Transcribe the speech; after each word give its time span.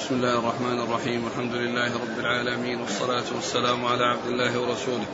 بسم 0.00 0.14
الله 0.14 0.38
الرحمن 0.38 0.80
الرحيم. 0.80 1.26
الحمد 1.26 1.54
لله 1.54 1.94
رب 1.94 2.18
العالمين 2.18 2.80
والصلاة 2.80 3.24
والسلام 3.34 3.84
على 3.84 4.04
عبد 4.04 4.26
الله 4.26 4.60
ورسوله 4.60 5.06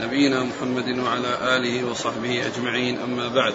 نبينا 0.00 0.42
محمد 0.42 0.98
وعلى 0.98 1.56
آله 1.56 1.90
وصحبه 1.90 2.46
أجمعين. 2.46 2.98
أما 2.98 3.28
بعد 3.28 3.54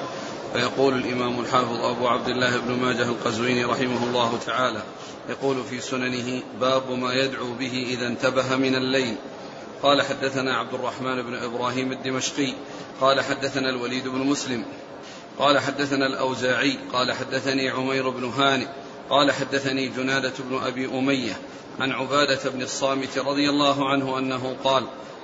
فيقول 0.53 0.93
الإمام 0.93 1.39
الحافظ 1.39 1.75
أبو 1.75 2.07
عبد 2.07 2.27
الله 2.27 2.57
بن 2.57 2.71
ماجه 2.73 3.03
القزويني 3.03 3.63
رحمه 3.63 4.03
الله 4.03 4.39
تعالى 4.45 4.83
يقول 5.29 5.63
في 5.63 5.81
سننه 5.81 6.43
باب 6.61 6.91
ما 6.91 7.13
يدعو 7.13 7.53
به 7.53 7.87
إذا 7.89 8.07
انتبه 8.07 8.55
من 8.55 8.75
الليل 8.75 9.15
قال 9.83 10.01
حدثنا 10.01 10.57
عبد 10.57 10.73
الرحمن 10.73 11.21
بن 11.21 11.35
إبراهيم 11.35 11.91
الدمشقي 11.91 12.53
قال 13.01 13.21
حدثنا 13.21 13.69
الوليد 13.69 14.07
بن 14.07 14.19
مسلم 14.19 14.65
قال 15.39 15.59
حدثنا 15.59 16.05
الأوزاعي 16.05 16.77
قال 16.93 17.13
حدثني 17.13 17.69
عمير 17.69 18.09
بن 18.09 18.25
هانئ 18.25 18.67
قال 19.09 19.31
حدثني 19.31 19.87
جنادة 19.87 20.33
بن 20.39 20.59
أبي 20.63 20.85
أمية 20.85 21.37
عن 21.79 21.91
عبادة 21.91 22.49
بن 22.49 22.61
الصامت 22.61 23.17
رضي 23.17 23.49
الله 23.49 23.89
عنه 23.89 24.17
أنه 24.17 24.55
قال 24.63 24.83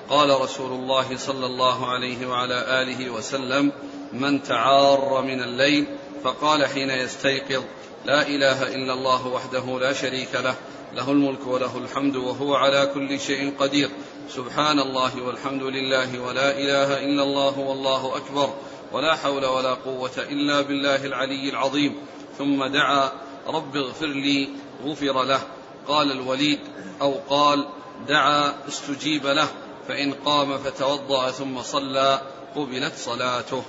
قال 0.09 0.41
رسول 0.41 0.71
الله 0.71 1.17
صلى 1.17 1.45
الله 1.45 1.91
عليه 1.91 2.27
وعلى 2.27 2.81
آله 2.81 3.09
وسلم 3.09 3.71
من 4.13 4.43
تعار 4.43 5.21
من 5.21 5.41
الليل 5.41 5.85
فقال 6.23 6.65
حين 6.65 6.89
يستيقظ 6.89 7.63
لا 8.05 8.27
إله 8.27 8.75
إلا 8.75 8.93
الله 8.93 9.27
وحده 9.27 9.79
لا 9.79 9.93
شريك 9.93 10.35
له 10.35 10.55
له 10.93 11.11
الملك 11.11 11.47
وله 11.47 11.77
الحمد 11.77 12.15
وهو 12.15 12.55
على 12.55 12.91
كل 12.93 13.19
شيء 13.19 13.53
قدير 13.59 13.89
سبحان 14.29 14.79
الله 14.79 15.21
والحمد 15.21 15.63
لله 15.63 16.19
ولا 16.19 16.57
إله 16.57 17.03
إلا 17.03 17.23
الله 17.23 17.59
والله 17.59 18.17
أكبر 18.17 18.53
ولا 18.91 19.15
حول 19.15 19.45
ولا 19.45 19.73
قوة 19.73 20.17
إلا 20.17 20.61
بالله 20.61 21.05
العلي 21.05 21.49
العظيم 21.49 21.95
ثم 22.37 22.65
دعا 22.65 23.11
رب 23.47 23.75
اغفر 23.75 24.05
لي 24.05 24.49
غفر 24.85 25.23
له. 25.23 25.39
قال 25.87 26.11
الوليد 26.11 26.59
أو 27.01 27.13
قال 27.29 27.67
دعا 28.07 28.53
استجيب 28.67 29.27
له. 29.27 29.47
فإن 29.87 30.13
قام 30.13 30.57
فتوضأ 30.57 31.31
ثم 31.31 31.61
صلى 31.61 32.21
قبلت 32.55 32.93
صلاته. 32.97 33.63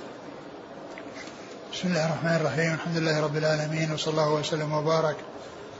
بسم 1.73 1.87
الله 1.87 2.05
الرحمن 2.05 2.35
الرحيم. 2.35 2.73
الحمد 2.73 2.97
لله 2.97 3.21
رب 3.21 3.37
العالمين 3.37 3.91
وصلى 3.93 4.11
الله 4.11 4.33
وسلم 4.33 4.73
وبارك 4.73 5.15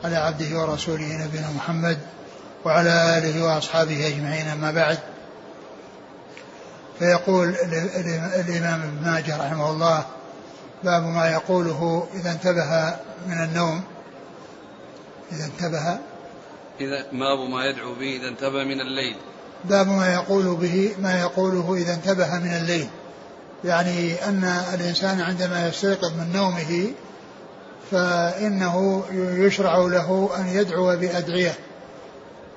على 0.04 0.16
عبده 0.16 0.60
ورسوله 0.60 1.26
نبينا 1.26 1.52
محمد 1.52 2.00
وعلى 2.66 3.18
آله 3.18 3.44
وأصحابه 3.44 4.08
أجمعين 4.08 4.48
أما 4.48 4.72
بعد. 4.72 5.00
فيقول 7.00 7.56
الإمام 8.40 8.82
ابن 8.82 9.06
ماجه 9.06 9.38
رحمه 9.38 9.70
الله 9.70 10.06
باب 10.84 11.04
ما 11.04 11.30
يقوله 11.30 12.08
إذا 12.14 12.32
انتبه 12.32 12.96
من 13.28 13.44
النوم. 13.44 13.84
إذا 15.32 15.46
انتبه. 15.46 15.98
إذا 16.80 17.06
باب 17.12 17.40
ما 17.50 17.66
يدعو 17.66 17.94
به 17.94 18.16
إذا 18.16 18.28
انتبه 18.28 18.64
من 18.64 18.82
الليل. 18.82 19.16
باب 19.64 19.88
ما 19.88 20.14
يقول 20.14 20.56
به 20.56 20.96
ما 21.00 21.20
يقوله 21.20 21.74
إذا 21.74 21.94
انتبه 21.94 22.40
من 22.40 22.54
الليل. 22.54 22.88
يعني 23.64 24.26
أن 24.26 24.44
الإنسان 24.74 25.22
عندما 25.22 25.68
يستيقظ 25.68 26.12
من 26.14 26.32
نومه 26.34 26.92
فإنه 27.92 29.04
يشرع 29.14 29.78
له 29.78 30.30
أن 30.38 30.48
يدعو 30.48 30.98
بأدعية. 30.98 31.54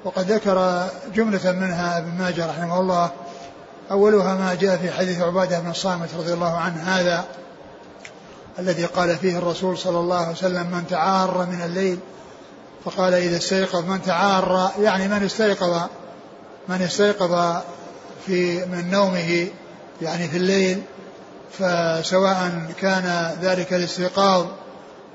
وقد 0.05 0.32
ذكر 0.32 0.88
جملة 1.14 1.52
منها 1.52 1.98
ابن 1.98 2.10
ماجه 2.18 2.46
رحمه 2.46 2.80
الله. 2.80 3.10
أولها 3.90 4.34
ما 4.34 4.55
جاء 4.55 4.77
في 4.77 4.90
حديث 4.90 5.20
عبادة 5.20 5.60
بن 5.60 5.70
الصامت 5.70 6.14
رضي 6.14 6.32
الله 6.32 6.56
عنه 6.56 6.82
هذا. 6.82 7.24
الذي 8.58 8.84
قال 8.84 9.16
فيه 9.16 9.38
الرسول 9.38 9.78
صلى 9.78 9.98
الله 9.98 10.16
عليه 10.16 10.32
وسلم 10.32 10.66
من 10.66 10.86
تعار 10.90 11.46
من 11.46 11.62
الليل؟ 11.64 11.98
فقال 12.84 13.14
إذا 13.14 13.36
استيقظ 13.36 13.84
من 13.90 14.02
تعار. 14.02 14.70
يعني 14.80 15.08
من 15.08 15.22
استيقظ 15.24 15.80
من 16.68 16.82
استيقظ 16.82 17.62
في 18.26 18.66
من 18.66 18.90
نومه 18.90 19.48
يعني 20.02 20.28
في 20.28 20.36
الليل 20.36 20.83
فسواء 21.58 22.50
كان 22.80 23.36
ذلك 23.42 23.72
الاستيقاظ 23.72 24.46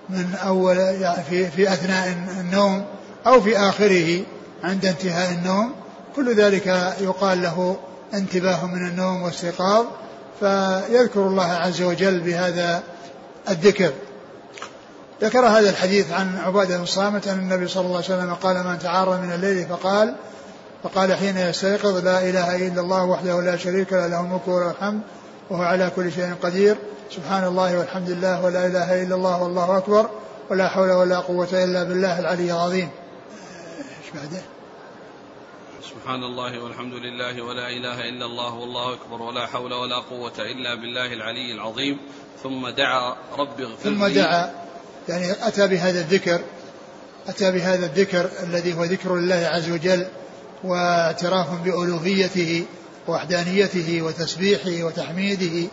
من 0.09 0.35
أول 0.35 0.77
يعني 0.77 1.23
في, 1.23 1.51
في 1.51 1.73
أثناء 1.73 2.07
النوم 2.39 2.85
أو 3.27 3.41
في 3.41 3.57
آخره 3.57 4.23
عند 4.63 4.85
انتهاء 4.85 5.31
النوم 5.31 5.73
كل 6.15 6.35
ذلك 6.35 6.67
يقال 7.01 7.41
له 7.41 7.77
انتباه 8.13 8.65
من 8.65 8.87
النوم 8.87 9.21
واستيقاظ. 9.21 9.85
فيذكر 10.39 11.27
الله 11.27 11.51
عز 11.51 11.81
وجل 11.81 12.19
بهذا 12.19 12.83
الذكر. 13.49 13.91
ذكر 15.21 15.39
هذا 15.39 15.69
الحديث 15.69 16.11
عن 16.11 16.37
عبادة 16.37 16.77
بن 16.77 16.85
صامت 16.85 17.27
أن 17.27 17.39
النبي 17.39 17.67
صلى 17.67 17.85
الله 17.85 17.95
عليه 17.95 18.05
وسلم 18.05 18.33
قال 18.33 18.63
من 18.63 18.79
تعار 18.79 19.21
من 19.21 19.31
الليل 19.31 19.67
فقال 19.67 20.15
فقال 20.83 21.13
حين 21.13 21.37
يستيقظ 21.37 22.05
لا 22.05 22.29
إله 22.29 22.67
إلا 22.67 22.81
الله 22.81 23.03
وحده 23.03 23.41
لا 23.41 23.57
شريك 23.57 23.93
له 23.93 24.07
له 24.07 24.19
الملك 24.19 24.47
وله 24.47 24.71
الحمد 24.71 25.01
وهو 25.49 25.61
على 25.61 25.91
كل 25.95 26.11
شيء 26.11 26.33
قدير. 26.43 26.77
سبحان 27.11 27.43
الله 27.43 27.79
والحمد 27.79 28.09
لله 28.09 28.45
ولا 28.45 28.67
إله 28.67 29.03
إلا 29.03 29.15
الله 29.15 29.43
والله 29.43 29.77
أكبر 29.77 30.09
ولا 30.49 30.67
حول 30.67 30.91
ولا 30.91 31.19
قوة 31.19 31.49
إلا 31.63 31.83
بالله 31.83 32.19
العلي 32.19 32.51
العظيم. 32.51 32.89
إيش 33.79 34.11
بعده؟ 34.13 34.54
سبحان 35.89 36.23
الله 36.23 36.63
والحمد 36.63 36.93
لله 36.93 37.41
ولا 37.41 37.69
إله 37.69 38.09
إلا 38.09 38.25
الله 38.25 38.53
والله 38.53 38.93
أكبر 38.93 39.21
ولا 39.21 39.45
حول 39.47 39.73
ولا 39.73 39.99
قوة 39.99 40.33
إلا 40.39 40.75
بالله 40.75 41.13
العلي 41.13 41.51
العظيم. 41.51 41.97
ثم 42.43 42.69
دعا 42.69 43.15
رب 43.37 43.61
اغفر 43.61 43.83
ثم 43.83 44.07
دعا 44.07 44.51
يعني 45.09 45.31
أتى 45.31 45.67
بهذا 45.67 45.99
الذكر 45.99 46.41
أتى 47.27 47.51
بهذا 47.51 47.85
الذكر 47.85 48.29
الذي 48.43 48.73
هو 48.73 48.83
ذكر 48.83 49.13
الله 49.13 49.35
عز 49.35 49.71
وجل 49.71 50.07
واعتراف 50.63 51.61
بألوهيته 51.63 52.65
ووحدانيته 53.07 54.01
وتسبيحه 54.01 54.83
وتحميده 54.83 55.69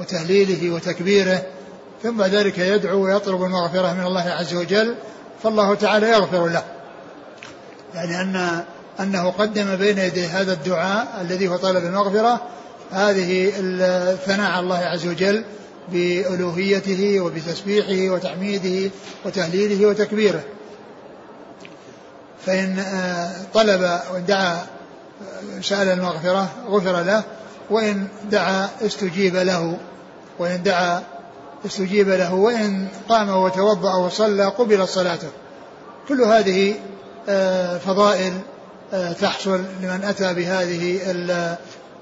وتهليله 0.00 0.74
وتكبيره 0.74 1.42
ثم 2.02 2.22
ذلك 2.22 2.58
يدعو 2.58 3.04
ويطلب 3.04 3.42
المغفرة 3.42 3.92
من 3.92 4.06
الله 4.06 4.30
عز 4.30 4.54
وجل 4.54 4.94
فالله 5.42 5.74
تعالى 5.74 6.08
يغفر 6.08 6.46
له. 6.48 6.64
يعني 7.94 8.20
أن 8.20 8.64
أنه 9.00 9.30
قدم 9.30 9.76
بين 9.76 9.98
يدي 9.98 10.26
هذا 10.26 10.52
الدعاء 10.52 11.18
الذي 11.20 11.48
هو 11.48 11.56
طلب 11.56 11.84
المغفرة 11.84 12.40
هذه 12.90 13.52
الثناء 13.58 14.50
على 14.50 14.60
الله 14.60 14.76
عز 14.76 15.06
وجل 15.06 15.44
بألوهيته 15.88 17.20
وبتسبيحه 17.20 18.14
وتحميده 18.14 18.90
وتهليله 19.24 19.86
وتكبيره. 19.86 20.42
فإن 22.46 22.78
آه، 22.78 23.32
طلب 23.54 24.00
وإن 24.12 24.24
دعا 24.26 24.52
آه، 24.54 25.60
سأل 25.62 25.88
المغفرة 25.88 26.48
غفر 26.68 27.02
له 27.02 27.22
وإن 27.70 28.08
دعا 28.30 28.68
استجيب 28.82 29.36
له 29.36 29.78
وإن 30.38 30.62
دعا 30.62 31.02
استجيب 31.66 32.08
له 32.08 32.34
وإن 32.34 32.88
قام 33.08 33.28
وتوضأ 33.28 33.96
وصلى 33.96 34.44
قبلت 34.44 34.88
صلاته. 34.88 35.28
كل 36.08 36.20
هذه 36.20 36.74
آه، 37.28 37.78
فضائل 37.78 38.32
تحصل 39.20 39.64
لمن 39.82 40.04
أتى 40.04 40.34
بهذه 40.34 41.00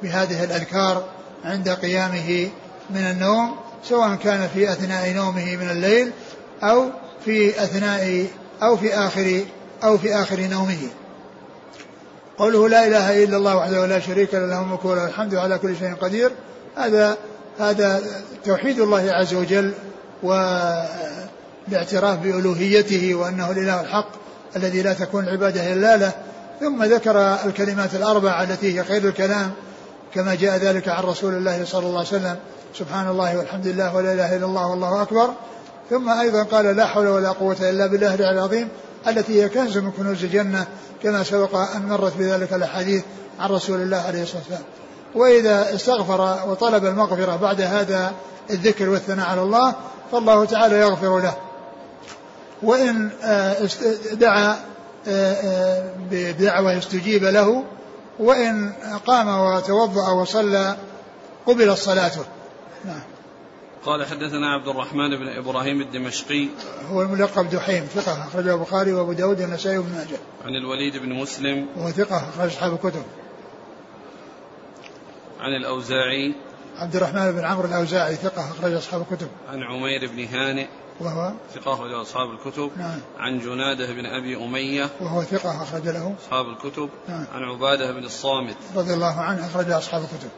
بهذه 0.03 0.44
الأذكار 0.44 1.04
عند 1.44 1.69
قيامه 1.69 2.48
من 2.91 3.00
النوم 3.00 3.56
سواء 3.88 4.15
كان 4.15 4.48
في 4.54 4.72
أثناء 4.72 5.10
نومه 5.10 5.56
من 5.56 5.70
الليل 5.70 6.10
أو 6.62 6.91
في 7.25 7.65
أثناء 7.65 8.26
أو 8.62 8.76
في 8.76 8.94
آخر 8.94 9.41
أو 9.84 9.98
في 9.98 10.15
آخر 10.15 10.41
نومه. 10.41 10.88
قوله 12.38 12.69
لا 12.69 12.87
إله 12.87 13.25
إلا 13.25 13.37
الله 13.37 13.56
وحده 13.56 13.87
لا 13.87 14.00
شريك 14.00 14.34
له 14.34 14.47
له 14.47 14.60
الملك 14.60 14.84
وله 14.84 15.06
الحمد 15.06 15.34
على 15.34 15.59
كل 15.59 15.76
شيء 15.76 15.94
قدير. 15.94 16.32
هذا 16.76 17.16
هذا 17.59 18.03
توحيد 18.44 18.81
الله 18.81 19.12
عز 19.12 19.34
وجل 19.34 19.72
والاعتراف 20.22 22.19
بألوهيته 22.19 23.14
وأنه 23.14 23.50
الإله 23.50 23.81
الحق 23.81 24.08
الذي 24.56 24.82
لا 24.82 24.93
تكون 24.93 25.25
العبادة 25.25 25.73
إلا 25.73 25.96
له. 25.96 26.12
ثم 26.62 26.85
ذكر 26.85 27.19
الكلمات 27.44 27.94
الأربع 27.94 28.43
التي 28.43 28.79
هي 28.79 28.85
خير 28.85 29.09
الكلام 29.09 29.50
كما 30.14 30.35
جاء 30.35 30.56
ذلك 30.56 30.88
عن 30.88 31.05
رسول 31.05 31.35
الله 31.35 31.64
صلى 31.64 31.87
الله 31.87 31.99
عليه 31.99 32.09
وسلم 32.09 32.37
سبحان 32.79 33.09
الله 33.09 33.38
والحمد 33.38 33.67
لله 33.67 33.97
ولا 33.97 34.12
إله 34.12 34.37
إلا 34.37 34.47
الله 34.47 34.67
والله 34.67 35.03
أكبر. 35.03 35.31
ثم 35.91 36.09
أيضا 36.09 36.43
قال 36.43 36.76
لا 36.76 36.87
حول 36.87 37.09
ولا 37.09 37.29
قوة 37.29 37.56
إلا 37.61 37.87
بالله 37.87 38.14
العظيم 38.14 38.69
التي 39.09 39.43
هي 39.43 39.49
كنز 39.49 39.79
من 39.79 39.91
كنوز 39.91 40.25
الجنة 40.25 40.67
كما 41.03 41.23
سبق 41.23 41.56
أن 41.56 41.88
مرت 41.88 42.17
بذلك 42.19 42.53
الأحاديث 42.53 43.03
عن 43.41 43.50
رسول 43.50 43.81
الله 43.81 43.97
عليه 43.97 44.23
الصلاة 44.23 44.41
والسلام. 44.41 44.62
وإذا 45.14 45.75
استغفر 45.75 46.50
وطلب 46.50 46.85
المغفرة 46.85 47.37
بعد 47.37 47.61
هذا 47.61 48.12
الذكر 48.50 48.88
والثناء 48.88 49.26
على 49.26 49.43
الله 49.43 49.75
فالله 50.12 50.44
تعالى 50.44 50.79
يغفر 50.79 51.19
له. 51.19 51.35
وإن 52.62 53.11
آه، 53.23 53.69
دعا 54.12 54.71
آه، 55.08 55.32
آه، 55.32 55.94
بدعوة 56.10 56.78
استجيب 56.78 57.25
له 57.25 57.64
وإن 58.19 58.72
قام 59.06 59.28
وتوضأ 59.28 60.10
وصلى 60.10 60.76
قبلت 61.46 61.78
صلاته 61.78 62.25
نعم 62.84 63.02
قال 63.84 64.06
حدثنا 64.06 64.54
عبد 64.54 64.69
الرحمن 64.69 65.16
بن 65.19 65.28
إبراهيم 65.28 65.81
الدمشقي 65.81 66.49
هو 66.90 67.02
الملقب 67.02 67.50
دحيم 67.50 67.84
ثقة 67.84 68.26
أخرجه 68.26 68.54
البخاري 68.54 68.93
وأبو 68.93 69.12
داود 69.12 69.40
والنسائي 69.40 69.78
وابن 69.78 69.93
ماجه. 69.93 70.19
عن 70.44 70.54
الوليد 70.54 70.96
بن 70.96 71.12
مسلم 71.12 71.66
وهو 71.76 71.90
ثقة 71.90 72.16
أخرج 72.16 72.50
أصحاب 72.50 72.72
الكتب. 72.72 73.02
عن 75.40 75.52
الأوزاعي 75.52 76.34
عبد 76.76 76.96
الرحمن 76.96 77.32
بن 77.32 77.44
عمرو 77.44 77.69
الأوزاعي 77.69 78.14
ثقة 78.14 78.50
أخرج 78.50 78.72
أصحاب 78.72 79.06
الكتب. 79.10 79.28
عن 79.52 79.62
عمير 79.62 80.10
بن 80.10 80.25
هانئ 80.25 80.66
وهو 81.00 81.32
ثقة 81.54 81.74
أخرج 81.74 81.92
أصحاب 81.92 82.30
الكتب. 82.30 82.70
نعم. 82.76 83.00
عن 83.18 83.38
جنادة 83.38 83.92
بن 83.92 84.06
أبي 84.06 84.36
أمية. 84.36 84.90
وهو 85.00 85.22
ثقة 85.22 85.62
أخرج 85.62 85.88
له. 85.88 86.14
أصحاب 86.24 86.48
الكتب. 86.48 86.90
نعم. 87.08 87.26
عن 87.34 87.42
عبادة 87.42 87.92
بن 87.92 88.04
الصامت. 88.04 88.56
رضي 88.76 88.94
الله 88.94 89.20
عنه 89.20 89.46
أخرج 89.46 89.70
أصحاب 89.70 90.02
الكتب. 90.02 90.30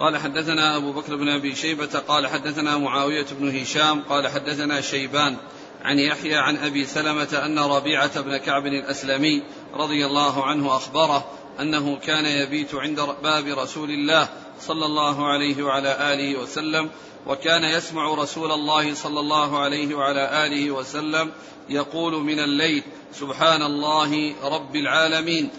قال 0.00 0.18
حدثنا 0.18 0.76
أبو 0.76 0.92
بكر 0.92 1.16
بن 1.16 1.28
أبي 1.28 1.54
شيبة 1.54 1.98
قال 2.08 2.26
حدثنا 2.26 2.78
معاوية 2.78 3.26
بن 3.40 3.60
هشام 3.60 4.02
قال 4.02 4.28
حدثنا 4.28 4.80
شيبان 4.80 5.36
عن 5.82 5.98
يحيى 5.98 6.34
عن 6.34 6.56
أبي 6.56 6.86
سلمة 6.86 7.42
أن 7.44 7.58
ربيعة 7.58 8.20
بن 8.20 8.36
كعب 8.36 8.66
الأسلمي 8.66 9.42
رضي 9.74 10.06
الله 10.06 10.46
عنه 10.46 10.76
أخبره 10.76 11.24
أنه 11.60 11.96
كان 11.96 12.24
يبيت 12.24 12.74
عند 12.74 13.00
باب 13.22 13.46
رسول 13.46 13.90
الله 13.90 14.28
صلى 14.60 14.86
الله 14.86 15.26
عليه 15.26 15.62
وعلى 15.62 16.12
آله 16.14 16.38
وسلم 16.38 16.90
وكان 17.26 17.64
يسمع 17.64 18.14
رسول 18.14 18.52
الله 18.52 18.94
صلى 18.94 19.20
الله 19.20 19.60
عليه 19.60 19.94
وعلى 19.94 20.46
آله 20.46 20.70
وسلم 20.70 21.30
يقول 21.68 22.22
من 22.22 22.38
الليل 22.38 22.82
سبحان 23.14 23.62
الله 23.62 24.34
رب 24.42 24.76
العالمين 24.76 25.50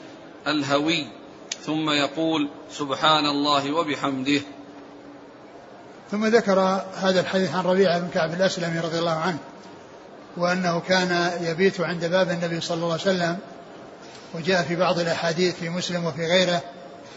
الهوي. 0.47 1.07
ثم 1.65 1.89
يقول 1.89 2.49
سبحان 2.71 3.25
الله 3.25 3.71
وبحمده. 3.71 4.41
ثم 6.11 6.25
ذكر 6.25 6.59
هذا 6.95 7.19
الحديث 7.19 7.55
عن 7.55 7.63
ربيعة 7.63 7.99
بن 7.99 8.07
كعب 8.07 8.33
الأسلمي 8.33 8.79
رضي 8.79 8.99
الله 8.99 9.11
عنه 9.11 9.37
وأنه 10.37 10.79
كان 10.79 11.31
يبيت 11.41 11.81
عند 11.81 12.05
باب 12.05 12.29
النبي 12.29 12.61
صلى 12.61 12.75
الله 12.75 12.91
عليه 12.91 13.01
وسلم 13.01 13.37
وجاء 14.33 14.63
في 14.63 14.75
بعض 14.75 14.99
الأحاديث 14.99 15.55
في 15.55 15.69
مسلم 15.69 16.05
وفي 16.05 16.25
غيره 16.25 16.61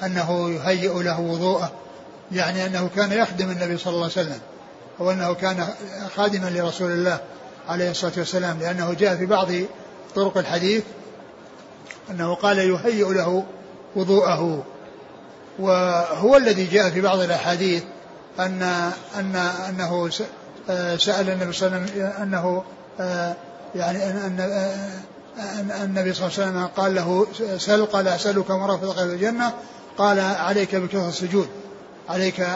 أنه 0.02 0.50
يهيئ 0.50 1.02
له 1.02 1.20
وضوءه. 1.20 1.72
يعني 2.32 2.66
أنه 2.66 2.90
كان 2.96 3.12
يخدم 3.12 3.50
النبي 3.50 3.78
صلى 3.78 3.92
الله 3.92 4.02
عليه 4.02 4.12
وسلم 4.12 4.40
وأنه 4.98 5.34
كان 5.34 5.66
خادما 6.16 6.48
لرسول 6.50 6.90
الله 6.90 7.20
عليه 7.68 7.90
الصلاة 7.90 8.12
والسلام 8.16 8.58
لأنه 8.60 8.94
جاء 8.94 9.16
في 9.16 9.26
بعض 9.26 9.48
طرق 10.14 10.38
الحديث 10.38 10.84
أنه 12.10 12.34
قال 12.34 12.58
يهيئ 12.58 13.12
له 13.12 13.44
وضوءه. 13.96 14.64
وهو 15.58 16.36
الذي 16.36 16.64
جاء 16.64 16.90
في 16.90 17.00
بعض 17.00 17.18
الأحاديث 17.18 17.82
أن 18.38 18.62
أن 19.18 19.36
أنه 19.68 20.10
سأل 20.98 21.30
النبي 21.30 21.52
صلى 21.52 21.66
الله 21.66 21.78
عليه 21.78 21.86
وسلم 21.86 22.12
أنه 22.22 22.62
يعني 23.74 24.04
أن 24.04 24.40
أن 25.38 25.70
النبي 25.84 26.12
صلى 26.12 26.26
الله 26.26 26.38
عليه 26.38 26.50
وسلم 26.50 26.66
قال 26.66 26.94
له 26.94 27.26
سل 27.58 27.86
قال 27.86 28.08
أسألك 28.08 28.50
مرافقك 28.50 28.96
في 28.96 29.02
الجنة 29.02 29.52
قال 29.98 30.20
عليك 30.20 30.76
بكثرة 30.76 31.08
السجود. 31.08 31.48
عليك 32.08 32.46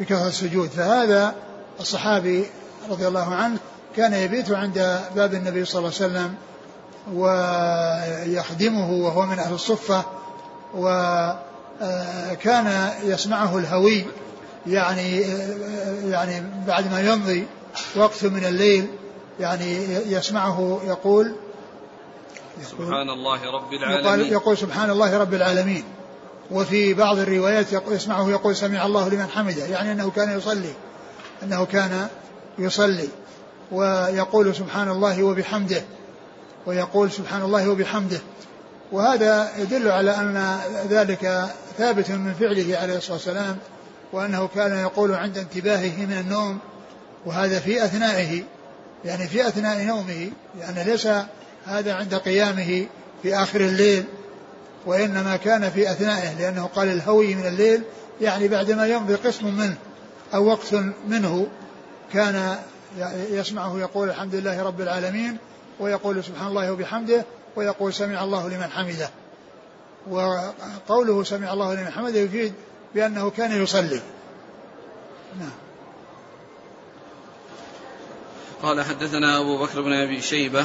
بكثرة 0.00 0.28
السجود. 0.28 0.68
فهذا 0.68 1.34
الصحابي 1.80 2.44
رضي 2.90 3.08
الله 3.08 3.34
عنه 3.34 3.58
كان 3.96 4.14
يبيت 4.14 4.50
عند 4.50 5.00
باب 5.16 5.34
النبي 5.34 5.64
صلى 5.64 5.78
الله 5.78 5.92
عليه 6.00 6.06
وسلم 6.06 6.34
ويخدمه 7.14 8.90
وهو 8.90 9.26
من 9.26 9.38
أهل 9.38 9.54
الصفة 9.54 10.04
وكان 10.74 11.38
يسمعه 13.04 13.58
الهوي 13.58 14.04
يعني 14.66 15.20
يعني 16.10 16.42
بعد 16.66 16.92
ما 16.92 17.00
يمضي 17.00 17.46
وقت 17.96 18.24
من 18.24 18.44
الليل 18.44 18.86
يعني 19.40 19.84
يسمعه 20.06 20.80
يقول 20.86 21.34
سبحان 22.70 23.10
الله 23.10 23.50
رب 23.52 23.72
العالمين. 23.72 24.32
يقول 24.32 24.58
سبحان 24.58 24.90
الله 24.90 25.18
رب 25.18 25.34
العالمين. 25.34 25.84
وفي 26.50 26.94
بعض 26.94 27.18
الروايات 27.18 27.66
يسمعه 27.90 28.30
يقول 28.30 28.56
سمع 28.56 28.86
الله 28.86 29.08
لمن 29.08 29.26
حمده 29.26 29.66
يعني 29.66 29.92
أنه 29.92 30.10
كان 30.10 30.38
يصلي 30.38 30.72
أنه 31.42 31.64
كان 31.64 32.08
يصلي 32.58 33.08
ويقول 33.72 34.54
سبحان 34.54 34.88
الله 34.88 35.22
وبحمده 35.22 35.82
ويقول 36.66 37.10
سبحان 37.10 37.42
الله 37.42 37.68
وبحمده. 37.68 38.20
وهذا 38.92 39.50
يدل 39.58 39.90
على 39.90 40.10
أن 40.10 40.58
ذلك 40.90 41.48
ثابت 41.78 42.10
من 42.10 42.34
فعله 42.34 42.78
عليه 42.78 42.96
الصلاة 42.96 43.16
والسلام 43.16 43.56
وأنه 44.12 44.48
كان 44.54 44.78
يقول 44.78 45.14
عند 45.14 45.38
انتباهه 45.38 46.06
من 46.06 46.12
النوم 46.12 46.58
وهذا 47.26 47.60
في 47.60 47.84
أثنائه 47.84 48.42
يعني 49.04 49.26
في 49.28 49.48
أثناء 49.48 49.82
نومه 49.84 50.30
يعني 50.60 50.84
ليس 50.84 51.08
هذا 51.66 51.94
عند 51.94 52.14
قيامه 52.14 52.86
في 53.22 53.36
آخر 53.36 53.60
الليل. 53.60 54.04
وإنما 54.86 55.36
كان 55.36 55.70
في 55.70 55.90
أثنائه 55.90 56.38
لأنه 56.38 56.66
قال 56.66 56.88
الهوي 56.88 57.34
من 57.34 57.46
الليل 57.46 57.82
يعني 58.20 58.48
بعدما 58.48 58.86
يمضي 58.86 59.14
قسم 59.14 59.46
منه 59.46 59.76
أو 60.34 60.46
وقت 60.46 60.74
منه 61.08 61.46
كان 62.12 62.58
يسمعه 63.30 63.78
يقول 63.78 64.10
الحمد 64.10 64.34
لله 64.34 64.62
رب 64.62 64.80
العالمين 64.80 65.36
ويقول 65.80 66.24
سبحان 66.24 66.48
الله 66.48 66.72
وبحمده 66.72 67.24
ويقول 67.56 67.94
سمع 67.94 68.24
الله 68.24 68.48
لمن 68.48 68.70
حمده. 68.70 69.10
وقوله 70.10 71.24
سمع 71.24 71.52
الله 71.52 71.74
لمن 71.74 71.90
حمده 71.90 72.18
يفيد 72.18 72.52
بأنه 72.94 73.30
كان 73.30 73.62
يصلي. 73.62 74.00
نعم. 75.40 75.50
قال 78.62 78.84
حدثنا 78.84 79.40
أبو 79.40 79.58
بكر 79.58 79.82
بن 79.82 79.92
أبي 79.92 80.22
شيبة. 80.22 80.64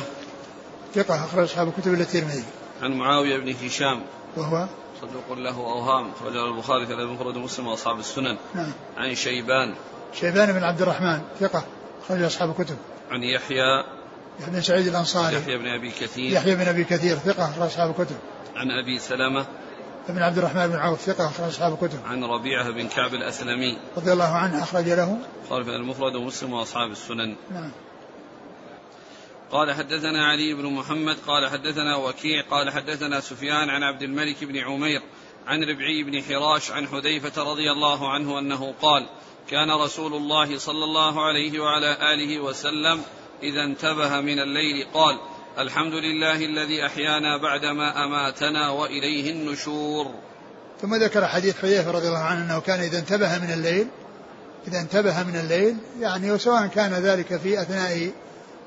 ثقة 0.96 1.26
أخرج 1.26 1.44
أصحاب 1.44 1.68
الكتب 1.68 1.94
الترمذي. 1.94 2.44
عن 2.82 2.92
معاوية 2.92 3.38
بن 3.38 3.56
هشام. 3.66 4.02
وهو؟ 4.38 4.68
صدوق 5.02 5.38
له 5.38 5.58
أوهام 5.58 6.12
أخرجه 6.12 6.46
البخاري 6.46 6.86
كذا 6.86 7.02
المفرد 7.02 7.38
مسلم 7.38 7.68
وأصحاب 7.68 8.00
السنن. 8.00 8.38
نعم. 8.56 8.72
عن 8.98 9.16
شيبان. 9.16 9.74
شيبان 10.14 10.52
بن 10.52 10.64
عبد 10.64 10.82
الرحمن 10.82 11.22
ثقة 11.40 11.64
أخرج 12.06 12.22
أصحاب 12.22 12.50
الكتب. 12.50 12.78
عن 13.12 13.24
يحيى. 13.24 13.84
بن 14.48 14.62
سعيد 14.62 14.88
الأنصاري. 14.88 15.36
يحيى 15.36 15.58
بن 15.58 15.68
أبي 15.68 15.92
كثير. 15.92 16.32
يحيى 16.32 16.56
بن 16.56 16.68
أبي 16.68 16.84
كثير 16.84 17.16
ثقة 17.16 17.50
أخرج 17.50 17.66
أصحاب 17.66 17.90
الكتب. 17.90 18.16
عن 18.56 18.72
أبي 18.72 19.00
سلمة 19.00 19.46
بن 20.10 20.22
عبد 20.22 20.38
الرحمن 20.38 20.68
بن 20.68 20.76
عوف 20.76 21.02
ثقة 21.02 21.26
أخرج 21.28 21.48
أصحاب 21.48 21.74
الكتب. 21.74 22.00
عن 22.06 22.24
ربيعة 22.24 22.70
بن 22.70 22.88
كعب 22.88 23.14
الأسلمي. 23.14 23.78
رضي 23.98 24.14
الله 24.14 24.36
عنه 24.36 24.64
أخرج 24.64 24.90
له. 24.90 25.18
خالف 25.50 25.68
المفرد 25.68 26.16
ومسلم 26.16 26.54
وأصحاب 26.54 26.92
السنن. 26.92 27.36
نعم. 27.52 27.72
قال 29.52 29.74
حدثنا 29.74 30.26
علي 30.26 30.54
بن 30.54 30.66
محمد 30.66 31.18
قال 31.28 31.50
حدثنا 31.50 31.96
وكيع 31.96 32.42
قال 32.42 32.72
حدثنا 32.72 33.20
سفيان 33.20 33.70
عن 33.70 33.84
عبد 33.84 34.02
الملك 34.02 34.44
بن 34.44 34.58
عمير 34.58 35.02
عن 35.48 35.64
ربعي 35.64 36.04
بن 36.04 36.24
حراش 36.24 36.72
عن 36.72 36.88
حذيفة 36.88 37.44
رضي 37.44 37.72
الله 37.72 38.12
عنه 38.14 38.40
أنه 38.40 38.74
قال 38.82 39.08
كان 39.50 39.72
رسول 39.72 40.14
الله 40.14 40.58
صلى 40.58 40.84
الله 40.84 41.26
عليه 41.26 41.60
وعلى 41.60 42.14
آله 42.14 42.40
وسلم 42.40 43.02
إذا 43.44 43.64
انتبه 43.64 44.22
من 44.22 44.40
الليل 44.40 44.88
قال 44.94 45.20
الحمد 45.60 45.94
لله 45.94 46.46
الذي 46.46 46.86
أحيانا 46.86 47.38
بعدما 47.38 48.06
أماتنا 48.06 48.70
وإليه 48.70 49.32
النشور 49.32 50.12
ثم 50.82 50.96
ذكر 50.96 51.28
حديث 51.28 51.62
حذيفة 51.62 51.92
رضي 51.92 52.08
الله 52.08 52.20
عنه 52.20 52.46
أنه 52.46 52.60
كان 52.60 52.80
إذا 52.80 53.00
انتبه 53.00 53.40
من 53.40 53.54
الليل 53.54 53.88
إذا 54.68 54.80
انتبه 54.80 55.24
من 55.24 55.36
الليل 55.36 55.78
يعني 56.00 56.32
وسواء 56.32 56.68
كان 56.68 56.94
ذلك 56.94 57.38
في 57.38 57.62
أثناء 57.62 58.12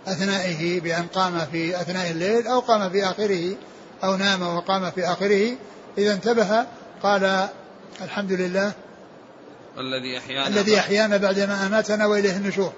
أثنائه 0.06 0.80
بأن 0.80 1.06
قام 1.06 1.46
في 1.52 1.80
أثناء 1.80 2.10
الليل 2.10 2.46
أو 2.46 2.60
قام 2.60 2.90
في 2.90 3.04
آخره 3.04 3.56
أو 4.04 4.16
نام 4.16 4.42
وقام 4.42 4.90
في 4.90 5.04
آخره. 5.04 5.56
إذا 5.98 6.12
انتبه 6.12 6.66
قال 7.02 7.48
الحمد 8.02 8.32
لله 8.32 8.72
الذي 9.78 10.18
أحيانا 10.18 10.48
الذي 10.48 10.78
أحيانا 10.78 11.16
بعدما 11.16 11.66
أماتنا 11.66 12.06
وإليه 12.06 12.36
النشور. 12.36 12.72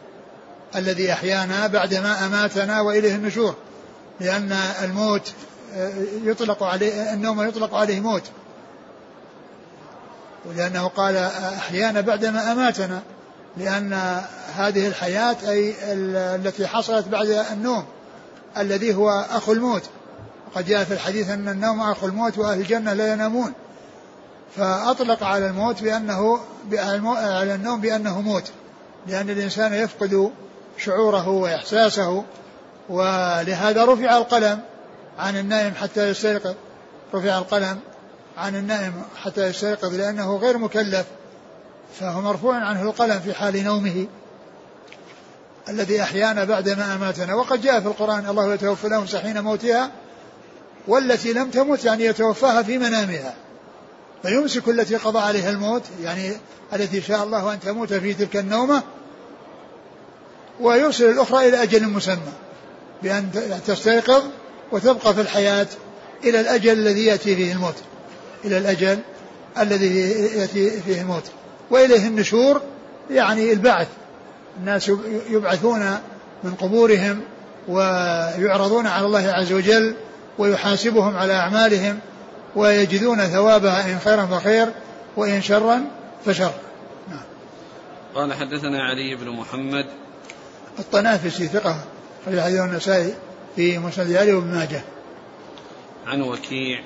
الذي 0.77 1.13
أحيانا 1.13 1.67
بعدما 1.67 2.27
أماتنا 2.27 2.81
وإليه 2.81 3.15
النشور. 3.15 3.57
لأن 4.21 4.53
الموت 4.83 5.33
يطلق 6.25 6.63
عليه 6.63 7.13
النوم 7.13 7.49
يطلق 7.49 7.75
عليه 7.75 8.01
موت. 8.01 8.23
ولأنه 10.47 10.89
قال 10.89 11.17
أحيانا 11.57 12.01
بعدما 12.01 12.53
أماتنا. 12.53 13.03
لأن 13.57 14.23
هذه 14.55 14.89
الحياة 14.89 15.37
أي 15.49 15.75
التي 16.35 16.67
حصلت 16.67 17.09
بعد 17.09 17.27
النوم 17.27 17.85
الذي 18.59 18.95
هو 18.95 19.11
أخو 19.11 19.53
الموت. 19.53 19.83
وقد 20.53 20.67
جاء 20.67 20.85
في 20.85 20.95
الحديث 20.95 21.31
أن 21.31 21.49
النوم 21.49 21.81
أخو 21.81 22.07
الموت 22.07 22.39
وأهل 22.39 22.61
الجنة 22.61 22.93
لا 22.93 23.13
ينامون. 23.13 23.53
فأطلق 24.57 25.23
على 25.23 25.47
الموت 25.47 25.83
بأنه 25.83 26.41
على 27.17 27.55
النوم 27.55 27.81
بأنه 27.81 28.21
موت. 28.21 28.51
لأن 29.07 29.31
الإنسان 29.31 29.75
يفقد 29.75 30.31
شعوره 30.79 31.29
وإحساسه. 31.29 32.25
ولهذا 32.89 33.85
رفع 33.85 34.17
القلم 34.17 34.61
عن 35.19 35.37
النائم 35.37 35.75
حتى 35.75 36.11
فهو 42.01 42.21
مرفوع 42.21 42.57
عنه 42.57 42.83
القلم 42.83 43.21
في 43.21 43.35
حال 43.35 43.65
نومه 43.65 44.07
الذي 45.69 46.03
أحيانا 46.03 46.45
بعدما 46.45 46.95
أماتنا. 46.95 47.35
وقد 47.35 47.63
جاء 47.63 47.81
في 47.81 47.87
القرآن 47.87 48.27
الله 48.27 48.55
يتوفى 48.55 48.87
الأنفس 48.87 49.17
حين 49.17 49.41
موتها 49.41 49.91
والتي 50.89 51.33
لم 51.33 51.51
تمت 51.51 51.85
يعني 51.85 52.05
يتوفاها 52.05 52.63
في 52.63 52.79
منامها. 52.79 53.35
فيمسك 54.23 54.69
التي 54.69 54.97
قضى 54.97 55.19
عليها 55.19 55.51
الموت 55.51 55.83
يعني 56.03 56.33
التي 56.73 57.01
شاء 57.03 57.25
الله 57.25 57.53
أن 57.53 57.61
تموت 57.61 57.93
في 57.93 58.15
تلك 58.15 58.37
النومة 58.37 58.83
ويرسل 60.61 61.11
الأخرى 61.11 61.49
إلى 61.49 61.63
أجل 61.63 61.89
مسمى 61.89 62.33
بأن 63.03 63.31
تستيقظ 63.67 64.23
وتبقى 64.73 65.15
في 65.15 65.21
الحياة 65.21 65.67
إلى 66.25 66.41
الأجل 66.41 66.73
الذي 66.73 67.05
يأتي 67.05 67.37
فيه 67.37 67.53
الموت. 67.53 67.77
إلى 68.45 68.59
الأجل 68.59 68.99
الذي 69.59 70.01
يأتي 70.39 70.81
فيه 70.81 71.01
الموت. 71.01 71.25
وإليه 71.71 72.07
النشور 72.07 72.61
يعني 73.11 73.53
البعث. 73.53 73.89
الناس 74.61 74.89
يبعثون 75.31 75.81
من 76.45 76.55
قبورهم 76.55 77.21
ويعرضون 77.69 78.87
على 78.87 79.07
الله 79.07 79.33
عز 79.33 79.53
وجل 79.53 79.95
ويحاسبهم 80.39 81.17
على 81.17 81.33
أعمالهم 81.33 81.99
ويجدون 82.57 83.19
ثوابها 83.19 83.93
إن 83.93 83.99
خيرا 83.99 84.27
فخير 84.27 84.69
وإن 85.17 85.43
شرا 85.43 85.85
فشر. 86.27 86.53
نعم. 87.09 87.23
قال 88.15 88.35
حدثنا 88.35 88.83
علي 88.83 89.17
بن 89.17 89.31
محمد. 89.31 89.87
الطنافسي 90.79 91.47
ثقة 91.47 91.77
في 92.25 92.43
حديث 92.43 92.61
النسائي 92.61 93.15
في 93.57 93.79
مسند 93.79 94.13
علي 94.13 94.33
وابن 94.33 94.51
ماجه. 94.51 94.81
عن 96.07 96.23
وكيع. 96.23 96.81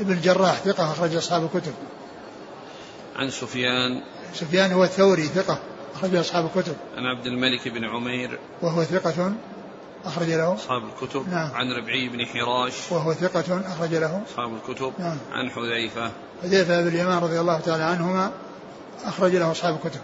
ابن 0.00 0.12
الجراح 0.12 0.54
ثقة 0.54 0.92
أخرج 0.92 1.16
أصحاب 1.16 1.44
الكتب. 1.44 1.72
عن 3.16 3.30
سفيان. 3.30 4.02
سفيان 4.34 4.72
هو 4.72 4.84
الثوري 4.84 5.22
ثقة 5.22 5.58
أخرج 5.94 6.14
أصحاب 6.14 6.44
الكتب. 6.44 6.76
عن 6.96 7.06
عبد 7.06 7.26
الملك 7.26 7.68
بن 7.68 7.84
عمير. 7.84 8.38
وهو 8.62 8.84
ثقة 8.84 9.32
أخرج 10.04 10.28
له. 10.28 10.54
أصحاب 10.54 10.82
الكتب. 10.84 11.28
نعم. 11.28 11.50
عن 11.54 11.72
ربعي 11.72 12.08
بن 12.08 12.26
حراش. 12.26 12.72
وهو 12.90 13.14
ثقة 13.14 13.60
أخرج 13.66 13.94
له. 13.94 14.22
أصحاب 14.30 14.54
الكتب. 14.54 14.92
نعم. 14.98 15.18
عن 15.32 15.50
حذيفة. 15.50 16.10
حذيفة 16.42 16.82
بن 16.82 16.88
اليمان 16.88 17.18
رضي 17.18 17.40
الله 17.40 17.60
تعالى 17.60 17.82
عنهما 17.82 18.32
أخرج 19.04 19.36
له 19.36 19.50
أصحاب 19.50 19.74
الكتب. 19.74 20.00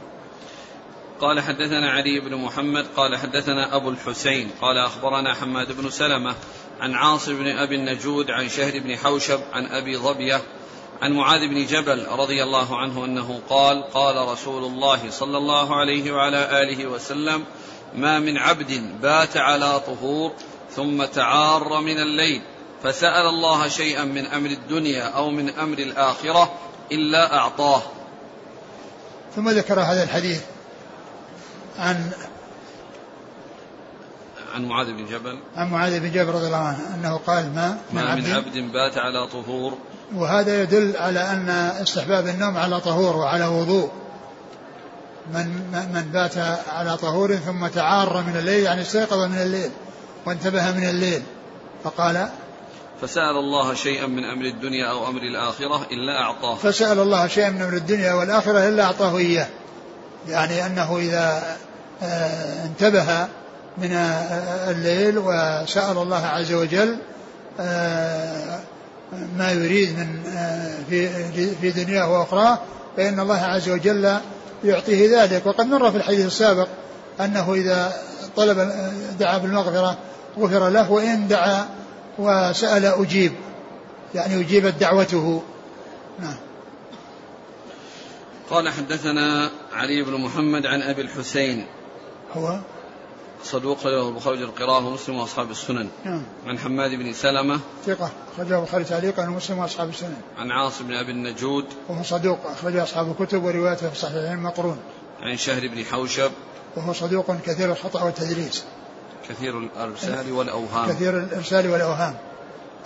قال 1.20 1.40
حدثنا 1.40 1.90
علي 1.90 2.20
بن 2.20 2.36
محمد 2.36 2.86
قال 2.96 3.16
حدثنا 3.16 3.76
أبو 3.76 3.90
الحسين 3.90 4.50
قال 4.60 4.78
أخبرنا 4.78 5.34
حماد 5.34 5.72
بن 5.72 5.90
سلمة 5.90 6.34
عن 6.80 6.94
عاصم 6.94 7.38
بن 7.38 7.46
أبي 7.46 7.74
النجود 7.74 8.30
عن 8.30 8.48
شهر 8.48 8.78
بن 8.78 8.96
حوشب 8.96 9.40
عن 9.52 9.66
أبي 9.66 9.96
ظبية 9.96 10.40
عن 11.02 11.12
معاذ 11.12 11.48
بن 11.48 11.66
جبل 11.66 12.06
رضي 12.06 12.42
الله 12.42 12.78
عنه 12.78 13.04
أنه 13.04 13.40
قال 13.48 13.82
قال 13.82 14.28
رسول 14.28 14.64
الله 14.64 15.10
صلى 15.10 15.38
الله 15.38 15.76
عليه 15.76 16.12
وعلى 16.12 16.62
آله 16.62 16.86
وسلم 16.86 17.44
ما 17.94 18.18
من 18.18 18.38
عبد 18.38 19.00
بات 19.02 19.36
على 19.36 19.80
طهور 19.80 20.32
ثم 20.70 21.04
تعار 21.04 21.80
من 21.80 21.98
الليل 21.98 22.42
فسأل 22.82 23.26
الله 23.26 23.68
شيئا 23.68 24.04
من 24.04 24.26
أمر 24.26 24.50
الدنيا 24.50 25.04
أو 25.04 25.30
من 25.30 25.50
أمر 25.50 25.78
الآخرة 25.78 26.52
إلا 26.92 27.36
أعطاه. 27.36 27.82
ثم 29.36 29.48
ذكر 29.48 29.80
هذا 29.80 30.02
الحديث 30.02 30.42
عن 31.78 32.10
عن 34.54 34.64
معاذ 34.64 34.92
بن 34.92 35.06
جبل. 35.06 35.38
عن 35.56 35.70
معاذ 35.70 36.00
بن 36.00 36.10
جبل 36.10 36.28
رضي 36.28 36.46
الله 36.46 36.56
عنه 36.56 36.94
أنه 36.94 37.16
قال 37.16 37.54
ما 37.54 37.78
ما 37.92 38.14
من 38.14 38.26
عبد 38.26 38.72
بات 38.72 38.98
على 38.98 39.26
طهور 39.26 39.78
وهذا 40.16 40.62
يدل 40.62 40.96
على 40.96 41.20
أن 41.20 41.48
استحباب 41.82 42.26
النوم 42.26 42.56
على 42.56 42.80
طهور 42.80 43.16
وعلى 43.16 43.46
وضوء. 43.46 43.90
من 45.34 45.46
من 45.94 46.10
بات 46.12 46.38
على 46.72 46.96
طهور 46.96 47.36
ثم 47.36 47.66
تعار 47.66 48.22
من 48.22 48.36
الليل 48.36 48.64
يعني 48.64 48.82
استيقظ 48.82 49.18
من 49.18 49.38
الليل 49.38 49.70
وانتبه 50.26 50.72
من 50.72 50.88
الليل. 50.88 51.22
فقال 51.84 52.28
فسأل 53.00 53.36
الله 53.36 53.74
شيئا 53.74 54.06
من 54.06 54.24
أمر 54.24 54.44
الدنيا 54.44 54.90
أو 54.90 55.08
أمر 55.08 55.22
الآخرة 55.22 55.86
إلا 55.90 56.20
أعطاه. 56.20 56.54
فسأل 56.54 56.98
الله 56.98 57.26
شيئا 57.26 57.50
من 57.50 57.62
أمر 57.62 57.76
الدنيا 57.76 58.12
والآخرة 58.14 58.68
إلا 58.68 58.84
أعطاه 58.84 59.16
إياه. 59.16 59.48
يعني 60.28 60.66
أنه 60.66 60.98
إذا 60.98 61.56
آه، 62.02 62.64
انتبه 62.64 63.28
من 63.78 63.92
آه، 63.92 64.70
الليل 64.70 65.18
وسأل 65.18 65.98
الله 65.98 66.26
عز 66.26 66.52
وجل 66.52 66.96
آه، 67.60 68.60
ما 69.12 69.50
يريد 69.52 69.98
من 69.98 70.22
في 70.90 71.08
في 71.54 71.70
دنياه 71.70 72.12
وأخراه 72.12 72.58
فإن 72.96 73.20
الله 73.20 73.40
عز 73.40 73.68
وجل 73.68 74.16
يعطيه 74.64 75.22
ذلك. 75.22 75.46
وقد 75.46 75.66
مر 75.66 75.90
في 75.90 75.96
الحديث 75.96 76.26
السابق 76.26 76.68
أنه 77.20 77.54
إذا 77.54 77.92
طلب 78.36 78.72
دعا 79.18 79.38
بالمغفرة 79.38 79.98
غفر 80.38 80.68
له 80.68 80.90
وإن 80.90 81.28
دعا 81.28 81.68
وسأل 82.18 82.84
أجيب. 82.84 83.32
يعني 84.14 84.40
أجيبت 84.40 84.74
دعوته. 84.80 85.42
نعم. 86.20 86.36
قال 88.50 88.68
حدثنا 88.68 89.50
علي 89.72 90.02
بن 90.02 90.20
محمد 90.20 90.66
عن 90.66 90.82
أبي 90.82 91.02
الحسين. 91.02 91.66
هو؟ 92.36 92.58
صدوق 93.44 93.86
له 93.86 94.08
البخاري 94.08 94.44
القراءة 94.44 94.86
ومسلم 94.86 95.18
وأصحاب 95.18 95.50
السنن. 95.50 95.88
نعم. 96.04 96.22
عن 96.46 96.58
حماد 96.58 96.90
بن 96.90 97.12
سلمة. 97.12 97.60
ثقة 97.86 98.10
أخرجه 98.34 98.58
البخاري 98.58 98.84
تعليقا 98.84 99.28
ومسلم 99.28 99.58
وأصحاب 99.58 99.88
السنن. 99.88 100.16
عن 100.38 100.50
عاصم 100.50 100.86
بن 100.86 100.94
أبي 100.94 101.12
النجود. 101.12 101.64
وهو 101.88 102.02
صدوق 102.02 102.46
أخرج 102.46 102.76
أصحاب 102.76 103.10
الكتب 103.10 103.44
وروايته 103.44 103.88
في 103.88 103.92
الصحيحين 103.92 104.38
مقرون. 104.38 104.78
عن 105.22 105.36
شهر 105.36 105.68
بن 105.68 105.84
حوشب. 105.84 106.30
وهو 106.76 106.92
صدوق 106.92 107.36
كثير 107.46 107.72
الخطأ 107.72 108.02
والتدريس. 108.02 108.64
كثير 109.28 109.58
الإرسال 109.58 110.32
والأوهام. 110.32 110.88
كثير 110.88 111.18
الإرسال 111.18 111.70
والأوهام. 111.70 112.14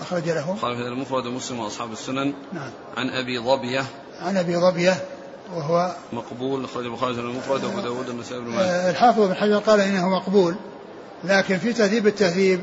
أخرج 0.01 0.29
له. 0.29 0.57
في 0.61 0.67
المفرد 0.67 1.27
ومسلم 1.27 1.61
وأصحاب 1.61 1.93
السنن. 1.93 2.33
نعم. 2.53 2.71
عن 2.97 3.11
أبي 3.11 3.39
ظبية. 3.39 3.85
عن 4.21 4.37
أبي 4.37 4.57
ظبية. 4.57 5.05
وهو 5.55 5.95
مقبول 6.13 6.65
أخرج 6.65 6.85
البخاري 6.85 7.13
المفرد 7.13 7.65
وأبو 7.65 7.81
داود 7.81 8.09
النسائي 8.09 8.41
بن 8.41 8.51
ماجه. 8.51 8.91
الحافظ 8.91 9.21
بن 9.21 9.35
حجر 9.35 9.59
قال 9.59 9.81
إنه 9.81 10.09
مقبول 10.09 10.55
لكن 11.25 11.59
في 11.59 11.73
تهذيب 11.73 12.07
التهذيب 12.07 12.61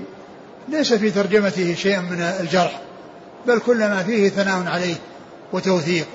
ليس 0.70 0.94
في 0.94 1.12
ترجمته 1.12 1.76
شيء 1.76 2.00
من 2.00 2.22
الجرح 2.22 2.82
بل 3.48 3.60
كل 3.60 3.78
ما 3.78 4.04
فيه 4.04 4.30
ثناء 4.30 4.68
عليه 4.68 4.96
وتوثيق. 5.54 6.08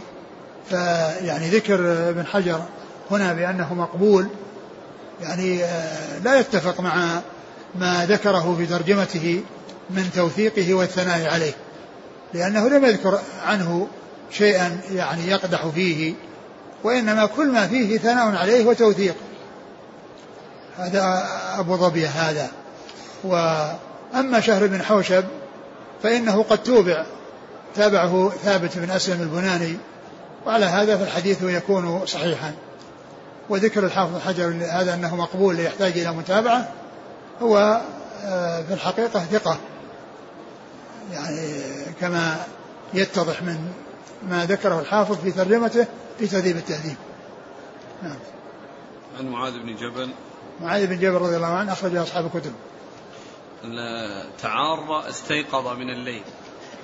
فيعني 0.71 1.49
ذكر 1.49 2.09
ابن 2.09 2.27
حجر 2.27 2.63
هنا 3.11 3.33
بأنه 3.33 3.75
مقبول 3.75 4.29
يعني 5.23 5.65
آه، 5.65 6.19
لا 6.19 6.41
يتفق 6.41 6.81
مع 6.81 7.21
ما 7.75 8.07
ذكره 8.07 8.55
في 8.59 8.67
ترجمته 8.67 9.43
من 9.91 10.11
توثيقه 10.15 10.75
والثناء 10.75 11.35
عليه 11.35 11.53
لأنه 12.35 12.69
لم 12.69 12.85
يذكر 12.85 13.19
عنه 13.47 13.89
شيئا 14.31 14.81
يعني 14.95 15.29
يقدح 15.29 15.67
فيه. 15.67 16.15
وإنما 16.85 17.27
كل 17.27 17.53
ما 17.53 17.67
فيه 17.67 17.99
ثناء 17.99 18.37
عليه 18.37 18.67
وتوثيق. 18.67 19.15
هذا 20.79 21.29
أبو 21.59 21.77
ظبية 21.77 22.09
هذا. 22.09 22.51
وأما 23.25 24.41
شهر 24.41 24.67
بن 24.67 24.83
حوشب 24.83 25.25
فإنه 26.03 26.43
قد 26.43 26.63
توبع. 26.63 27.05
تابعه 27.75 28.33
ثابت 28.45 28.79
بن 28.79 28.91
أسلم 28.91 29.23
البناني. 29.23 29.77
وعلى 30.47 30.67
هذا 30.67 30.97
فالحديث 30.97 31.43
يكون 31.43 32.07
صحيحا. 32.07 32.53
وذكر 33.49 33.85
الحافظ 33.85 34.15
الحجر 34.17 34.55
هذا 34.71 34.95
أنه 34.95 35.17
مقبول 35.17 35.61
يحتاج 35.61 35.99
إلى 35.99 36.13
متابعة. 36.13 36.69
هو 37.43 37.81
آه، 38.25 38.63
في 38.63 38.75
الحقيقة 38.75 39.21
ثقة. 39.21 39.57
يعني 41.13 41.61
كما 42.01 42.37
يتضح 42.95 43.43
من 43.43 43.73
ما 44.23 44.47
ذكره 44.47 44.81
الحافظ 44.81 45.17
في 45.17 45.33
ترجمته 45.33 45.87
في 46.19 46.27
تهذيب 46.27 46.57
التهذيب. 46.57 46.97
نعم. 48.03 48.17
عن 49.19 49.29
معاذ 49.29 49.53
بن 49.53 49.77
جبل. 49.77 50.11
معاذ 50.61 50.87
بن 50.87 50.99
جبل 50.99 51.15
رضي 51.15 51.37
الله 51.37 51.47
عنه 51.47 51.73
أخرج 51.73 51.97
أصحاب 51.97 52.27
الكتب. 52.27 52.53
تعار 54.43 55.09
استيقظ 55.09 55.69
من 55.69 55.91
الليل. 55.91 56.23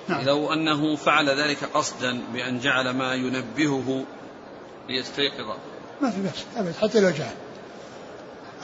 نعم. 0.08 0.24
لو 0.24 0.52
أنه 0.52 0.96
فعل 0.96 1.40
ذلك 1.40 1.64
قصدا 1.74 2.20
بأن 2.32 2.58
جعل 2.58 2.90
ما 2.90 3.14
ينبهه 3.14 4.04
ليستيقظ. 4.88 5.56
ما 6.02 6.10
في 6.10 6.20
بأس 6.22 6.44
أبد 6.56 6.74
حتى 6.82 7.00
لو 7.00 7.10
جعل. 7.10 7.34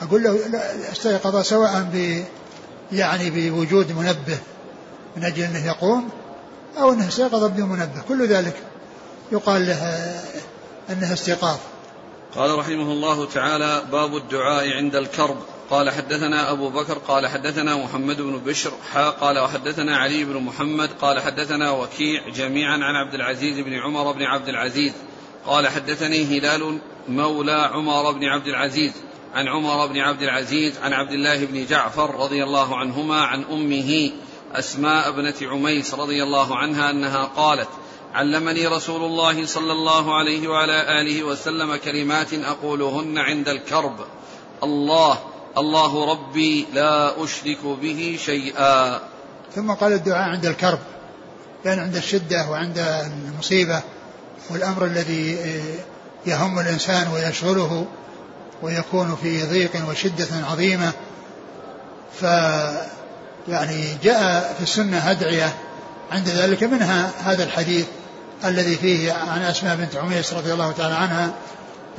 أقول 0.01 0.23
له 0.23 0.39
استيقظ 0.91 1.41
سواء 1.41 1.89
ب 1.93 2.23
يعني 2.91 3.29
بوجود 3.29 3.91
منبه 3.91 4.39
من 5.17 5.23
أجل 5.23 5.43
أنه 5.43 5.65
يقوم 5.65 6.09
أو 6.77 6.93
أنه 6.93 7.07
استيقظ 7.07 7.43
بدون 7.43 7.69
منبه 7.69 8.01
كل 8.07 8.27
ذلك 8.27 8.63
يقال 9.31 9.67
له 9.67 9.83
أنه 10.89 11.13
استيقاظ. 11.13 11.57
قال 12.35 12.59
رحمه 12.59 12.91
الله 12.91 13.25
تعالى 13.25 13.83
باب 13.91 14.15
الدعاء 14.15 14.69
عند 14.69 14.95
الكرب. 14.95 15.37
قال 15.69 15.89
حدثنا 15.89 16.51
أبو 16.51 16.69
بكر 16.69 16.97
قال 16.97 17.27
حدثنا 17.27 17.75
محمد 17.75 18.21
بن 18.21 18.37
بشر 18.37 18.71
حا 18.93 19.09
قال 19.09 19.39
وحدثنا 19.39 19.97
علي 19.97 20.23
بن 20.23 20.37
محمد 20.37 20.89
قال 21.01 21.19
حدثنا 21.19 21.71
وكيع 21.71 22.29
جميعا 22.29 22.73
عن 22.73 22.95
عبد 22.95 23.13
العزيز 23.13 23.59
بن 23.59 23.73
عمر 23.73 24.11
بن 24.11 24.23
عبد 24.23 24.47
العزيز. 24.47 24.93
قال 25.45 25.67
حدثني 25.67 26.23
هلال 26.23 26.79
مولى 27.09 27.69
عمر 27.73 28.11
بن 28.11 28.25
عبد 28.25 28.47
العزيز 28.47 28.91
عن 29.33 29.47
عمر 29.47 29.87
بن 29.87 29.97
عبد 29.99 30.21
العزيز 30.21 30.77
عن 30.77 30.93
عبد 30.93 31.11
الله 31.11 31.45
بن 31.45 31.65
جعفر 31.65 32.15
رضي 32.15 32.43
الله 32.43 32.77
عنهما 32.77 33.21
عن 33.21 33.43
أمه 33.43 34.11
أسماء 34.55 35.11
بنت 35.11 35.43
عميس 35.43 35.93
رضي 35.93 36.23
الله 36.23 36.57
عنها 36.57 36.89
أنها 36.89 37.25
قالت 37.25 37.67
علمني 38.13 38.67
رسول 38.67 39.03
الله 39.03 39.45
صلى 39.45 39.71
الله 39.71 40.15
عليه 40.15 40.47
وعلى 40.47 41.01
آله 41.01 41.23
وسلم 41.23 41.75
كلمات 41.75 42.33
أقولهن 42.33 43.17
عند 43.17 43.49
الكرب. 43.49 43.95
الله 44.63 45.19
الله 45.57 46.11
ربي 46.11 46.67
لا 46.73 47.23
أشرك 47.23 47.65
به 47.81 48.19
شيئا. 48.25 48.99
ثم 49.55 49.71
قال 49.71 49.93
الدعاء 49.93 50.29
عند 50.29 50.45
الكرب 50.45 50.79
يعني 51.65 51.81
عند 51.81 51.95
الشدة 51.95 52.49
وعند 52.49 52.77
المصيبة 53.27 53.81
والأمر 54.49 54.85
الذي 54.85 55.37
يهم 56.25 56.59
الإنسان 56.59 57.07
ويشغله 57.13 57.85
ويكون 58.61 59.17
في 59.21 59.43
ضيق 59.43 59.89
وشدة 59.89 60.27
عظيمة. 60.51 60.91
ف 62.19 62.25
يعني 63.47 63.97
جاء 64.03 64.53
في 64.57 64.63
السنة 64.63 65.11
ادعيه 65.11 65.53
عند 66.11 66.29
ذلك 66.29 66.63
منها 66.63 67.11
هذا 67.23 67.43
الحديث 67.43 67.85
الذي 68.45 68.75
فيه 68.75 69.13
عن 69.13 69.41
أسماء 69.41 69.75
بنت 69.75 69.95
عميس 69.95 70.33
رضي 70.33 70.53
الله 70.53 70.71
تعالى 70.71 70.95
عنها 70.95 71.31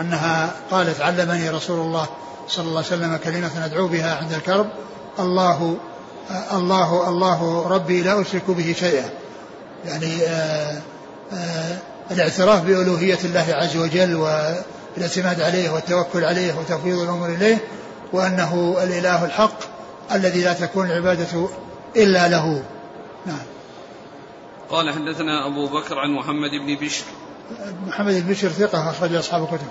أنها 0.01 0.51
قالت 0.71 1.01
علمني 1.01 1.51
رسول 1.51 1.81
الله 1.81 2.07
صلى 2.49 2.65
الله 2.65 2.85
عليه 2.85 2.87
وسلم 2.87 3.17
كلمة 3.17 3.65
أدعو 3.65 3.89
بها 3.89 4.17
عند 4.17 4.33
الكرب 4.33 4.67
الله 5.19 5.77
الله 6.53 7.09
الله 7.09 7.69
ربي 7.69 8.03
لا 8.03 8.21
أشرك 8.21 8.43
به 8.49 8.75
شيئا. 8.79 9.11
يعني 9.85 10.23
آآ 10.23 10.81
آآ 11.33 11.79
الاعتراف 12.11 12.63
بألوهية 12.63 13.19
الله 13.25 13.47
عز 13.49 13.77
وجل 13.77 14.15
والاعتماد 14.15 15.41
عليه 15.41 15.71
والتوكل 15.71 16.25
عليه 16.25 16.55
وتفويض 16.59 16.99
الأمور 16.99 17.29
إليه 17.29 17.59
وأنه 18.13 18.77
الإله 18.83 19.25
الحق 19.25 19.72
الذي 20.14 20.45
لا 20.45 20.52
تكون 20.52 20.87
العبادة 20.87 21.49
إلا 21.97 22.28
له. 22.28 22.64
نعم. 23.26 23.42
قال 24.71 24.90
حدثنا 24.90 25.47
أبو 25.47 25.66
بكر 25.66 25.99
عن 25.99 26.11
محمد 26.11 26.50
بن 26.50 26.76
بشر. 26.87 27.04
محمد 27.87 28.14
بن 28.14 28.31
بشر 28.31 28.49
ثقة 28.49 28.90
أخرج 28.90 29.14
أصحاب 29.14 29.42
الكتب. 29.42 29.66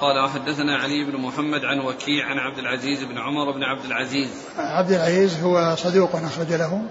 قال 0.00 0.24
وحدثنا 0.24 0.76
علي 0.76 1.04
بن 1.04 1.20
محمد 1.20 1.64
عن 1.64 1.78
وكيع 1.78 2.26
عن 2.26 2.38
عبد 2.38 2.58
العزيز 2.58 3.02
بن 3.02 3.18
عمر 3.18 3.50
بن 3.50 3.62
عبد 3.62 3.84
العزيز. 3.84 4.28
عبد 4.58 4.92
العزيز 4.92 5.42
هو 5.42 5.76
صدوق 5.78 6.16
أخرج 6.16 6.52
له. 6.52 6.82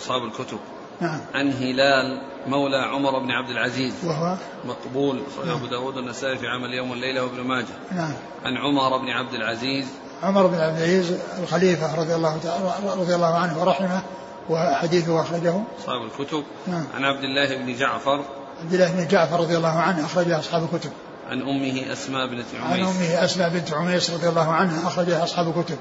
أصحاب 0.00 0.24
الكتب. 0.24 0.58
نعم. 1.00 1.20
عن 1.34 1.52
هلال 1.52 2.22
مولى 2.46 2.76
عمر 2.76 3.18
بن 3.18 3.30
عبد 3.30 3.50
العزيز. 3.50 3.94
وهو؟ 4.04 4.36
مقبول. 4.64 5.22
صحيح 5.36 5.46
نعم. 5.46 5.56
أبو 5.56 5.66
داود 5.66 5.96
والنسائي 5.96 6.38
في 6.38 6.46
عمل 6.46 6.74
يوم 6.74 6.90
والليلة 6.90 7.22
وابن 7.22 7.40
ماجه. 7.40 7.74
نعم. 7.92 8.12
عن 8.44 8.56
عمر 8.56 8.98
بن 8.98 9.08
عبد 9.08 9.34
العزيز 9.34 9.86
عمر 10.22 10.46
بن 10.46 10.60
عبد 10.60 10.76
العزيز 10.76 11.14
الخليفة 11.42 11.94
رضي 11.94 12.14
الله 12.14 12.38
تعالى 12.42 12.72
رضي 13.00 13.14
الله 13.14 13.34
عنه 13.34 13.60
ورحمه 13.62 14.02
وحديثه 14.50 15.20
أخرجه. 15.20 15.54
أصحاب 15.80 16.02
الكتب. 16.02 16.44
نعم. 16.66 16.84
عن 16.94 17.04
عبد 17.04 17.24
الله 17.24 17.56
بن 17.56 17.76
جعفر. 17.76 18.24
عبد 18.62 18.74
الله 18.74 18.92
بن 18.92 19.08
جعفر 19.08 19.40
رضي 19.40 19.56
الله 19.56 19.78
عنه 19.78 20.04
أخرجه 20.04 20.38
أصحاب 20.38 20.68
الكتب. 20.72 20.90
عن 21.30 21.42
أمه 21.42 21.92
أسماء 21.92 22.26
بنت 22.26 22.46
عميس. 22.64 22.86
عن 22.86 22.94
أمه 22.94 23.24
أسماء 23.24 23.48
بنت 23.48 23.72
عميس 23.72 24.10
رضي 24.10 24.28
الله 24.28 24.52
عنها 24.52 24.88
أخرجها 24.88 25.24
أصحاب 25.24 25.58
الكتب. 25.58 25.78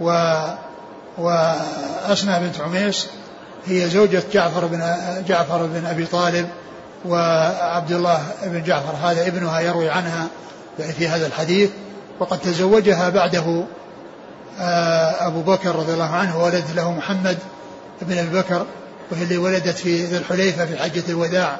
و 0.00 0.34
وأسماء 1.18 2.40
بنت 2.40 2.60
عميس 2.60 3.06
هي 3.66 3.88
زوجة 3.88 4.22
جعفر 4.32 4.66
بن 4.66 4.94
جعفر 5.28 5.66
بن 5.66 5.86
أبي 5.86 6.06
طالب 6.06 6.48
وعبد 7.04 7.92
الله 7.92 8.22
بن 8.42 8.62
جعفر. 8.62 8.94
هذا 9.02 9.26
ابنها 9.26 9.60
يروي 9.60 9.90
عنها 9.90 10.26
في 10.98 11.08
هذا 11.08 11.26
الحديث. 11.26 11.70
وقد 12.22 12.38
تزوجها 12.38 13.08
بعده 13.08 13.64
أبو 15.20 15.40
بكر 15.40 15.76
رضي 15.76 15.92
الله 15.92 16.10
عنه 16.10 16.42
ولد 16.42 16.64
له 16.74 16.92
محمد 16.92 17.38
بن 18.02 18.18
أبي 18.18 18.38
بكر 18.38 18.66
وهي 19.10 19.22
اللي 19.22 19.36
ولدت 19.36 19.76
في 19.76 20.04
ذي 20.04 20.16
الحليفة 20.16 20.66
في 20.66 20.76
حجة 20.76 21.02
الوداع 21.08 21.56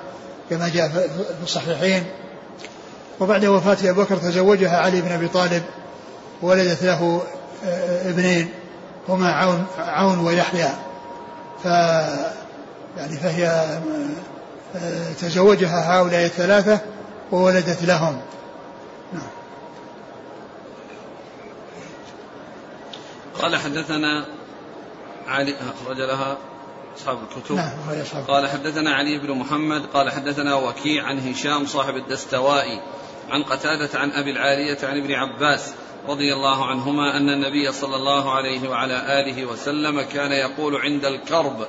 كما 0.51 0.69
جاء 0.69 0.89
في 0.89 1.09
الصحيحين. 1.43 2.05
وبعد 3.21 3.45
وفاة 3.45 3.77
أبي 3.91 3.93
بكر 3.93 4.17
تزوجها 4.17 4.79
علي 4.79 5.01
بن 5.01 5.13
أبي 5.13 5.29
طالب 5.29 5.63
وولدت 6.43 6.83
له 6.83 7.23
ابنين 8.05 8.49
هما 9.09 9.33
عون 9.33 9.67
عون 9.79 10.19
ويحيى. 10.19 10.69
ف 11.65 11.67
يعني 12.99 13.17
فهي 13.23 13.79
تزوجها 15.21 15.97
هؤلاء 15.97 16.25
الثلاثة 16.25 16.79
وولدت 17.33 17.83
لهم. 17.83 18.17
قال 23.43 23.57
حدثنا 23.57 24.27
علي 25.27 25.55
أخرج 25.55 26.01
لها 26.01 26.39
أصحاب 26.97 27.19
الكتب. 27.23 27.55
نعم 27.57 27.71
قال 28.29 28.49
حدثنا 28.49 28.95
علي 28.95 29.19
بن 29.19 29.31
محمد 29.31 29.87
قال 29.87 30.11
حدثنا 30.11 30.55
وكيع 30.55 31.05
عن 31.05 31.19
هشام 31.19 31.67
صاحب 31.67 31.97
الدستوائي 31.97 32.81
عن 33.31 33.43
قتادة 33.43 33.99
عن 33.99 34.11
أبي 34.11 34.31
العالية 34.31 34.79
عن 34.83 34.99
ابن 34.99 35.13
عباس 35.13 35.75
رضي 36.09 36.33
الله 36.33 36.67
عنهما 36.67 37.17
أن 37.17 37.29
النبي 37.29 37.73
صلى 37.73 37.97
الله 37.97 38.33
عليه 38.33 38.69
وعلى 38.69 39.21
آله 39.21 39.47
وسلم 39.47 40.03
كان 40.03 40.33
يقول 40.33 40.77
عند 40.77 41.05
الكرب 41.05 41.67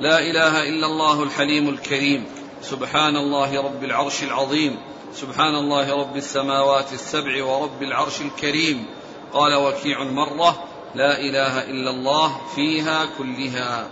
لا 0.00 0.18
إله 0.18 0.68
إلا 0.68 0.86
الله 0.86 1.22
الحليم 1.22 1.68
الكريم 1.68 2.24
سبحان 2.62 3.16
الله 3.16 3.62
رب 3.62 3.84
العرش 3.84 4.22
العظيم 4.22 4.78
سبحان 5.14 5.54
الله 5.54 5.96
رب 6.00 6.16
السماوات 6.16 6.92
السبع 6.92 7.44
ورب 7.44 7.82
العرش 7.82 8.20
الكريم. 8.20 8.86
قال 9.32 9.54
وكيع 9.54 10.04
مرة 10.04 10.64
لا 10.94 11.18
إله 11.20 11.62
إلا 11.62 11.90
الله 11.90 12.32
فيها 12.54 13.06
كلها. 13.18 13.86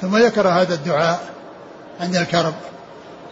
ثم 0.00 0.16
ذكر 0.16 0.48
هذا 0.48 0.74
الدعاء 0.74 1.20
عند 2.00 2.16
الكرب 2.16 2.54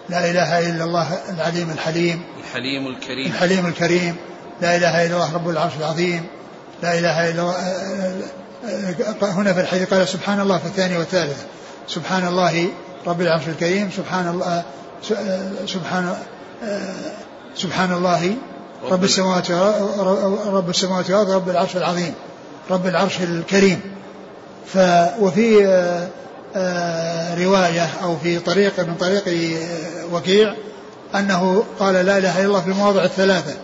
لا 0.09 0.30
إله 0.30 0.70
إلا 0.70 0.85
الله 0.85 1.18
العليم 1.35 1.70
الحليم 1.70 2.22
الحليم 2.44 2.87
الكريم. 2.87 3.26
الحليم 3.26 3.66
الكريم 3.66 4.16
لا 4.61 4.76
إله 4.76 5.06
إلا 5.06 5.14
الله 5.14 5.35
رب 5.35 5.48
العرش 5.48 5.72
العظيم 5.78 6.26
لا 6.82 6.98
إله 6.98 7.30
إلا 7.30 7.42
الله 7.42 9.32
هنا 9.32 9.52
في 9.52 9.61
الحديث 9.61 9.94
قال 9.94 10.09
سبحان 10.09 10.40
الله 10.40 10.59
في 10.59 10.66
الثانية 10.66 10.98
والثالثة 10.98 11.44
سبحان 11.88 12.26
الله 12.26 12.68
رب 13.06 13.20
العرش 13.20 13.48
الكريم 13.48 13.90
سبحان 13.96 14.28
الله 14.28 14.62
سبحان 15.66 16.16
سبحان 17.56 17.92
الله 17.92 18.37
رب 18.90 19.04
السماوات 19.04 19.50
رب 20.46 20.70
السماوات 20.70 21.11
والأرض 21.11 21.30
رب 21.30 21.48
العرش 21.48 21.76
العظيم. 21.76 22.14
رب 22.70 22.87
العرش 22.87 23.20
الكريم. 23.20 23.81
ف 24.74 24.79
وفي 25.20 25.57
رواية 27.38 27.90
أو 28.02 28.16
في 28.16 28.38
طريق 28.38 28.81
من 28.81 28.94
طريق 28.94 29.24
وكيع 30.12 30.55
أنه 31.14 31.64
قال 31.79 31.94
لا 31.94 32.18
إله 32.18 32.38
إلا 32.38 32.46
الله 32.46 32.61
في 32.61 32.68
المواضع 32.68 33.05
الثلاثة. 33.05 33.55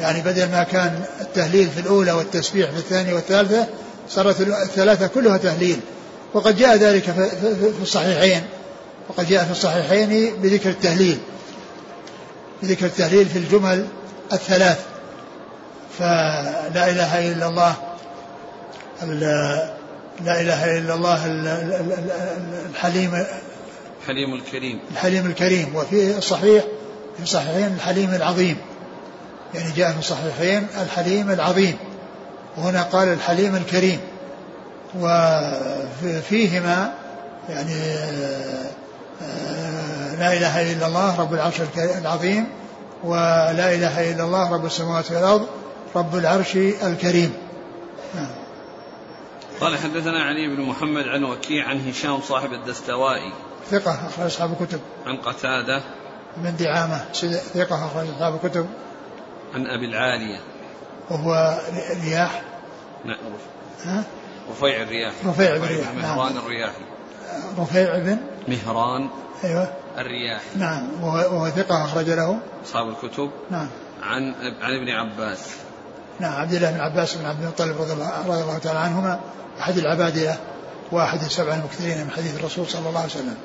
يعني 0.00 0.20
بدل 0.20 0.50
ما 0.50 0.62
كان 0.62 1.04
التهليل 1.20 1.68
في 1.70 1.80
الأولى 1.80 2.12
والتسبيح 2.12 2.70
في 2.70 2.76
الثانية 2.76 3.14
والثالثة 3.14 3.66
صارت 4.08 4.40
الثلاثة 4.40 5.06
كلها 5.06 5.36
تهليل. 5.36 5.80
وقد 6.34 6.56
جاء 6.56 6.76
ذلك 6.76 7.02
في 7.02 7.82
الصحيحين. 7.82 8.42
وقد 9.08 9.28
جاء 9.28 9.44
في 9.44 9.50
الصحيحين 9.50 10.36
بذكر 10.42 10.70
التهليل. 10.70 11.18
بذكر 12.62 12.86
التهليل 12.86 13.26
في 13.26 13.38
الجمل 13.38 13.86
الثلاث. 14.32 14.78
فلا 15.98 16.90
إله 16.90 17.32
إلا 17.32 17.46
الله. 17.46 17.74
لا 19.02 20.40
إله 20.40 20.78
إلا 20.78 20.94
الله 20.94 21.26
الحليم 22.70 23.24
الحليم 24.02 24.34
الكريم. 24.34 24.80
الحليم 24.90 25.26
الكريم. 25.26 25.76
وفي 25.76 26.18
الصحيح 26.18 26.64
في 27.16 27.22
الصحيحين 27.22 27.74
الحليم 27.74 28.14
العظيم. 28.14 28.56
يعني 29.54 29.72
جاء 29.76 29.92
في 29.92 29.98
الصحيحين 29.98 30.66
الحليم 30.82 31.30
العظيم. 31.30 31.76
وهنا 32.56 32.82
قال 32.82 33.08
الحليم 33.08 33.56
الكريم. 33.56 34.00
وفيهما 35.00 36.92
يعني 37.48 37.94
لا 40.18 40.32
إله 40.32 40.72
إلا 40.72 40.86
الله 40.86 41.20
رب 41.20 41.34
العرش 41.34 41.54
العظيم. 41.76 42.46
ولا 43.04 43.74
إله 43.74 44.10
إلا 44.10 44.24
الله 44.24 44.52
رب 44.52 44.66
السماوات 44.66 45.10
والأرض 45.10 45.46
رب 45.96 46.16
العرش 46.16 46.56
الكريم. 46.56 47.32
نعم. 48.14 48.37
قال 49.60 49.78
حدثنا 49.78 50.22
علي 50.22 50.48
بن 50.48 50.62
محمد 50.62 51.08
عن 51.08 51.24
وكيع 51.24 51.68
عن 51.68 51.88
هشام 51.88 52.20
صاحب 52.20 52.52
الدستوائي. 52.52 53.32
ثقة 53.70 54.06
أخرج 54.06 54.26
أصحاب 54.26 54.52
الكتب. 54.60 54.80
عن 55.06 55.16
قتادة. 55.16 55.82
من 56.36 56.56
دعامة. 56.56 57.12
ثقة 57.54 57.86
أخرج 57.86 58.08
أصحاب 58.08 58.34
الكتب. 58.44 58.66
عن 59.54 59.66
أبي 59.66 59.86
العالية. 59.86 60.40
وهو 61.10 61.60
رياح. 62.04 62.42
نعم 63.04 63.16
ها؟ 63.84 64.04
رفيع 64.50 64.82
الرياح. 64.82 65.12
رفيع 65.26 65.56
بن 65.56 65.64
رياح 65.64 65.94
مهران 65.94 66.34
نعم. 66.34 66.44
الرياحي. 66.44 66.82
رفيع 67.58 67.98
بن 67.98 68.18
مهران 68.48 69.08
أيوه. 69.44 69.72
الرياح 69.98 70.42
نعم. 70.56 71.04
وهو, 71.04 71.16
وهو 71.16 71.48
ثقة 71.48 71.84
أخرج 71.84 72.10
له. 72.10 72.38
أصحاب 72.64 72.88
الكتب. 72.88 73.30
نعم. 73.50 73.68
عن 74.02 74.34
عن 74.60 74.72
ابن 74.72 74.88
عباس. 74.88 75.50
نعم. 76.20 76.40
عبد 76.40 76.52
الله 76.52 76.70
بن 76.70 76.80
عباس 76.80 77.14
بن 77.14 77.26
عبد 77.26 77.42
المطلب 77.42 77.80
رضي 77.80 77.92
الله, 77.92 78.26
رضي 78.28 78.42
الله 78.42 78.58
تعالى 78.58 78.78
عنهما. 78.78 79.20
أحد 79.60 79.78
العبادلة 79.78 80.38
واحد 80.92 81.22
السبع 81.22 81.54
المكثرين 81.54 82.04
من 82.04 82.10
حديث 82.10 82.36
الرسول 82.36 82.66
صلى 82.66 82.88
الله 82.88 83.00
عليه 83.00 83.10
وسلم. 83.10 83.36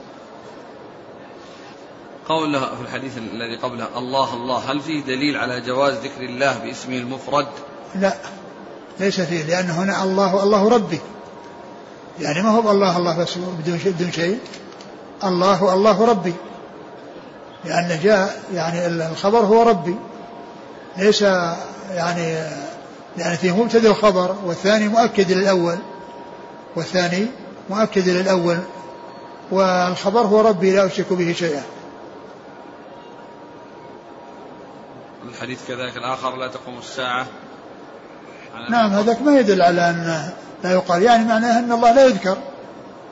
قوله 2.28 2.60
في 2.60 2.82
الحديث 2.82 3.18
الذي 3.18 3.58
قبله 3.64 3.98
الله 3.98 4.34
الله 4.34 4.72
هل 4.72 4.80
فيه 4.80 5.04
دليل 5.04 5.38
على 5.38 5.62
جواز 5.62 5.94
ذكر 5.94 6.22
الله 6.22 6.58
باسمه 6.58 6.98
المفرد؟ 6.98 7.48
لا 7.96 8.14
ليس 9.00 9.22
فيه 9.22 9.44
لأن 9.44 9.70
هنا 9.70 10.04
الله 10.04 10.44
الله 10.44 10.70
ربي. 10.70 11.00
يعني 12.20 12.42
ما 12.42 12.50
هو 12.50 12.72
الله 12.72 12.98
الله 12.98 13.18
بس 13.18 13.38
بدون 13.38 13.80
شيء 13.80 13.92
بدون 13.92 14.12
شيء. 14.12 14.40
الله 15.24 15.74
الله 15.74 16.06
ربي. 16.06 16.34
لأن 17.66 18.00
جاء 18.04 18.44
يعني 18.54 18.88
الخبر 18.88 19.40
هو 19.40 19.64
ربي. 19.64 19.96
ليس 20.98 21.22
يعني 21.92 22.48
يعني 23.18 23.38
فيه 23.38 23.64
مبتدأ 23.64 23.90
وخبر 23.90 24.36
والثاني 24.46 24.88
مؤكد 24.88 25.32
للأول. 25.32 25.78
والثاني 26.76 27.28
مؤكد 27.70 28.10
للأول 28.10 28.58
والخبر 29.52 30.22
هو 30.22 30.42
ربي 30.42 30.72
لا 30.72 30.86
أشرك 30.86 31.14
به 31.14 31.34
شيئا. 31.34 31.64
الحديث 35.30 35.60
كذلك 35.68 35.98
الآخر 35.98 36.36
لا 36.36 36.48
تقوم 36.48 36.78
الساعة. 36.78 37.26
نعم 38.70 38.94
هذاك 38.94 39.22
ما 39.22 39.40
يدل 39.40 39.62
على 39.62 39.90
أن 39.90 40.30
لا 40.64 40.72
يقال. 40.72 41.04
يعني 41.04 41.26
معناه 41.26 41.60
أن 41.60 41.72
الله 41.72 41.92
لا 41.92 42.06
يذكر. 42.06 42.38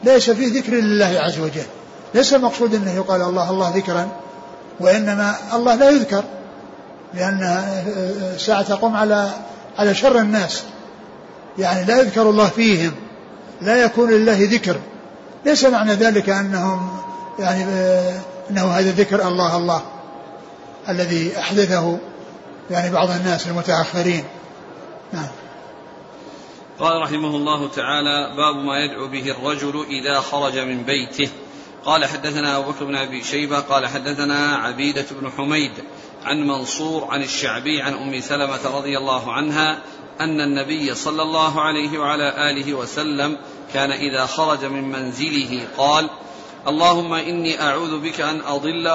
ليس 0.04 0.30
فيه 0.30 0.60
ذكر 0.60 0.74
لله 0.74 1.20
عز 1.20 1.40
وجل. 1.40 1.66
ليس 2.14 2.34
المقصود 2.34 2.76
أنه 2.76 2.92
يقال 2.96 3.22
الله 3.22 3.50
الله 3.50 3.76
ذكرا 3.76 4.10
وإنما 4.80 5.36
الله 5.54 5.76
لا 5.76 5.90
يذكر 5.90 6.24
لأن 7.14 7.44
الساعة 8.36 8.62
تقوم 8.62 8.96
على 8.96 9.32
على 9.78 9.96
شر 9.96 10.18
الناس. 10.20 10.64
يعني 11.58 11.86
لا 11.86 12.00
يذكر 12.00 12.30
الله 12.30 12.48
فيهم. 12.48 12.92
لا 13.62 13.84
يكون 13.84 14.12
لله 14.12 14.38
ذكر. 14.52 14.76
ليس 15.46 15.66
معنى 15.66 15.94
ذلك 15.94 16.30
أنهم 16.30 16.98
يعني 17.40 17.64
أنه 18.50 18.72
هذا 18.72 18.92
ذكر 18.92 19.28
الله 19.28 19.58
الله 19.58 19.82
الذي 20.90 21.40
أحدثه 21.40 22.00
يعني 22.72 22.94
بعض 22.94 23.10
الناس 23.10 23.48
المتأخرين. 23.48 24.24
نعم. 25.14 25.28
قال 26.80 27.02
رحمه 27.02 27.36
الله 27.36 27.70
تعالى 27.70 28.36
باب 28.38 28.56
ما 28.56 28.80
يدعو 28.80 29.08
به 29.08 29.32
الرجل 29.32 29.86
إذا 29.90 30.20
خرج 30.20 30.58
من 30.58 30.84
بيته. 30.84 31.30
قال 31.86 32.06
حدثنا 32.06 32.58
أبو 32.58 32.72
بكر 32.72 32.86
بن 32.86 32.96
أبي 32.96 33.24
شيبة 33.24 33.60
قال 33.60 33.88
حدثنا 33.88 34.56
عبيدة 34.56 35.06
بن 35.12 35.32
حميد 35.38 35.72
عن 36.24 36.48
منصور 36.48 37.08
عن 37.12 37.24
الشعبي 37.24 37.82
عن 37.82 37.94
أم 37.94 38.22
سلمة 38.22 38.78
رضي 38.78 38.98
الله 38.98 39.34
عنها 39.34 39.80
أن 40.20 40.42
النبي 40.42 40.96
صلى 40.96 41.22
الله 41.22 41.62
عليه 41.62 42.00
وعلى 42.00 42.52
آله 42.52 42.74
وسلم 42.74 43.38
كان 43.74 43.92
إذا 43.92 44.26
خرج 44.26 44.66
من 44.66 44.92
منزله 44.92 45.68
قال 45.78 46.10
اللهم 46.68 47.14
إني 47.14 47.62
أعوذ 47.62 48.00
بك 48.00 48.22
أن 48.22 48.42
أضل 48.42 48.88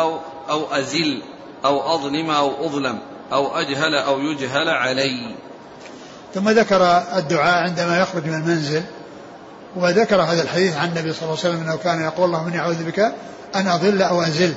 أو 0.51 0.65
أزل 0.73 1.23
أو 1.65 1.95
أظلم 1.95 2.31
أو 2.31 2.67
أظلم 2.67 2.99
أو 3.33 3.57
أجهل 3.57 3.95
أو 3.95 4.21
يجهل 4.21 4.69
علي 4.69 5.35
ثم 6.35 6.49
ذكر 6.49 7.03
الدعاء 7.17 7.63
عندما 7.63 8.01
يخرج 8.01 8.27
من 8.27 8.35
المنزل 8.35 8.83
وذكر 9.77 10.23
هذا 10.23 10.43
الحديث 10.43 10.77
عن 10.77 10.89
النبي 10.89 11.13
صلى 11.13 11.23
الله 11.23 11.39
عليه 11.45 11.49
وسلم 11.49 11.61
إنه 11.61 11.77
كان 11.77 12.01
يقول 12.01 12.27
اللهم 12.27 12.47
إني 12.47 12.61
أعوذ 12.61 12.85
بك 12.85 12.99
أن 13.55 13.69
أضل 13.69 14.03
أو 14.03 14.23
أزل 14.23 14.55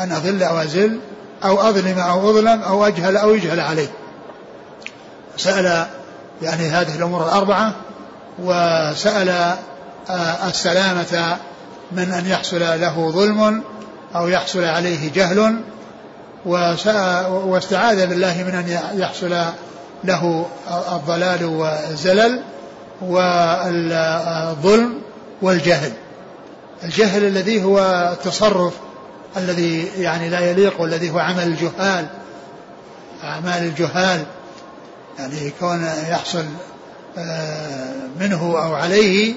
أن 0.00 0.12
أضل 0.12 0.42
أو 0.42 0.58
أزل 0.58 1.00
أو 1.44 1.60
أظلم 1.60 1.98
أو 1.98 2.30
أظلم 2.30 2.62
أو 2.62 2.86
أجهل 2.86 3.16
أو 3.16 3.34
يجهل 3.34 3.60
علي. 3.60 3.88
سال 5.36 5.86
يعني 6.42 6.62
هذه 6.62 6.96
الأمور 6.96 7.24
الأربعة 7.24 7.74
وسأل 8.38 9.28
آه، 10.10 10.48
السلامة 10.48 11.36
من 11.92 12.12
أن 12.12 12.26
يحصل 12.26 12.60
له 12.60 13.10
ظلم 13.10 13.62
أو 14.16 14.28
يحصل 14.28 14.64
عليه 14.64 15.12
جهل 15.12 15.56
واستعاذ 17.26 18.06
بالله 18.06 18.42
من 18.42 18.54
أن 18.54 18.80
يحصل 18.94 19.36
له 20.04 20.46
الضلال 20.92 21.44
والزلل 21.44 22.42
والظلم 23.02 24.98
والجهل. 25.42 25.92
الجهل 26.84 27.24
الذي 27.24 27.64
هو 27.64 27.78
التصرف 28.12 28.72
الذي 29.36 29.90
يعني 29.98 30.28
لا 30.28 30.50
يليق 30.50 30.80
والذي 30.80 31.10
هو 31.10 31.18
عمل 31.18 31.42
الجهال 31.42 32.06
أعمال 33.24 33.62
الجهال 33.62 34.24
يعني 35.18 35.52
كون 35.60 35.86
يحصل 36.08 36.44
منه 38.20 38.42
أو 38.42 38.74
عليه 38.74 39.34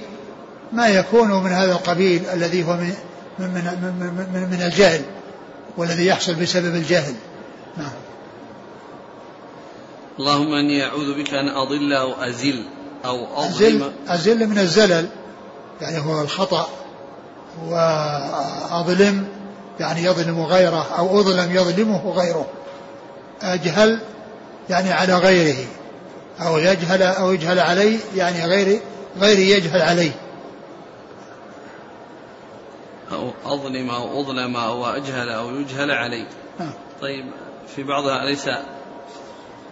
ما 0.73 0.87
يكون 0.87 1.43
من 1.43 1.51
هذا 1.51 1.71
القبيل 1.71 2.25
الذي 2.33 2.63
هو 2.63 2.73
من 2.73 2.93
من 3.39 3.53
من, 3.53 4.29
من, 4.33 4.49
من 4.49 4.61
الجهل 4.61 5.01
والذي 5.77 6.05
يحصل 6.05 6.33
بسبب 6.33 6.75
الجهل. 6.75 7.13
نعم. 7.77 7.91
اللهم 10.19 10.53
إني 10.53 10.85
أعوذ 10.85 11.17
بك 11.17 11.33
أن 11.33 11.49
أضل 11.49 11.93
أو 11.93 12.13
أزل 12.13 12.65
أو 13.05 13.25
أظلم. 13.37 13.83
أزل, 13.83 13.91
أزل 14.07 14.47
من 14.47 14.59
الزلل 14.59 15.09
يعني 15.81 15.99
هو 15.99 16.21
الخطأ 16.21 16.69
وأظلم 17.67 19.27
يعني 19.79 20.03
يظلم 20.03 20.41
غيره 20.41 20.87
أو 20.97 21.19
أظلم 21.19 21.55
يظلمه 21.55 22.09
غيره. 22.09 22.45
أجهل 23.41 24.01
يعني 24.69 24.91
على 24.91 25.17
غيره. 25.17 25.65
أو 26.39 26.57
يجهل 26.57 27.01
أو 27.03 27.31
يجهل 27.31 27.59
علي 27.59 27.99
يعني 28.15 28.45
غيري 28.45 28.81
غيري 29.17 29.49
يجهل 29.49 29.81
علي. 29.81 30.11
أو 33.11 33.31
أظلم 33.45 33.89
أو 33.89 34.21
أظلم 34.21 34.55
أو 34.57 34.85
أجهل 34.85 35.29
أو 35.29 35.55
يجهل 35.55 35.91
علي. 35.91 36.27
نعم. 36.59 36.73
طيب 37.01 37.25
في 37.75 37.83
بعضها 37.83 38.23
أليس 38.23 38.49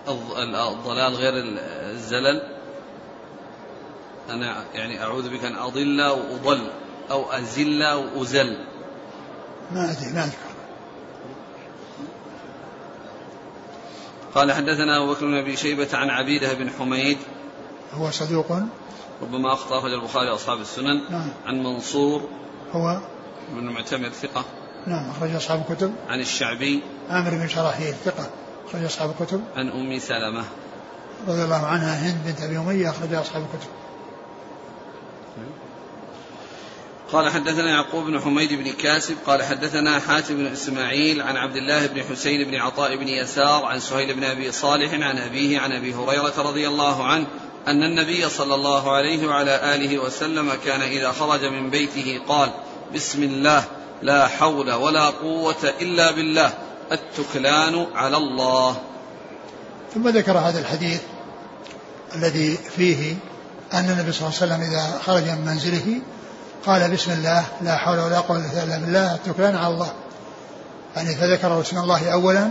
الضلال 0.08 1.16
غير 1.16 1.34
الزلل؟ 1.92 2.42
أنا 4.30 4.64
يعني 4.74 5.04
أعوذ 5.04 5.30
بك 5.30 5.46
أن 5.46 5.56
أضل 5.56 6.02
أو 6.02 6.20
أضل 6.36 6.68
أو 7.12 7.32
أزل 7.32 7.82
أو 7.82 8.22
أزل. 8.22 8.58
ما 9.72 9.92
أدري 9.92 10.14
ما 10.14 10.24
أذكر. 10.24 10.53
قال 14.36 14.52
حدثنا 14.52 14.98
أبو 14.98 15.14
بكر 15.14 15.26
بن 15.26 15.38
أبي 15.38 15.56
شيبة 15.56 15.88
عن 15.94 16.10
عبيدة 16.10 16.54
بن 16.54 16.70
حميد. 16.70 17.18
هو 17.94 18.12
صدوق؟ 18.12 18.52
ربما 19.22 19.54
أخطأ 19.54 19.80
أخرج 19.80 19.94
البخاري 19.94 20.30
وأصحاب 20.30 20.62
السنن. 20.62 21.02
نعم. 21.12 21.30
عن 21.46 21.64
منصور. 21.64 22.22
هو؟ 22.72 23.00
بن 23.50 23.64
معتمر 23.64 24.10
ثقة. 24.10 24.46
نعم 24.88 25.10
أخرج 25.10 25.36
أصحاب 25.36 25.64
الكتب. 25.70 25.94
عن 26.10 26.20
الشعبي. 26.20 26.82
عامر 27.10 27.30
بن 27.30 27.48
شراحيل 27.48 27.94
ثقة 28.06 28.30
أخرج 28.70 28.84
أصحاب 28.84 29.14
الكتب. 29.20 29.44
عن 29.56 29.70
أم 29.70 30.00
سلمة. 30.00 30.44
رضي 31.28 31.44
الله 31.44 31.66
عنها 31.66 32.10
هند 32.10 32.18
بنت 32.26 32.42
أبي 32.42 32.58
أمية 32.58 32.90
أخرج 32.90 33.14
أصحاب 33.14 33.42
الكتب. 33.44 33.70
قال 37.14 37.30
حدثنا 37.30 37.70
يعقوب 37.70 38.06
بن 38.06 38.22
حميد 38.22 38.54
بن 38.54 38.72
كاسب 38.72 39.16
قال 39.26 39.44
حدثنا 39.44 40.00
حاتم 40.00 40.36
بن 40.36 40.46
إسماعيل 40.46 41.22
عن 41.22 41.38
عبد 41.38 41.56
الله 41.56 41.88
بن 41.88 42.04
حسين 42.04 42.44
بن 42.44 42.56
عطاء 42.56 42.96
بن 42.96 43.08
يسار 43.08 43.66
عن 43.66 43.80
سهيل 43.80 44.14
بن 44.14 44.24
أبي 44.24 44.52
صالح 44.52 44.94
عن 44.94 45.18
أبيه 45.18 45.60
عن 45.60 45.72
أبي 45.72 45.94
هريرة 45.94 46.34
رضي 46.38 46.68
الله 46.68 47.04
عنه 47.04 47.28
أن 47.68 47.84
النبي 47.84 48.30
صلى 48.30 48.56
الله 48.56 48.92
عليه 48.92 49.28
وعلى 49.28 49.76
آله 49.76 50.00
وسلم 50.00 50.52
كان 50.66 50.82
إذا 50.82 51.12
خرج 51.12 51.46
من 51.46 51.70
بيته 51.70 52.22
قال 52.28 52.52
بسم 52.96 53.24
الله 53.24 53.64
لا 54.02 54.28
حول 54.28 54.74
ولا 54.74 55.10
قوة 55.10 55.74
إلا 55.82 56.12
بالله 56.12 56.54
التكلان 56.92 57.88
على 57.96 58.18
الله. 58.18 58.78
ثم 59.94 60.10
ذكر 60.10 60.38
هذا 60.38 60.60
الحديث 60.60 61.02
الذي 62.16 62.58
فيه 62.76 63.16
أن 63.74 63.90
النبي 63.90 64.12
صلى 64.12 64.28
الله 64.28 64.40
عليه 64.42 64.54
وسلم 64.54 64.62
إذا 64.62 65.00
خرج 65.06 65.24
من 65.24 65.46
منزله 65.46 66.02
قال 66.66 66.92
بسم 66.92 67.12
الله 67.12 67.44
لا 67.62 67.78
حول 67.78 68.00
ولا 68.00 68.20
قوة 68.20 68.64
إلا 68.64 68.78
بالله 68.78 69.16
التكلان 69.16 69.56
على 69.56 69.74
الله. 69.74 69.92
يعني 70.96 71.16
فذكر 71.16 71.62
اسم 71.62 71.78
الله 71.78 72.14
أولا 72.14 72.50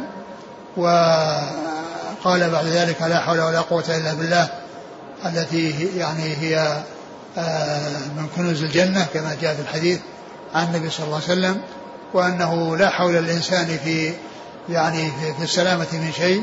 وقال 0.77 2.51
بعد 2.51 2.67
ذلك 2.67 3.03
لا 3.03 3.21
حول 3.21 3.41
ولا 3.41 3.61
قوة 3.61 3.85
إلا 3.89 4.15
بالله 4.15 4.49
التي 5.27 5.89
يعني 5.97 6.37
هي 6.37 6.83
آه، 7.39 7.89
من 8.17 8.29
كنوز 8.37 8.63
الجنة 8.63 9.07
كما 9.15 9.37
جاء 9.43 9.55
في 9.55 9.63
الحديث 9.63 10.01
عن 10.55 10.67
النبي 10.67 10.91
صلى 10.91 11.07
الله 11.07 11.15
عليه 11.17 11.25
وسلم 11.25 11.61
وأنه 12.15 12.77
لا 12.77 12.91
حول 12.91 13.17
الإنسان 13.17 13.79
في 13.85 14.13
يعني 14.69 15.11
في 15.39 15.43
السلامة 15.45 15.87
من 15.93 16.13
شيء 16.17 16.43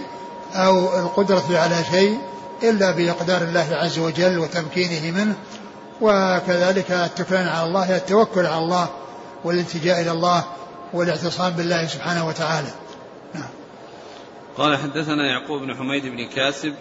أو 0.56 1.00
القدرة 1.00 1.46
على 1.52 1.76
شيء 1.92 2.18
إلا 2.64 2.92
بإقدار 2.92 3.42
الله 3.42 3.68
عز 3.72 4.00
وجل 4.00 4.40
وتمكينه 4.40 5.12
منه. 5.18 5.36
وكذلك 6.02 6.92
التكلان 6.92 7.48
على 7.48 7.68
الله 7.68 7.98
التوكل 7.98 8.46
على 8.46 8.58
الله 8.58 8.90
والالتجاء 9.44 10.02
إلى 10.02 10.12
الله 10.12 10.44
والاعتصام 10.94 11.54
بالله 11.54 11.88
سبحانه 11.88 12.28
وتعالى. 12.28 12.72
نعم. 13.34 13.50
قال 14.58 14.78
حدثنا 14.78 15.28
يعقوب 15.28 15.62
بن 15.62 15.76
حميد 15.76 16.06
بن 16.06 16.28
كاسب 16.28 16.74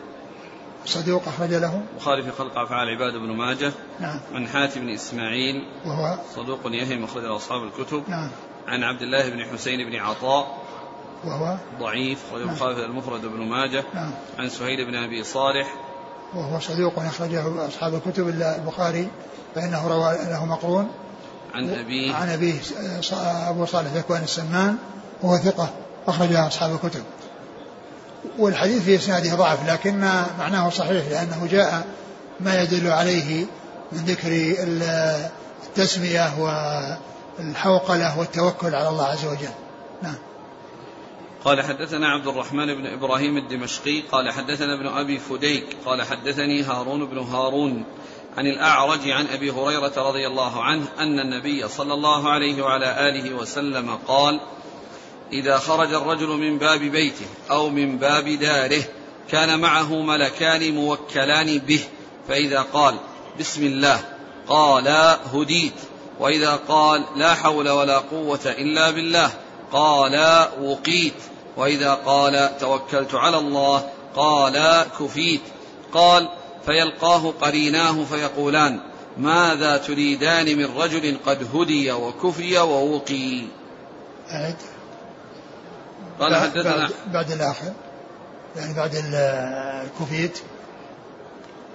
صدوق 0.85 1.23
أخرج 1.29 1.55
له. 1.55 1.83
البخاري 1.95 2.23
في 2.23 2.31
خلق 2.31 2.59
أفعال 2.59 2.89
عباد 2.89 3.13
بن 3.13 3.37
ماجه 3.37 3.73
نعم. 4.01 4.21
عن 4.35 4.49
حاتم 4.49 4.81
بن 4.81 4.91
إسماعيل 4.91 5.65
وهو 5.87 6.19
صدوق 6.35 6.61
يهم 6.65 7.05
أخرج 7.05 7.25
أصحاب 7.25 7.63
الكتب 7.63 8.03
نعم. 8.09 8.31
عن 8.69 8.85
عبد 8.85 9.03
الله 9.03 9.29
بن 9.29 9.45
حسين 9.45 9.91
بن 9.91 9.97
عطاء 9.97 10.59
وهو 11.25 11.57
ضعيف 11.81 12.19
أخرج 12.29 12.41
نعم. 12.41 12.51
البخاري 12.51 12.85
المفرد 12.85 13.23
بن 13.23 13.41
ماجه 13.41 13.85
نعم. 13.95 14.11
عن 14.39 14.49
سهيل 14.49 14.87
بن 14.87 14.95
أبي 14.95 15.25
صالح 15.25 15.75
وهو 16.35 16.61
صدوق 16.61 16.99
أخرجه 16.99 17.69
أصحاب 17.69 17.95
الكتب 17.95 18.29
إلا 18.29 18.57
البخاري 18.57 19.09
فإنه 19.55 19.89
روى 19.89 20.15
له 20.15 20.45
مقرون. 20.45 20.89
عن 21.55 21.71
أبيه. 21.71 22.15
عن 22.15 22.29
أبيه 22.29 22.55
أبو 23.49 23.67
صالح 23.67 23.93
ذكوان 23.93 24.23
السمان 24.23 24.77
وهو 25.23 25.39
ثقة 25.39 25.69
أخرجها 26.09 26.47
أصحاب 26.47 26.75
الكتب. 26.75 27.03
والحديث 28.39 28.83
في 28.83 28.97
إسناده 28.97 29.35
ضعف 29.35 29.69
لكن 29.69 30.01
معناه 30.39 30.71
صحيح 30.71 31.09
لأنه 31.09 31.49
جاء 31.51 31.87
ما 32.41 32.63
يدل 32.63 32.91
عليه 32.91 33.47
من 33.93 33.99
ذكر 33.99 34.55
التسمية 35.67 36.31
والحوقلة 37.39 38.19
والتوكل 38.19 38.75
على 38.75 38.89
الله 38.89 39.05
عز 39.05 39.25
وجل. 39.25 39.49
نعم. 40.03 40.15
قال 41.45 41.63
حدثنا 41.63 42.09
عبد 42.09 42.27
الرحمن 42.27 42.75
بن 42.75 42.87
إبراهيم 42.87 43.37
الدمشقي 43.37 44.01
قال 44.01 44.31
حدثنا 44.31 44.75
ابن 44.75 44.87
أبي 44.87 45.19
فديك 45.19 45.77
قال 45.87 46.03
حدثني 46.03 46.63
هارون 46.63 47.07
بن 47.07 47.19
هارون 47.19 47.85
عن 48.39 48.47
الأعرج 48.47 49.11
عن 49.11 49.27
أبي 49.27 49.51
هريرة 49.51 49.93
رضي 49.97 50.27
الله 50.27 50.63
عنه 50.63 50.87
أن 50.99 51.21
النبي 51.21 51.69
صلى 51.69 51.95
الله 51.95 52.31
عليه 52.31 52.63
وعلى 52.63 53.09
آله 53.09 53.35
وسلم 53.35 53.99
قال 54.09 54.41
إذا 55.33 55.59
خرج 55.59 55.95
الرجل 55.95 56.29
من 56.29 56.59
باب 56.59 56.81
بيته 56.81 57.27
أو 57.51 57.71
من 57.71 57.99
باب 57.99 58.29
داره 58.29 58.83
كان 59.31 59.61
معه 59.61 60.03
ملكان 60.03 60.75
موكلان 60.75 61.59
به 61.59 61.81
فإذا 62.29 62.61
قال 62.63 62.95
بسم 63.41 63.63
الله 63.63 64.01
قال 64.49 64.89
هديت 65.35 65.75
وإذا 66.21 66.61
قال 66.69 67.05
لا 67.17 67.35
حول 67.35 67.69
ولا 67.69 67.99
قوة 67.99 68.41
إلا 68.47 68.91
بالله 68.91 69.31
قال 69.73 70.47
وقيت. 70.63 71.15
وإذا 71.57 71.95
قال 71.95 72.59
توكلت 72.61 73.15
على 73.15 73.39
الله 73.39 73.85
قال 74.17 74.85
كفيت. 75.01 75.41
قال 75.93 76.29
فيلقاه 76.67 77.33
قريناه 77.41 78.05
فيقولان 78.05 78.81
ماذا 79.17 79.77
تريدان 79.77 80.59
من 80.59 80.77
رجل 80.77 81.17
قد 81.27 81.57
هدي 81.57 81.93
وكفي 81.93 82.59
ووقي؟ 82.59 83.43
أعد 84.31 84.57
قال 86.21 86.31
بعد, 86.31 86.43
حدثنا 86.43 86.77
بعد, 86.77 86.93
بعد 87.13 87.31
الآخر. 87.31 87.73
يعني 88.57 88.75
بعد 88.75 88.91
الكوفيت 88.95 90.39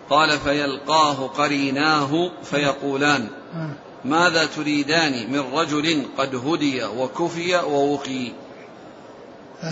قال 0.10 0.40
فيلقاه 0.40 1.28
قريناه 1.28 2.32
فيقولان 2.44 3.28
آه. 3.56 3.70
ماذا 4.06 4.46
تريدان 4.46 5.32
من 5.32 5.40
رجل 5.40 6.06
قد 6.18 6.36
هدي 6.36 6.84
وكفي 6.84 7.56
ووقي؟ 7.56 8.32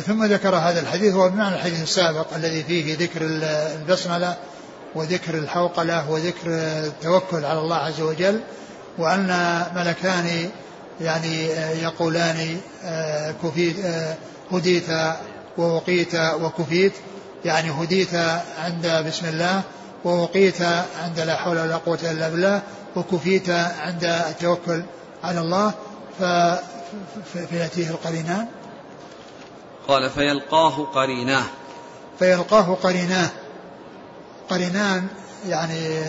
ثم 0.08 0.26
ذكر 0.26 0.56
هذا 0.56 0.80
الحديث 0.80 1.13
هو 1.13 1.30
بمعنى 1.30 1.56
الحديث 1.56 1.82
السابق 1.82 2.34
الذي 2.36 2.63
فيه 2.63 2.98
ذكر 2.98 3.22
البسملة 3.22 4.38
وذكر 4.96 5.38
الحوقلة 5.38 6.12
وذكر 6.12 6.48
التوكل 6.86 7.46
على 7.46 7.60
الله 7.60 7.76
عز 7.76 8.02
وجل 8.02 8.39
وأن 8.98 9.63
ملكان 9.76 10.50
يعني 11.02 11.46
يقولان 11.82 12.58
كفيت 13.44 13.76
هديت 14.52 14.88
ووقيت 15.58 16.15
وكفيت 16.15 16.94
يعني 17.46 17.72
هديت 17.72 18.15
عند 18.58 19.04
بسم 19.08 19.26
الله 19.26 19.62
ووقيت 20.05 20.61
عند 21.03 21.19
لا 21.19 21.35
حول 21.35 21.59
ولا 21.59 21.77
قوة 21.77 21.99
إلا 22.03 22.29
بالله 22.29 22.61
وكفيت 22.95 23.49
عند 23.79 24.03
التوكل 24.03 24.83
على 25.23 25.39
الله 25.39 25.73
فيأتيه 27.49 27.89
القرينان 27.89 28.47
قال 29.87 30.09
فيلقاه 30.09 30.85
قريناه 30.85 31.43
فيلقاه 32.19 32.77
قريناه 32.83 33.29
قرينان 34.49 35.07
يعني 35.47 36.01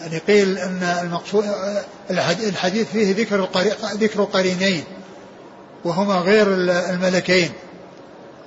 يعني 0.00 0.18
قيل 0.18 0.58
إن 0.58 0.82
المقصود 0.82 1.44
الحديث 2.10 2.90
فيه 2.92 3.14
ذكر 3.14 3.48
ذكر 3.94 4.24
قرينين 4.24 4.84
وهما 5.84 6.14
غير 6.14 6.46
الملكين 6.90 7.52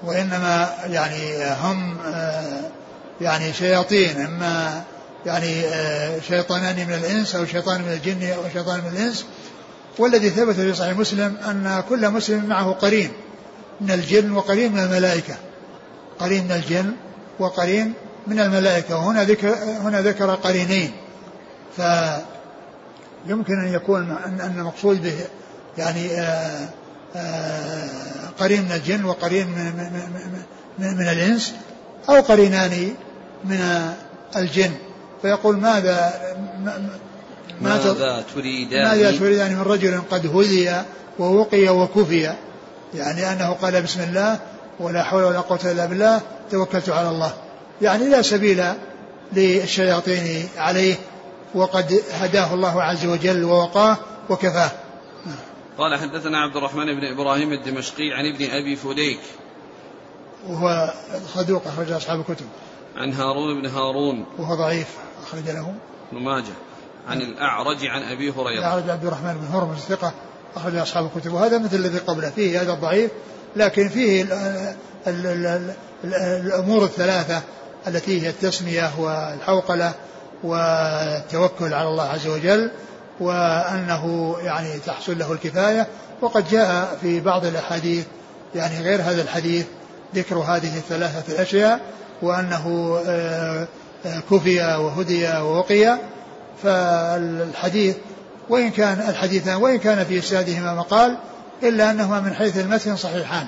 وإنما 0.03 0.69
يعني 0.85 1.45
هم 1.61 1.97
يعني 3.21 3.53
شياطين 3.53 4.21
إما 4.21 4.83
يعني 5.25 5.63
شيطانان 6.27 6.75
من 6.87 6.93
الإنس 6.93 7.35
أو 7.35 7.45
شيطان 7.45 7.81
من 7.81 7.93
الجن 7.93 8.29
أو 8.29 8.49
شيطان 8.53 8.79
من 8.79 8.87
الإنس. 8.87 9.25
والذي 9.99 10.29
ثبت 10.29 10.55
في 10.55 10.73
صحيح 10.73 10.97
مسلم 10.97 11.37
أن 11.37 11.83
كل 11.89 12.09
مسلم 12.09 12.45
معه 12.45 12.71
قرين 12.71 13.11
من 13.81 13.91
الجن 13.91 14.31
وقرين 14.31 14.71
من 14.71 14.79
الملائكة. 14.79 15.35
قرين 16.19 16.43
من 16.43 16.51
الجن 16.51 16.93
وقرين 17.39 17.93
من 18.27 18.39
الملائكة. 18.39 18.97
وهنا 18.97 19.23
ذكر 19.23 19.55
هنا 19.81 20.01
ذكر 20.01 20.35
قرينين. 20.35 20.91
فيمكن 21.75 23.59
أن 23.59 23.73
يكون 23.73 24.11
أن 24.11 24.55
المقصود 24.57 25.03
به 25.03 25.15
يعني 25.77 26.11
آآ 26.11 26.69
آآ 27.15 27.87
قرين 28.39 28.65
من 28.65 28.71
الجن 28.71 29.05
وقرين 29.05 29.47
من, 29.47 29.65
من, 29.65 30.45
من, 30.79 30.97
من 30.97 31.07
الإنس 31.07 31.53
أو 32.09 32.21
قرينان 32.21 32.95
من 33.47 33.91
الجن. 34.35 34.71
فيقول 35.21 35.57
ماذا 35.57 36.13
ماذا 37.61 38.23
تريدان 38.35 38.83
ماذا 38.83 39.17
تريدان 39.17 39.55
من 39.55 39.61
رجل 39.61 40.01
قد 40.11 40.35
هدي 40.35 40.71
ووقي 41.19 41.69
وكفي. 41.69 42.33
يعني 42.93 43.31
أنه 43.31 43.49
قال 43.49 43.81
بسم 43.81 44.01
الله 44.01 44.39
ولا 44.79 45.03
حول 45.03 45.23
ولا 45.23 45.39
قوة 45.39 45.59
إلا 45.71 45.85
بالله 45.85 46.21
توكلت 46.51 46.89
على 46.89 47.09
الله. 47.09 47.33
يعني 47.81 48.09
لا 48.09 48.21
سبيل 48.21 48.63
للشياطين 49.33 50.49
عليه 50.57 50.95
وقد 51.55 52.01
هداه 52.13 52.53
الله 52.53 52.83
عز 52.83 53.05
وجل 53.05 53.43
ووقاه 53.43 53.97
وكفاه. 54.29 54.71
قال 55.77 55.99
حدثنا 55.99 56.37
عبد 56.37 56.57
الرحمن 56.57 56.85
بن 56.85 57.05
إبراهيم 57.05 57.53
الدمشقي 57.53 58.11
عن 58.13 58.25
ابن 58.33 58.45
أبي 58.51 58.75
فديك 58.75 59.19
وهو 60.49 60.93
صدوق 61.35 61.67
أخرج 61.67 61.91
أصحاب 61.91 62.19
الكتب. 62.19 62.45
عن 62.97 63.13
هارون 63.13 63.61
بن 63.61 63.69
هارون. 63.69 64.25
وهو 64.39 64.55
ضعيف 64.55 64.87
أخرج 65.23 65.49
له. 65.49 65.73
ابن 66.11 66.21
ماجه. 66.21 66.53
عن 67.07 67.21
الأعرج 67.21 67.85
عن 67.85 68.01
أبي 68.01 68.31
هريرة. 68.31 68.59
الأعرج 68.59 68.89
عبد 68.89 69.05
الرحمن 69.05 69.33
بن 69.33 69.55
هرمز 69.55 69.77
ثقة 69.77 70.13
أخرج 70.55 70.75
أصحاب 70.75 71.09
الكتب. 71.15 71.33
وهذا 71.33 71.57
مثل 71.57 71.75
الذي 71.75 71.97
قبله 71.97 72.29
فيه 72.29 72.61
هذا 72.61 72.73
الضعيف 72.73 73.11
لكن 73.55 73.89
فيه 73.89 74.21
ال 74.21 74.31
ال 75.07 75.25
ال 75.27 75.73
ال 76.03 76.13
الأمور 76.45 76.83
الثلاثة 76.83 77.41
التي 77.87 78.21
هي 78.21 78.29
التسمية 78.29 78.91
والحوقلة 78.99 79.93
والتوكل 80.43 81.73
على 81.73 81.89
الله 81.89 82.03
عز 82.03 82.27
وجل 82.27 82.71
وأنه 83.19 84.35
يعني 84.41 84.79
تحصل 84.79 85.17
له 85.17 85.31
الكفاية. 85.31 85.87
وقد 86.21 86.49
جاء 86.49 86.97
في 87.01 87.19
بعض 87.19 87.45
الأحاديث 87.45 88.05
يعني 88.55 88.81
غير 88.81 89.01
هذا 89.01 89.21
الحديث 89.21 89.65
ذكر 90.15 90.37
هذه 90.37 90.77
الثلاثة 90.77 91.33
الأشياء 91.33 91.81
وأنه 92.21 92.97
كفي 94.31 94.59
وهدي 94.59 95.27
ووقي 95.27 95.97
فالحديث 96.63 97.95
وإن 98.49 98.69
كان 98.69 99.09
الحديثان 99.09 99.55
وإن 99.55 99.77
كان 99.77 100.05
في 100.05 100.19
إسنادهما 100.19 100.73
مقال 100.73 101.17
إلا 101.63 101.91
أنهما 101.91 102.19
من 102.19 102.33
حيث 102.33 102.57
المتن 102.57 102.95
صحيحان 102.95 103.47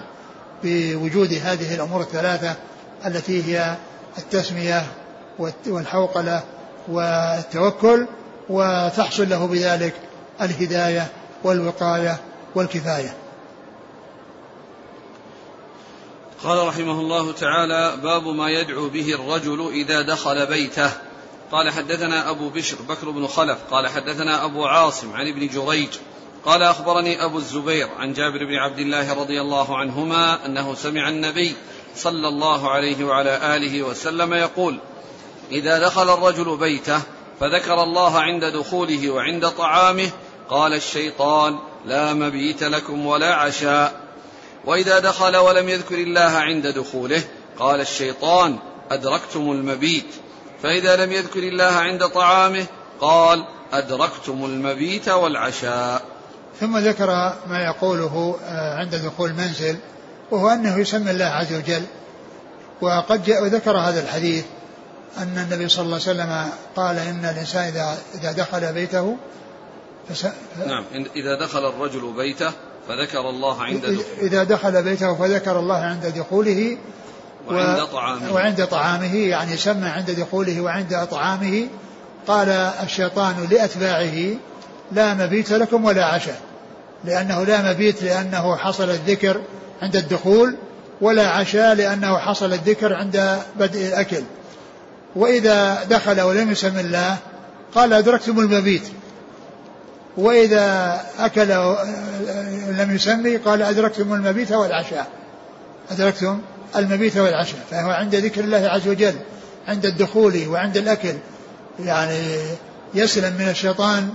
بوجود 0.64 1.34
هذه 1.34 1.76
الأمور 1.76 2.02
الثلاثة 2.02 2.56
التي 3.06 3.44
هي 3.44 3.76
التسمية 4.18 4.84
والحوقلة 5.68 6.44
والتوكل 6.88 8.08
وتحصل 8.50 9.30
له 9.30 9.48
بذلك 9.48 9.94
الهداية 10.42 11.08
والوقاية 11.44 12.18
والكفاية. 12.56 13.14
قال 16.44 16.68
رحمه 16.68 17.00
الله 17.00 17.32
تعالى 17.32 17.98
باب 18.04 18.28
ما 18.28 18.50
يدعو 18.50 18.90
به 18.90 19.14
الرجل 19.14 19.70
إذا 19.72 20.02
دخل 20.02 20.46
بيته. 20.46 20.92
قال 21.52 21.70
حدثنا 21.70 22.30
أبو 22.30 22.50
بشر 22.50 22.78
بكر 22.90 23.10
بن 23.10 23.28
خلف. 23.28 23.58
قال 23.72 23.88
حدثنا 23.88 24.46
أبو 24.46 24.66
عاصم 24.66 25.14
عن 25.14 25.28
ابن 25.28 25.48
جريج. 25.48 25.90
قال 26.46 26.64
أخبرني 26.64 27.26
أبو 27.26 27.38
الزبير 27.38 27.88
عن 28.00 28.14
جابر 28.14 28.46
بن 28.46 28.56
عبد 28.56 28.80
الله 28.80 29.14
رضي 29.14 29.42
الله 29.42 29.78
عنهما 29.78 30.46
أنه 30.46 30.76
سمع 30.76 31.10
النبي 31.10 31.56
صلى 31.96 32.28
الله 32.28 32.70
عليه 32.70 33.06
وعلى 33.06 33.56
آله 33.56 33.84
وسلم 33.84 34.34
يقول 34.34 34.80
إذا 35.52 35.80
دخل 35.80 36.14
الرجل 36.14 36.58
بيته 36.58 37.02
فذكر 37.40 37.84
الله 37.84 38.20
عند 38.20 38.46
دخوله 38.46 39.10
وعند 39.10 39.50
طعامه 39.50 40.10
قال 40.50 40.74
الشيطان 40.74 41.60
لا 41.86 42.14
مبيت 42.14 42.64
لكم 42.64 43.06
ولا 43.06 43.36
عشاء. 43.36 44.09
وإذا 44.66 45.00
دخل 45.00 45.38
ولم 45.38 45.70
يذكر 45.70 45.96
الله 45.96 46.22
عند 46.22 46.68
دخوله 46.68 47.24
قال 47.60 47.82
الشيطان 47.82 48.58
أدركتم 48.92 49.52
المبيت. 49.52 50.08
فإذا 50.64 51.06
لم 51.06 51.12
يذكر 51.12 51.40
الله 51.40 51.66
عند 51.66 52.08
طعامه 52.08 52.66
قال 53.02 53.46
أدركتم 53.74 54.46
المبيت 54.46 55.10
والعشاء. 55.10 56.02
ثم 56.60 56.78
ذكر 56.78 57.08
ما 57.48 57.60
يقوله 57.66 58.40
آه، 58.46 58.76
عند 58.76 58.96
دخول 58.96 59.30
المنزل 59.30 59.78
وهو 60.32 60.50
أنه 60.50 60.80
يسمي 60.80 61.12
الله 61.12 61.26
عز 61.26 61.54
وجل. 61.54 61.84
وقد 62.82 63.24
جاء 63.24 63.44
وذكر 63.44 63.78
هذا 63.78 64.02
الحديث 64.02 64.46
أن 65.18 65.38
النبي 65.38 65.70
صلى 65.70 65.86
الله 65.86 66.00
عليه 66.08 66.12
وسلم 66.12 66.50
قال 66.76 66.98
إن 66.98 67.26
الإنسان 67.26 67.64
إذا 67.64 67.98
إذا 68.16 68.32
دخل 68.32 68.74
بيته 68.74 69.18
فس... 70.10 70.28
نعم 70.66 70.86
إذا 71.16 71.40
دخل 71.40 71.70
الرجل 71.70 72.14
بيته 72.18 72.52
فذكر 72.90 73.30
الله 73.30 73.64
عند 73.64 73.82
دخوله. 73.82 74.22
إذا 74.22 74.44
دخل 74.44 74.84
بيته 74.84 75.16
فذكر 75.16 75.60
الله 75.60 75.76
عند 75.76 76.06
دخوله 76.06 76.78
وعند 77.48 77.86
طعامه. 77.86 78.34
وعند 78.34 78.66
طعامه 78.66 79.16
يعني 79.16 79.58
سمى 79.58 79.88
عند 79.88 80.12
دخوله 80.12 80.62
وعند 80.62 81.08
طعامه 81.12 81.68
قال 82.28 82.50
الشيطان 82.84 83.48
لأتباعه 83.52 84.38
لا 84.92 85.14
مبيت 85.14 85.52
لكم 85.52 85.86
ولا 85.86 86.06
عشاء 86.06 86.42
لأنه 87.06 87.44
لا 87.44 87.74
مبيت 87.74 88.04
لأنه 88.04 88.56
حصل 88.56 88.90
الذكر 88.90 89.42
عند 89.82 89.96
الدخول 89.96 90.56
ولا 91.02 91.28
عشاء 91.30 91.76
لأنه 91.76 92.18
حصل 92.18 92.54
الذكر 92.54 92.94
عند 92.94 93.40
بدء 93.60 93.88
الأكل. 93.88 94.24
وإذا 95.16 95.84
دخل 95.84 96.22
ولم 96.22 96.52
يسم 96.52 96.80
الله 96.80 97.18
قال 97.76 97.94
أدركتم 97.94 98.40
المبيت. 98.40 98.88
وإذا 100.20 101.02
أكل 101.20 101.48
لم 102.70 102.96
يسمي 102.96 103.38
قال 103.38 103.62
أدركتم 103.62 104.14
المبيت 104.14 104.52
والعشاء. 104.52 105.08
أدركتم 105.92 106.42
المبيت 106.76 107.18
والعشاء. 107.18 107.60
فهو 107.72 107.90
عند 107.90 108.16
ذكر 108.16 108.42
الله 108.42 108.68
عز 108.70 108.88
وجل 108.88 109.14
عند 109.68 109.86
الدخول 109.86 110.48
وعند 110.48 110.78
الأكل. 110.78 111.14
يعني 111.80 112.38
يسلم 112.94 113.34
من 113.40 113.50
الشيطان 113.50 114.10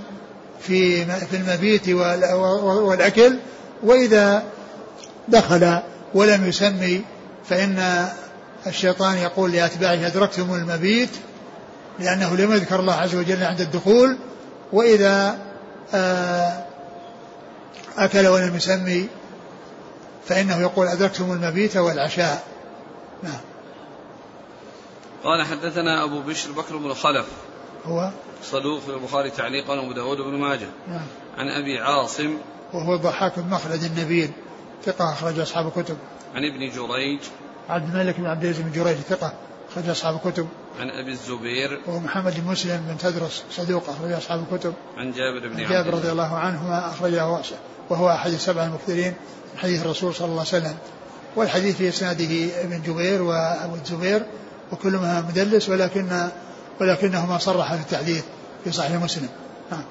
في 0.61 1.05
في 1.05 1.37
المبيت 1.37 1.89
والأكل. 1.89 3.37
وإذا 3.83 4.43
دخل 5.29 5.79
ولم 6.15 6.47
يسمي 6.49 7.05
فإن 7.49 8.07
الشيطان 8.67 9.17
يقول 9.17 9.53
لأتباعه 9.53 10.07
أدركتم 10.07 10.55
المبيت 10.55 11.11
لأنه 11.99 12.37
لم 12.37 12.53
يذكر 12.53 12.81
الله 12.81 12.95
عز 12.95 13.15
وجل 13.15 13.43
عند 13.45 13.61
الدخول. 13.61 14.17
وإذا 14.73 15.39
أكل 17.97 18.27
ولم 18.27 18.57
يسمي 18.57 19.09
فإنه 20.27 20.61
يقول 20.61 20.87
أدركتم 20.87 21.33
المبيت 21.33 21.77
والعشاء. 21.77 22.45
نعم. 23.23 23.41
قال 25.25 25.47
حدثنا 25.47 26.05
أبو 26.05 26.21
بشر 26.21 26.53
بكر 26.53 26.77
بن 26.77 26.95
خلف. 26.95 27.27
هو؟ 27.85 28.11
صدوق 28.43 28.81
في 28.81 28.89
البخاري 28.89 29.31
تعليقا 29.31 29.75
وأبو 29.75 29.93
داود 29.93 30.19
بن 30.19 30.39
ماجه. 30.39 30.69
نعم. 30.89 31.07
عن 31.39 31.49
أبي 31.49 31.79
عاصم. 31.79 32.39
وهو 32.73 32.97
ضحاك 32.97 33.39
بن 33.39 33.51
مخلد 33.51 33.83
النبيل. 33.83 34.31
ثقة 34.85 35.13
أخرج 35.13 35.39
أصحاب 35.39 35.67
الكتب. 35.67 35.97
عن 36.35 36.45
ابن 36.45 36.71
جريج. 36.71 37.21
عبد 37.69 37.95
الملك 37.95 38.21
بن 38.21 38.27
عبد 38.27 38.45
العزيز 38.45 38.63
بن 38.63 38.73
جريج 38.73 38.97
ثقة. 38.97 39.33
أخرج 39.75 39.89
أصحاب 39.89 40.21
الكتب. 40.25 40.49
عن 40.81 40.91
أبي 40.91 41.11
الزبير. 41.13 41.81
وهو 41.87 41.99
محمد 41.99 42.41
بن 42.41 42.51
مسلم 42.51 42.85
بن 42.89 42.99
تدرس 42.99 43.45
صدوق 43.51 43.89
أخرج 43.89 44.13
أصحاب 44.13 44.45
الكتب. 44.51 44.75
عن 44.97 45.13
جابر 45.13 45.49
بن 45.49 45.69
جابر 45.69 45.95
رضي 45.95 46.11
الله. 46.11 46.37
عنهما 46.37 46.91
أخرجه 46.91 47.41
وهو 47.91 48.11
أحد 48.11 48.33
السبع 48.33 48.65
المكثرين 48.65 49.15
من 49.55 49.59
حديث 49.59 49.83
الرسول 49.83 50.15
صلى 50.15 50.27
الله 50.27 50.39
عليه 50.39 50.49
وسلم. 50.49 50.77
والحديث 51.37 51.77
في 51.77 51.89
إسناده 51.89 52.61
ابن 52.63 52.83
جبير 52.83 53.23
وأبو 53.23 53.75
الزبير 53.75 54.27
وكلهما 54.73 55.21
مدلس 55.21 55.69
ولكن 55.69 56.29
ولكنهما 56.81 57.39
صرح 57.39 57.75
في 57.75 57.81
التحديث 57.81 58.25
في 58.65 58.73
صحيح 58.73 58.93
مسلم. 58.93 59.29
نعم. 59.71 59.85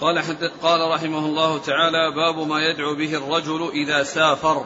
قال 0.00 0.18
حدث 0.18 0.50
قال 0.62 0.90
رحمه 0.94 1.18
الله 1.18 1.58
تعالى 1.58 2.14
باب 2.16 2.48
ما 2.48 2.60
يدعو 2.60 2.94
به 2.94 3.14
الرجل 3.14 3.70
إذا 3.70 4.02
سافر. 4.02 4.64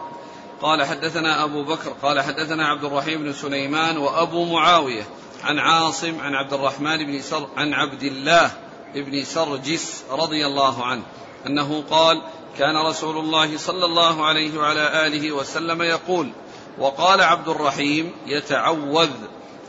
قال 0.62 0.85
حدثنا 0.85 1.44
أبو 1.44 1.62
بكر 1.62 1.90
قال 2.03 2.20
حدثنا 2.20 2.66
عبد 2.66 2.85
الرحيم 2.85 3.22
بن 3.22 3.33
سليمان 3.33 3.96
وأبو 3.96 4.44
معاوية 4.44 5.03
عن 5.44 5.59
عاصم 5.59 6.20
عن 6.20 6.35
عبد 6.35 6.53
الرحمن 6.53 7.07
بن 7.07 7.22
سر 7.22 7.48
عن 7.57 7.75
عبد 7.75 8.03
الله 8.03 8.51
بن 8.94 9.25
سرجس 9.25 10.05
رضي 10.11 10.46
الله 10.46 10.85
عنه 10.85 11.03
أنه 11.46 11.85
قال 11.90 12.22
كان 12.59 12.77
رسول 12.77 13.18
الله 13.18 13.59
صلى 13.59 13.85
الله 13.85 14.25
عليه 14.25 14.59
وعلى 14.59 15.07
آله 15.07 15.33
وسلم 15.33 15.83
يقول 15.83 16.33
وقال 16.79 17.20
عبد 17.20 17.48
الرحيم 17.48 18.12
يتعوذ 18.27 19.11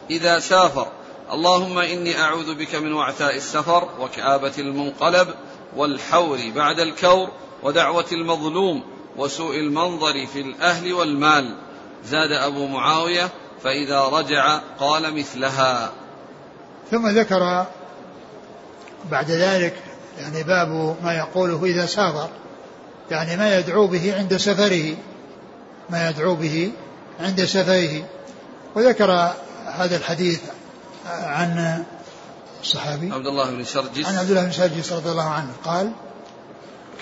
إذا 0.10 0.40
سافر 0.40 0.88
اللهم 1.32 1.78
إني 1.78 2.22
أعوذ 2.22 2.56
بك 2.56 2.76
من 2.76 2.94
وعثاء 2.94 3.36
السفر 3.36 3.90
وكآبة 4.00 4.54
المنقلب 4.58 5.28
والحور 5.76 6.40
بعد 6.56 6.80
الكور 6.80 7.30
ودعوة 7.64 8.06
المظلوم 8.12 8.93
وسوء 9.18 9.60
المنظر 9.60 10.26
في 10.34 10.42
الأهل 10.42 10.94
والمال. 10.94 11.56
زاد 12.06 12.32
أبو 12.32 12.68
معاوية 12.68 13.30
فإذا 13.64 14.02
رجع 14.02 14.60
قال 14.80 15.16
مثلها. 15.16 15.92
ثم 16.92 17.08
ذكر 17.08 17.66
بعد 19.12 19.32
ذلك 19.32 19.76
يعني 20.18 20.44
باب 20.44 20.96
ما 21.04 21.14
يقوله 21.14 21.66
إذا 21.66 21.86
سافر. 21.86 22.30
يعني 23.12 23.38
ما 23.38 23.58
يدعو 23.58 23.88
به 23.88 24.18
عند 24.18 24.38
سفره. 24.38 24.96
ما 25.90 26.10
يدعو 26.10 26.36
به 26.36 26.72
عند 27.20 27.46
سفره. 27.46 28.04
وذكر 28.76 29.34
هذا 29.66 29.98
الحديث 29.98 30.42
عن 31.06 31.84
الصحابي 32.62 33.12
عبد 33.12 33.28
الله 33.28 33.52
بن 33.52 33.64
سرجس 33.64 34.06
عن 34.06 34.18
عبد 34.18 34.30
الله 34.30 34.44
بن 34.44 34.52
سرجس 34.52 34.94
رضي 34.94 35.12
الله 35.12 35.30
عنه. 35.30 35.52
قال 35.66 35.92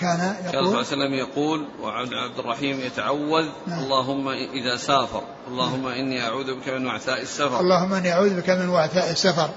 كان 0.02 0.36
يقول 0.44 0.52
كان 0.52 0.52
صلى 0.52 0.60
الله 0.60 0.76
عليه 0.76 0.86
وسلم 0.86 1.14
يقول 1.14 1.68
وعبد 1.82 2.38
الرحيم 2.38 2.80
يتعوذ 2.80 3.46
نعم. 3.66 3.78
اللهم 3.78 4.28
إذا 4.28 4.76
سافر 4.76 5.22
اللهم 5.48 5.86
إني 5.86 6.22
أعوذ 6.22 6.54
بك 6.54 6.68
من 6.68 6.86
وعثاء 6.86 7.22
السفر. 7.22 7.60
اللهم 7.60 7.94
إني 7.94 8.12
أعوذ 8.12 8.40
بك 8.40 8.50
من 8.50 8.68
وعثاء 8.68 9.10
السفر. 9.10 9.50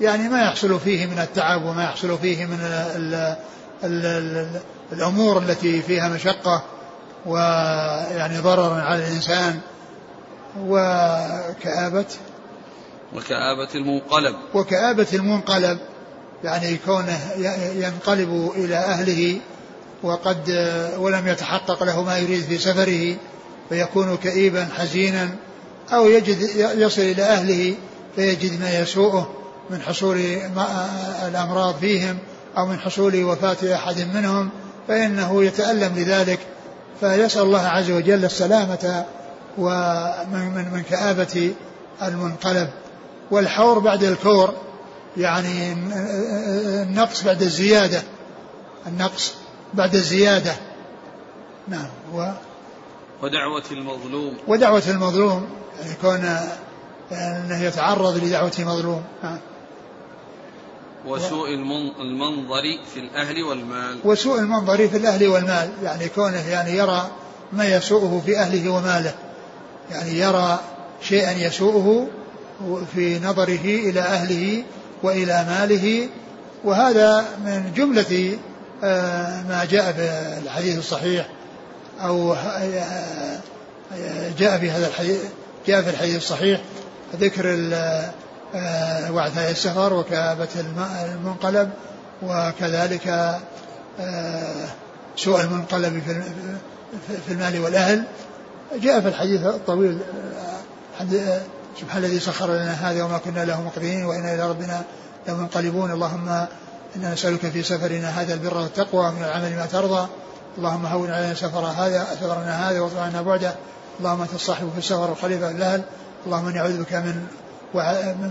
يعني 0.00 0.28
ما 0.28 0.42
يحصل 0.42 0.80
فيه 0.80 1.06
من 1.06 1.18
التعب 1.18 1.64
وما 1.64 1.84
يحصل 1.84 2.18
فيه 2.18 2.46
من 2.46 2.60
ال 2.60 3.14
ال 3.84 4.06
ال 4.06 4.06
ال 4.06 4.60
الأمور 4.92 5.38
التي 5.38 5.82
فيها 5.82 6.08
مشقة 6.08 6.62
ويعني 7.26 8.38
ضرر 8.38 8.80
على 8.80 9.08
الإنسان 9.08 9.60
وكآبة. 10.60 12.06
وكآبة 13.14 13.68
المنقلب. 13.74 14.36
وكآبة 14.54 15.08
المنقلب 15.12 15.78
يعني 16.44 16.76
كونه 16.76 17.18
ينقلب 17.74 18.52
إلى 18.56 18.76
أهله 18.76 19.40
وقد 20.04 20.50
ولم 20.98 21.28
يتحقق 21.28 21.82
له 21.82 22.02
ما 22.02 22.18
يريد 22.18 22.42
في 22.44 22.58
سفره 22.58 23.16
فيكون 23.68 24.16
كئيبا 24.16 24.68
حزينا 24.78 25.30
أو 25.92 26.08
يجد 26.08 26.38
يصل 26.56 27.02
إلى 27.02 27.22
أهله 27.22 27.74
فيجد 28.16 28.60
ما 28.60 28.78
يسوءه 28.78 29.30
من 29.70 29.82
حصول 29.82 30.16
الأمراض 31.28 31.74
فيهم 31.80 32.18
أو 32.56 32.66
من 32.66 32.78
حصول 32.78 33.24
وفاة 33.24 33.74
أحد 33.74 34.00
منهم 34.14 34.50
فإنه 34.88 35.44
يتألم 35.44 35.92
لذلك 35.96 36.38
فيسأل 37.00 37.42
الله 37.42 37.66
عز 37.66 37.90
وجل 37.90 38.24
السلامة 38.24 39.04
ومن 39.58 40.54
من 40.54 40.72
من 40.72 40.82
كآبة 40.82 41.52
المنقلب. 42.02 42.68
والحور 43.30 43.78
بعد 43.78 44.02
الكور 44.02 44.54
يعني 45.16 45.72
النقص 46.82 47.24
بعد 47.24 47.42
الزيادة. 47.42 48.02
النقص. 48.86 49.34
بعد 49.74 49.94
الزيادة 49.94 50.52
نعم 51.68 51.88
و 52.14 52.30
ودعوة 53.22 53.62
المظلوم. 53.70 54.36
ودعوة 54.48 54.82
المظلوم 54.88 55.46
يعني 55.80 55.94
كون 56.00 56.38
أنه 57.12 57.62
يتعرض 57.62 58.24
لدعوة 58.24 58.52
مظلوم 58.58 59.02
نعم 59.22 59.38
وسوء 61.06 61.48
المنظر 62.00 62.62
في 62.94 63.00
الأهل 63.00 63.42
والمال. 63.42 63.98
وسوء 64.04 64.38
المنظر 64.38 64.88
في 64.88 64.96
الأهل 64.96 65.28
والمال 65.28 65.70
يعني 65.82 66.08
كونه 66.08 66.48
يعني 66.48 66.70
يرى 66.76 67.10
ما 67.52 67.64
يسوءه 67.64 68.22
في 68.26 68.38
أهله 68.38 68.70
وماله. 68.70 69.14
يعني 69.90 70.18
يرى 70.18 70.60
شيئا 71.02 71.32
يسوءه 71.32 72.08
في 72.94 73.18
نظره 73.18 73.64
إلى 73.64 74.00
أهله 74.00 74.64
وإلى 75.02 75.44
ماله. 75.48 76.08
وهذا 76.64 77.24
من 77.44 77.72
جملة 77.76 78.32
آه، 78.32 78.53
ما 79.48 79.66
جاء 79.70 79.92
في 79.92 80.38
الحديث 80.44 80.78
الصحيح 80.78 81.28
أو 82.00 82.32
آه، 82.34 83.38
جاء 84.38 84.58
في 84.58 84.70
هذا 84.70 84.86
الحديث 84.86 85.18
جاء 85.66 85.82
في 85.82 85.90
الحديث 85.90 86.16
الصحيح 86.16 86.60
ذكر 87.20 87.58
آه، 88.54 89.12
وعثاء 89.12 89.50
السفر 89.50 89.92
وكآبة 89.92 90.48
المنقلب 91.14 91.70
وكذلك 92.22 93.08
آه، 94.00 94.66
سوء 95.16 95.40
المنقلب 95.40 96.02
في 97.26 97.32
المال 97.32 97.58
والأهل. 97.60 98.04
جاء 98.82 99.00
في 99.00 99.08
الحديث 99.08 99.46
الطويل 99.46 99.98
آه، 101.00 101.40
سبحان 101.80 102.04
الذي 102.04 102.20
سخر 102.20 102.46
لنا 102.46 102.72
هذا 102.72 103.04
وما 103.04 103.18
كنا 103.18 103.44
له 103.44 103.62
مقرنين 103.62 104.04
وإنا 104.04 104.34
إلى 104.34 104.48
ربنا 104.48 104.82
لمنقلبون. 105.28 105.90
اللهم 105.90 106.46
إنا 106.96 107.12
نسألك 107.12 107.46
في 107.46 107.62
سفرنا 107.62 108.20
هذا 108.20 108.34
البر 108.34 108.56
والتقوى 108.56 109.10
من 109.10 109.24
العمل 109.24 109.56
ما 109.56 109.66
ترضى 109.66 110.08
اللهم 110.58 110.86
هون 110.86 111.10
علينا 111.10 111.34
سفر 111.34 111.64
هذا 111.64 112.06
سفرنا 112.20 112.70
هذا 112.70 112.80
واطلع 112.80 113.02
عنا 113.02 113.22
بعده 113.22 113.54
اللهم 114.00 114.20
أنت 114.20 114.30
في 114.30 114.78
السفر 114.78 115.10
والخليفة 115.10 115.48
في 115.48 115.56
الأهل 115.56 115.82
اللهم 116.26 116.48
إني 116.48 116.60
أعوذ 116.60 116.82
بك 116.82 116.92
من 116.94 117.26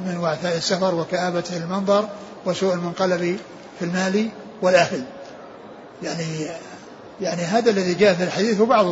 من 0.06 0.18
وعثاء 0.22 0.58
السفر 0.58 0.96
وكآبة 0.96 1.44
المنظر 1.58 2.10
وسوء 2.46 2.74
المنقلب 2.74 3.38
في 3.80 3.86
المال 3.86 4.30
والأهل. 4.62 5.04
يعني 6.04 6.48
يعني 7.22 7.42
هذا 7.42 7.72
الذي 7.72 7.94
جاء 7.94 8.14
في 8.14 8.24
الحديث 8.24 8.60
هو 8.60 8.66
بعض 8.66 8.86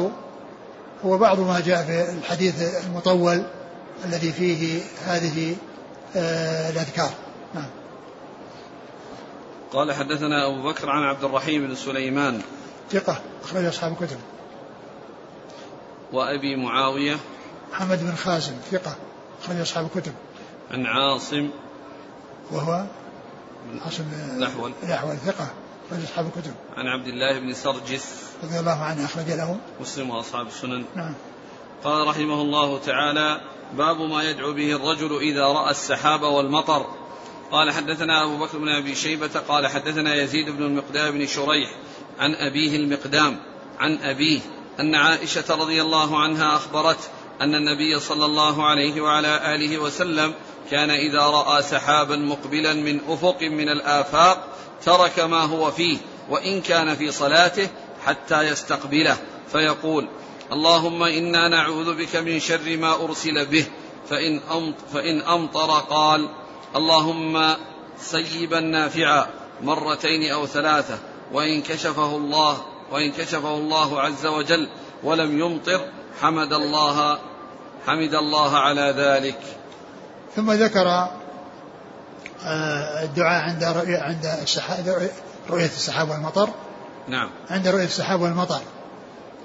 هو 1.05 1.17
بعض 1.17 1.39
ما 1.39 1.59
جاء 1.59 1.83
في 1.83 2.09
الحديث 2.11 2.55
المطول 2.85 3.43
الذي 4.05 4.31
فيه 4.31 4.81
هذه 5.07 5.55
آه 6.15 6.69
الأذكار. 6.69 7.09
نعم. 7.55 7.80
قال 9.73 9.93
حدثنا 9.93 10.47
أبو 10.47 10.61
بكر 10.61 10.89
عن 10.89 11.03
عبد 11.03 11.23
الرحيم 11.23 11.67
بن 11.67 11.75
سليمان. 11.75 12.41
ثقة 12.91 13.21
أخرج 13.43 13.65
أصحاب 13.65 13.91
الكتب. 13.91 14.19
وأبي 16.13 16.55
معاوية. 16.55 17.17
محمد 17.71 17.99
بن 18.03 18.15
خازم 18.15 18.53
ثقة 18.71 18.95
أخرج 19.43 19.59
أصحاب 19.59 19.85
الكتب. 19.85 20.13
عن 20.71 20.85
عاصم. 20.85 21.49
وهو؟ 22.51 22.85
عاصم 23.85 24.03
الأحول 24.37 24.71
الأحول 24.83 25.15
ثقة 25.17 25.47
أخرج 25.91 26.03
أصحاب 26.03 26.25
الكتب. 26.25 26.53
عن 26.77 26.87
عبد 26.87 27.07
الله 27.07 27.39
بن 27.39 27.53
سرجس. 27.53 28.23
رضي 28.43 28.59
الله 28.59 28.83
عنه 28.83 29.05
أخرج 29.05 29.25
له. 29.27 29.57
مسلم 29.81 30.09
وأصحاب 30.09 30.47
السنن. 30.47 30.85
نعم. 30.95 31.13
قال 31.83 32.07
رحمه 32.07 32.41
الله 32.41 32.79
تعالى 32.79 33.41
باب 33.77 34.01
ما 34.01 34.23
يدعو 34.23 34.53
به 34.53 34.75
الرجل 34.75 35.17
إذا 35.17 35.45
رأى 35.45 35.71
السحاب 35.71 36.21
والمطر. 36.21 36.85
قال 37.51 37.71
حدثنا 37.71 38.23
أبو 38.23 38.37
بكر 38.37 38.57
بن 38.57 38.69
أبي 38.69 38.95
شيبة 38.95 39.39
قال 39.47 39.67
حدثنا 39.67 40.15
يزيد 40.15 40.49
بن 40.49 40.63
المقدام 40.63 41.11
بن 41.11 41.27
شريح 41.27 41.69
عن 42.19 42.33
أبيه 42.33 42.75
المقدام 42.75 43.39
عن 43.79 43.97
أبيه 43.97 44.39
أن 44.79 44.95
عائشة 44.95 45.43
رضي 45.49 45.81
الله 45.81 46.19
عنها 46.19 46.55
أخبرته 46.55 47.07
أن 47.41 47.55
النبي 47.55 47.99
صلى 47.99 48.25
الله 48.25 48.65
عليه 48.65 49.01
وعلى 49.01 49.55
آله 49.55 49.77
وسلم 49.77 50.33
كان 50.71 50.89
إذا 50.89 51.19
رأى 51.19 51.63
سحابا 51.63 52.15
مقبلا 52.15 52.73
من 52.73 52.99
أفق 53.07 53.41
من 53.41 53.69
الآفاق 53.69 54.47
ترك 54.85 55.19
ما 55.19 55.41
هو 55.43 55.71
فيه 55.71 55.97
وإن 56.29 56.61
كان 56.61 56.95
في 56.95 57.11
صلاته 57.11 57.69
حتى 58.05 58.41
يستقبله. 58.41 59.17
فيقول 59.51 60.07
اللهم 60.51 61.03
إنا 61.03 61.47
نعوذ 61.47 61.95
بك 61.95 62.15
من 62.15 62.39
شر 62.39 62.77
ما 62.77 63.03
أرسل 63.03 63.45
به 63.45 63.65
فإن, 64.09 64.41
فإن 64.93 65.21
أمطر 65.21 65.71
قال 65.71 66.29
اللهم 66.75 67.55
سيبا 67.99 68.59
نافعا 68.59 69.27
مرتين 69.61 70.31
أو 70.31 70.47
ثلاثة 70.47 70.97
وإن 71.31 71.61
كشفه 71.61 72.15
الله 72.15 72.57
وإن 72.91 73.11
كشفه 73.11 73.53
الله 73.53 74.01
عز 74.01 74.25
وجل 74.25 74.69
ولم 75.03 75.39
يمطر 75.39 75.81
حمد 76.21 76.53
الله 76.53 77.19
حمد 77.87 78.13
الله 78.13 78.57
على 78.57 78.93
ذلك. 78.97 79.39
ثم 80.35 80.51
ذكر 80.51 80.87
آه، 82.45 83.03
الدعاء 83.03 83.41
عند 83.43 83.63
عند 84.69 84.89
رؤية 85.49 85.65
السحاب 85.65 86.09
والمطر. 86.09 86.49
نعم. 87.07 87.29
عند 87.49 87.67
رؤية 87.67 87.85
السحاب 87.85 88.21
والمطر. 88.21 88.61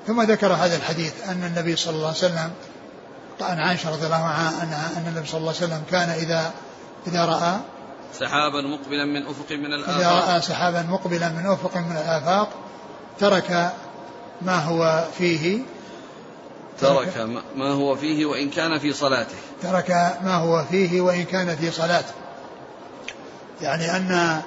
ثم 0.07 0.23
ذكر 0.23 0.53
هذا 0.53 0.77
الحديث 0.77 1.29
أن 1.29 1.45
النبي 1.45 1.77
صلى 1.77 1.95
الله 1.95 2.07
عليه 2.07 2.17
وسلم 2.17 2.51
عن 3.41 3.59
عائشة 3.59 3.91
رضي 3.91 4.07
الله 4.07 4.25
عنها 4.25 4.63
أن 4.97 5.05
النبي 5.09 5.27
صلى 5.27 5.41
الله 5.41 5.55
عليه 5.57 5.67
وسلم 5.67 5.83
كان 5.91 6.11
إذا 6.11 6.53
إذا 7.07 7.25
رأى 7.25 7.57
سحابا 8.19 8.61
مقبلا 8.61 9.05
من 9.05 9.27
أفق 9.27 9.53
من 9.53 9.73
الآفاق. 9.73 9.97
إذا 9.97 10.11
رأى 10.11 10.43
سحابا 10.43 10.83
مقبلا 10.83 11.29
من 11.29 11.47
أفق 11.47 11.77
من 11.77 11.97
الآفاق 11.97 12.49
ترك 13.19 13.73
ما 14.43 14.65
هو 14.65 15.05
فيه. 15.19 15.61
ترك 16.81 17.29
ما 17.57 17.71
هو 17.71 17.97
فيه 17.97 18.27
وإن 18.27 18.51
كان 18.51 18.79
في 18.79 18.93
صلاته. 18.93 19.37
ترك 19.63 19.91
ما 20.25 20.35
هو 20.35 20.65
فيه 20.71 21.01
وإن 21.01 21.25
كان 21.25 21.57
في 21.57 21.71
صلاته. 21.71 22.15
يعني 23.61 23.97
أن 23.97 24.41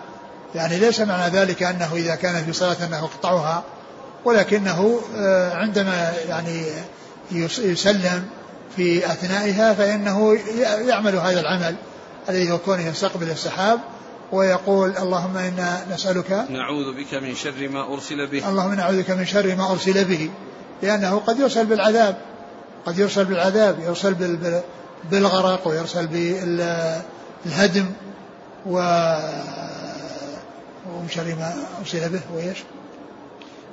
يعني 0.55 0.79
ليس 0.79 0.99
معنى 0.99 1.37
ذلك 1.37 1.63
أنه 1.63 1.95
إذا 1.95 2.15
كان 2.15 2.45
في 2.45 2.53
صلاة 2.53 2.85
أنه 2.85 2.97
يقطعها 2.97 3.63
ولكنه 4.25 5.01
آه، 5.15 5.53
عندما 5.53 6.13
يعني 6.27 6.63
يسلم 7.31 8.29
في 8.75 9.05
أثنائها 9.05 9.73
فإنه 9.73 10.37
يعمل 10.87 11.15
هذا 11.15 11.39
العمل. 11.39 11.75
الذي 12.29 12.51
هو 12.51 12.57
كونه 12.57 12.87
يستقبل 12.87 13.29
السحاب 13.29 13.79
ويقول 14.31 14.97
اللهم 14.97 15.37
إنا 15.37 15.85
نسألك 15.93 16.45
نعوذ 16.49 16.93
بك 16.97 17.13
من 17.13 17.35
شر 17.35 17.67
ما 17.69 17.93
أرسل 17.93 18.27
به. 18.27 18.49
اللهم 18.49 18.73
نعوذ 18.73 19.01
بك 19.01 19.11
من 19.11 19.25
شر 19.25 19.55
ما 19.55 19.71
أرسل 19.71 20.05
به 20.05 20.29
لأنه 20.83 21.19
قد 21.19 21.39
يرسل 21.39 21.65
بالعذاب 21.65 22.17
قد 22.85 22.99
يرسل 22.99 23.25
بالعذاب 23.25 23.79
يرسل 23.79 24.13
بالغرق 25.11 25.67
ويرسل 25.67 26.07
بالهدم 26.07 27.85
و 28.65 28.79
ومن 30.93 31.09
شر 31.09 31.35
ما 31.35 31.53
أرسل 31.79 32.09
به 32.09 32.21
وإيش؟ 32.35 32.57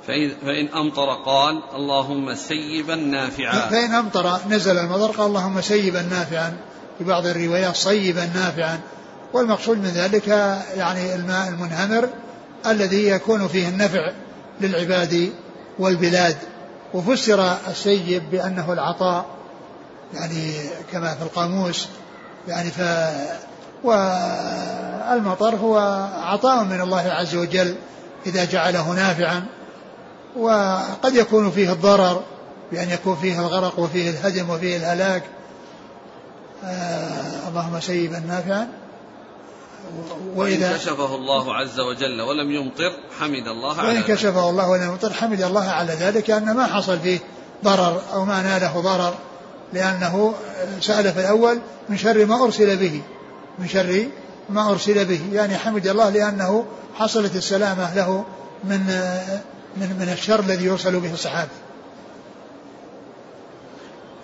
فإن 0.07 0.67
أمطر 0.67 1.23
قال 1.25 1.61
اللهم 1.75 2.35
سيبا 2.35 2.95
نافعا. 2.95 3.69
فإن 3.69 3.91
أمطر 3.91 4.39
نزل 4.49 4.77
المطر 4.77 5.11
قال 5.11 5.27
اللهم 5.27 5.61
سيبا 5.61 6.01
نافعا. 6.01 6.57
في 6.97 7.03
بعض 7.03 7.25
الروايات 7.25 7.75
صيبا 7.75 8.25
نافعا 8.25 8.79
والمقصود 9.33 9.77
من 9.77 9.89
ذلك 9.89 10.27
يعني 10.77 11.15
الماء 11.15 11.47
المنهمر 11.47 12.09
الذي 12.65 13.07
يكون 13.07 13.47
فيه 13.47 13.69
النفع 13.69 14.11
للعباد 14.61 15.31
والبلاد. 15.79 16.37
وفسر 16.93 17.57
السيب 17.67 18.23
بأنه 18.31 18.73
العطاء 18.73 19.25
يعني 20.13 20.53
كما 20.91 21.15
في 21.15 21.21
القاموس 21.21 21.87
يعني 22.47 22.71
ف 22.71 22.81
والمطر 23.83 25.55
هو 25.55 25.77
عطاء 26.23 26.63
من 26.63 26.81
الله 26.81 27.11
عز 27.11 27.35
وجل 27.35 27.75
إذا 28.25 28.45
جعله 28.45 28.93
نافعا. 28.93 29.45
وقد 30.37 31.15
يكون 31.15 31.51
فيه 31.51 31.71
الضرر 31.71 32.23
بأن 32.71 32.89
يكون 32.89 33.15
فيه 33.15 33.39
الغرق 33.39 33.79
وفيه 33.79 34.09
الهدم 34.09 34.49
وفيه 34.49 34.77
الهلاك 34.77 35.23
آه 36.63 37.49
اللهم 37.49 37.79
سيبا 37.79 38.19
نافعا 38.19 38.67
وإذا 40.35 40.69
وإن 40.69 40.77
كشفه 40.77 41.15
الله 41.15 41.55
عز 41.55 41.79
وجل 41.79 42.21
ولم 42.21 42.51
يمطر 42.51 42.91
حمد 43.19 43.47
الله 43.47 43.77
على 43.77 43.87
وإن 43.87 44.01
كشفه 44.01 44.49
الله 44.49 44.69
ولم 44.69 44.83
يمطر 44.83 45.13
حمد 45.13 45.41
الله 45.41 45.69
على 45.69 45.93
ذلك 45.93 46.29
أن 46.29 46.55
ما 46.55 46.65
حصل 46.65 46.99
فيه 46.99 47.19
ضرر 47.63 48.01
أو 48.13 48.25
ما 48.25 48.41
ناله 48.41 48.81
ضرر 48.81 49.13
لأنه 49.73 50.33
سأل 50.81 51.13
في 51.13 51.19
الأول 51.19 51.59
من 51.89 51.97
شر 51.97 52.25
ما 52.25 52.43
أرسل 52.43 52.77
به 52.77 53.01
من 53.59 53.67
شر 53.67 54.07
ما 54.49 54.71
أرسل 54.71 55.05
به. 55.05 55.21
يعني 55.33 55.57
حمد 55.57 55.87
الله 55.87 56.09
لأنه 56.09 56.65
حصلت 56.95 57.35
السلامة 57.35 57.95
له 57.95 58.25
من 58.63 58.79
من 59.77 59.95
من 59.99 60.09
الشر 60.13 60.39
الذي 60.39 60.65
يرسل 60.65 60.99
به 60.99 61.13
الصحابة. 61.13 61.49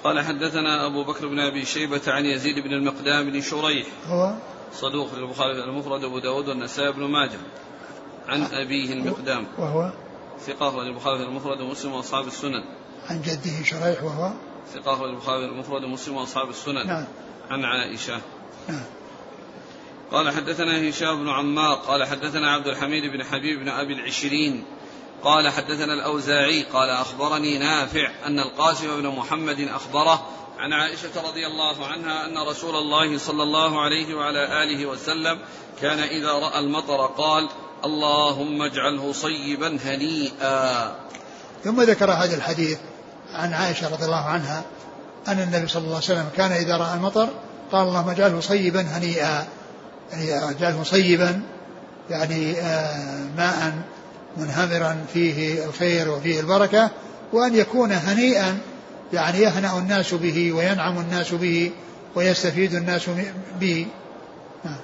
قال 0.03 0.19
حدثنا 0.19 0.85
أبو 0.85 1.03
بكر 1.03 1.27
بن 1.27 1.39
أبي 1.39 1.65
شيبة 1.65 2.01
عن 2.07 2.25
يزيد 2.25 2.59
بن 2.59 2.73
المقدام 2.73 3.29
بن 3.29 3.41
شريح. 3.41 3.87
هو؟ 4.07 4.33
صدوق 4.73 5.13
البخاري 5.13 5.63
المفرد 5.63 6.03
أبو 6.03 6.19
داود 6.19 6.47
والنسائي 6.47 6.91
بن 6.91 7.03
ماجه. 7.03 7.39
عن 8.27 8.43
أبيه 8.43 8.93
المقدام. 8.93 9.47
وهو؟ 9.57 9.91
ثقة 10.39 10.69
أخرج 10.69 10.87
البخاري 10.87 11.23
المفرد 11.23 11.61
ومسلم 11.61 11.93
وأصحاب 11.93 12.27
السنن. 12.27 12.63
عن 13.09 13.21
جده 13.21 13.63
شريح 13.63 14.03
وهو؟ 14.03 14.33
ثقة 14.73 14.93
أخرج 14.93 15.09
البخاري 15.09 15.45
المفرد 15.45 15.83
ومسلم 15.83 16.15
وأصحاب 16.15 16.49
السنن. 16.49 16.87
نعم. 16.87 17.05
عن 17.49 17.65
عائشة. 17.65 18.21
نعم. 18.69 18.83
قال 20.11 20.31
حدثنا 20.31 20.89
هشام 20.89 21.23
بن 21.23 21.29
عمار 21.29 21.75
قال 21.75 22.03
حدثنا 22.03 22.51
عبد 22.51 22.67
الحميد 22.67 23.03
بن 23.03 23.23
حبيب 23.23 23.59
بن 23.59 23.69
أبي 23.69 23.93
العشرين. 23.93 24.63
قال 25.23 25.49
حدثنا 25.49 25.93
الأوزاعي 25.93 26.63
قال 26.63 26.89
أخبرني 26.89 27.57
نافع 27.57 28.11
أن 28.25 28.39
القاسم 28.39 29.01
بن 29.01 29.07
محمد 29.07 29.59
أخبره 29.59 30.27
عن 30.59 30.73
عائشة 30.73 31.27
رضي 31.27 31.47
الله 31.47 31.85
عنها 31.85 32.25
أن 32.25 32.37
رسول 32.37 32.75
الله 32.75 33.17
صلى 33.17 33.43
الله 33.43 33.81
عليه 33.81 34.15
وعلى 34.15 34.63
آله 34.63 34.85
وسلم 34.85 35.39
كان 35.81 35.99
إذا 35.99 36.31
رأى 36.31 36.59
المطر 36.59 37.05
قال 37.05 37.49
اللهم 37.85 38.61
اجعله 38.61 39.13
صيبا 39.13 39.77
هنيئا. 39.85 40.95
ثم 41.63 41.81
ذكر 41.81 42.11
هذا 42.11 42.35
الحديث 42.35 42.77
عن 43.33 43.53
عائشة 43.53 43.93
رضي 43.93 44.05
الله 44.05 44.25
عنها 44.25 44.63
أن 45.27 45.39
النبي 45.39 45.67
صلى 45.67 45.81
الله 45.81 45.95
عليه 45.95 46.05
وسلم 46.05 46.29
كان 46.37 46.51
إذا 46.51 46.77
رأى 46.77 46.93
المطر 46.93 47.29
قال 47.71 47.87
اللهم 47.87 48.09
اجعله 48.09 48.39
صيبا 48.39 48.81
هنيئا. 48.81 49.47
يعني 50.11 50.49
اجعله 50.49 50.83
صيبا 50.83 51.41
يعني 52.09 52.59
آه، 52.59 53.23
ماء 53.37 53.73
منهمرا 54.37 55.05
فيه 55.13 55.65
الخير 55.65 56.09
وفيه 56.09 56.39
البركة 56.39 56.91
وأن 57.33 57.55
يكون 57.55 57.91
هنيئا 57.91 58.57
يعني 59.13 59.39
يهنأ 59.39 59.77
الناس 59.77 60.13
به 60.13 60.53
وينعم 60.53 60.97
الناس 60.97 61.33
به 61.33 61.71
ويستفيد 62.15 62.75
الناس 62.75 63.09
به. 63.59 63.87
نعم. 64.65 64.79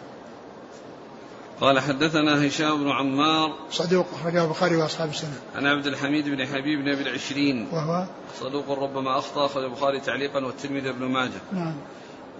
قال 1.62 1.80
حدثنا 1.80 2.47
هشام 2.47 2.84
بن 2.84 2.91
عمار. 2.91 3.56
صدوق 3.72 4.08
أخرجه 4.14 4.43
البخاري 4.43 4.76
وأصحاب 4.76 5.10
السنة. 5.10 5.39
عن 5.56 5.66
عبد 5.66 5.88
الحميد 5.88 6.30
بن 6.30 6.45
حبيب 6.45 6.80
بن 6.80 6.91
أبي 6.91 7.02
العشرين. 7.02 7.68
وهو؟ 7.72 8.06
صدوق 8.39 8.70
ربما 8.70 9.18
أخطأ 9.18 9.45
أخرج 9.45 9.64
البخاري 9.64 10.00
تعليقا 10.00 10.45
والترمذي 10.45 10.91
بن 10.91 11.06
ماجه. 11.06 11.41
نعم. 11.54 11.76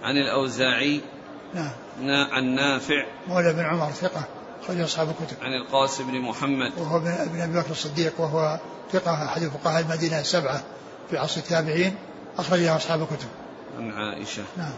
عن 0.02 0.16
الأوزاعي. 0.16 1.00
نعم. 1.54 1.72
عن 2.32 2.44
نافع. 2.54 3.06
مولى 3.28 3.52
بن 3.52 3.60
عمر 3.60 3.90
ثقة. 3.90 4.24
أخرج 4.62 4.80
أصحاب 4.80 5.08
الكتب. 5.08 5.36
عن 5.42 5.52
القاسم 5.52 6.06
بن 6.06 6.20
محمد. 6.20 6.72
وهو 6.78 6.96
ابن 6.96 7.40
أبي 7.40 7.58
بكر 7.58 7.70
الصديق 7.70 8.20
وهو 8.20 8.60
ثقة 8.92 9.24
أحد 9.24 9.42
فقهاء 9.48 9.82
المدينة 9.82 10.20
السبعة 10.20 10.64
في 11.10 11.18
عصر 11.18 11.40
التابعين 11.40 11.94
أخرجه 12.38 12.76
أصحاب 12.76 13.02
الكتب. 13.02 13.28
عن 13.78 13.90
عائشة. 13.90 14.42
نعم. 14.56 14.72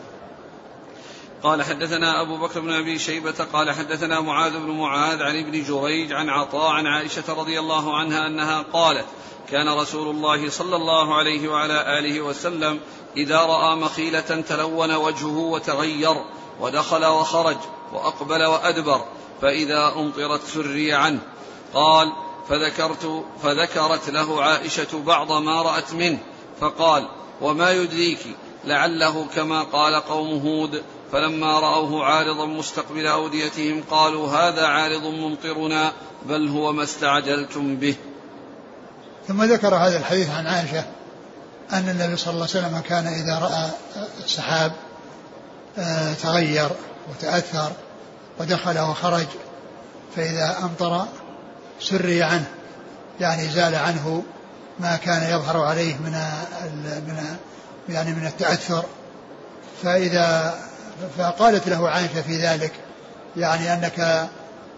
قال 1.42 1.62
حدثنا 1.62 2.22
أبو 2.22 2.38
بكر 2.38 2.60
بن 2.60 2.72
أبي 2.72 2.98
شيبة 2.98 3.44
قال 3.52 3.70
حدثنا 3.70 4.20
معاذ 4.20 4.52
بن 4.52 4.70
معاذ 4.70 5.22
عن 5.22 5.36
ابن 5.36 5.62
جريج 5.62 6.12
عن 6.12 6.28
عطاء 6.28 6.70
عن 6.70 6.86
عائشة 6.86 7.22
رضي 7.28 7.58
الله 7.58 7.96
عنها 7.96 8.26
أنها 8.26 8.62
قالت 8.62 9.06
كان 9.50 9.68
رسول 9.68 10.16
الله 10.16 10.50
صلى 10.50 10.76
الله 10.76 11.14
عليه 11.14 11.48
وعلى 11.48 11.98
آله 11.98 12.20
وسلم 12.20 12.80
إذا 13.16 13.38
رأى 13.38 13.76
مخيلة 13.76 14.44
تلون 14.48 14.94
وجهه 14.94 15.38
وتغير 15.38 16.16
ودخل 16.60 17.04
وخرج 17.04 17.56
وأقبل 17.92 18.44
وأدبر 18.44 19.04
فإذا 19.42 19.92
أمطرت 19.96 20.40
سري 20.44 20.92
عنه. 20.92 21.20
قال 21.74 22.12
فذكرت 22.48 23.24
فذكرت 23.42 24.10
له 24.10 24.42
عائشة 24.42 25.02
بعض 25.06 25.32
ما 25.32 25.62
رأت 25.62 25.92
منه. 25.94 26.18
فقال 26.60 27.08
وما 27.40 27.70
يدريك 27.70 28.18
لعله 28.64 29.26
كما 29.34 29.62
قال 29.62 29.94
قوم 29.94 30.40
هود. 30.40 30.82
فلما 31.12 31.60
رأوه 31.60 32.04
عارضا 32.04 32.46
مستقبل 32.46 33.06
أوديتهم 33.06 33.82
قالوا 33.90 34.28
هذا 34.28 34.66
عارض 34.66 35.02
ممطرنا 35.02 35.92
بل 36.28 36.48
هو 36.48 36.72
ما 36.72 36.82
استعجلتم 36.82 37.76
به. 37.76 37.96
ثم 39.28 39.42
ذكر 39.42 39.74
هذا 39.74 39.98
الحديث 39.98 40.30
عن 40.30 40.46
عائشة 40.46 40.84
أن 41.72 41.88
النبي 41.88 42.16
صلى 42.16 42.34
الله 42.34 42.48
عليه 42.54 42.66
وسلم 42.66 42.80
كان 42.80 43.06
إذا 43.06 43.38
رأى 43.38 43.70
السحاب 44.24 44.72
آه، 45.78 46.14
تغير 46.14 46.68
وتأثر 47.10 47.72
ودخل 48.38 48.78
وخرج 48.78 49.26
فإذا 50.16 50.58
أمطر 50.62 51.06
سري 51.80 52.22
عنه 52.22 52.46
يعني 53.20 53.48
زال 53.48 53.74
عنه 53.74 54.22
ما 54.80 54.96
كان 54.96 55.22
يظهر 55.22 55.64
عليه 55.64 55.94
من 55.94 56.12
من 57.06 57.36
يعني 57.88 58.12
من 58.12 58.26
التأثر. 58.26 58.84
فإذا 59.82 60.54
فقالت 61.18 61.68
له 61.68 61.88
عائشة 61.88 62.22
في 62.22 62.36
ذلك 62.36 62.72
يعني 63.36 63.74
أنك 63.74 64.28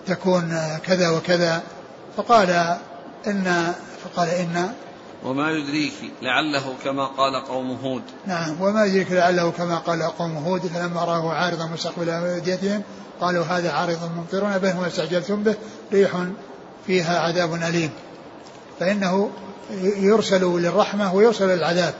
تكون 0.07 0.59
كذا 0.87 1.09
وكذا 1.09 1.63
فقال 2.17 2.77
إن 3.27 3.73
فقال 4.05 4.29
إن 4.29 4.73
وما 5.25 5.51
يدريك 5.51 5.93
لعله 6.22 6.75
كما 6.85 7.07
قال 7.07 7.45
قوم 7.45 7.79
هود. 7.85 8.03
نعم 8.27 8.61
وما 8.61 8.85
يدريك 8.85 9.12
لعله 9.12 9.51
كما 9.51 9.79
قال 9.79 10.03
قوم 10.03 10.37
هود 10.37 10.66
فلما 10.66 11.05
رآه 11.05 11.33
عارضا 11.33 11.66
مستقبل 11.66 12.11
أوديتهم 12.11 12.83
قالوا 13.20 13.45
هذا 13.45 13.72
عارض 13.72 14.11
ممطرنا 14.16 14.59
به 14.59 14.81
ما 14.81 14.87
استعجلتم 14.87 15.43
به 15.43 15.55
ريح 15.93 16.11
فيها 16.87 17.18
عذاب 17.18 17.55
أليم. 17.55 17.91
فإنه 18.81 19.31
يرسل 19.83 20.45
للرحمة 20.45 21.14
ويرسل 21.14 21.49
للعذاب. 21.49 21.95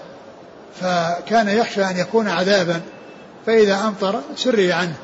فكان 0.81 1.49
يخشى 1.49 1.85
أن 1.85 1.97
يكون 1.97 2.29
عذابا 2.29 2.81
فإذا 3.47 3.81
أمطر 3.81 4.21
سري 4.37 4.73
عنه 4.73 4.95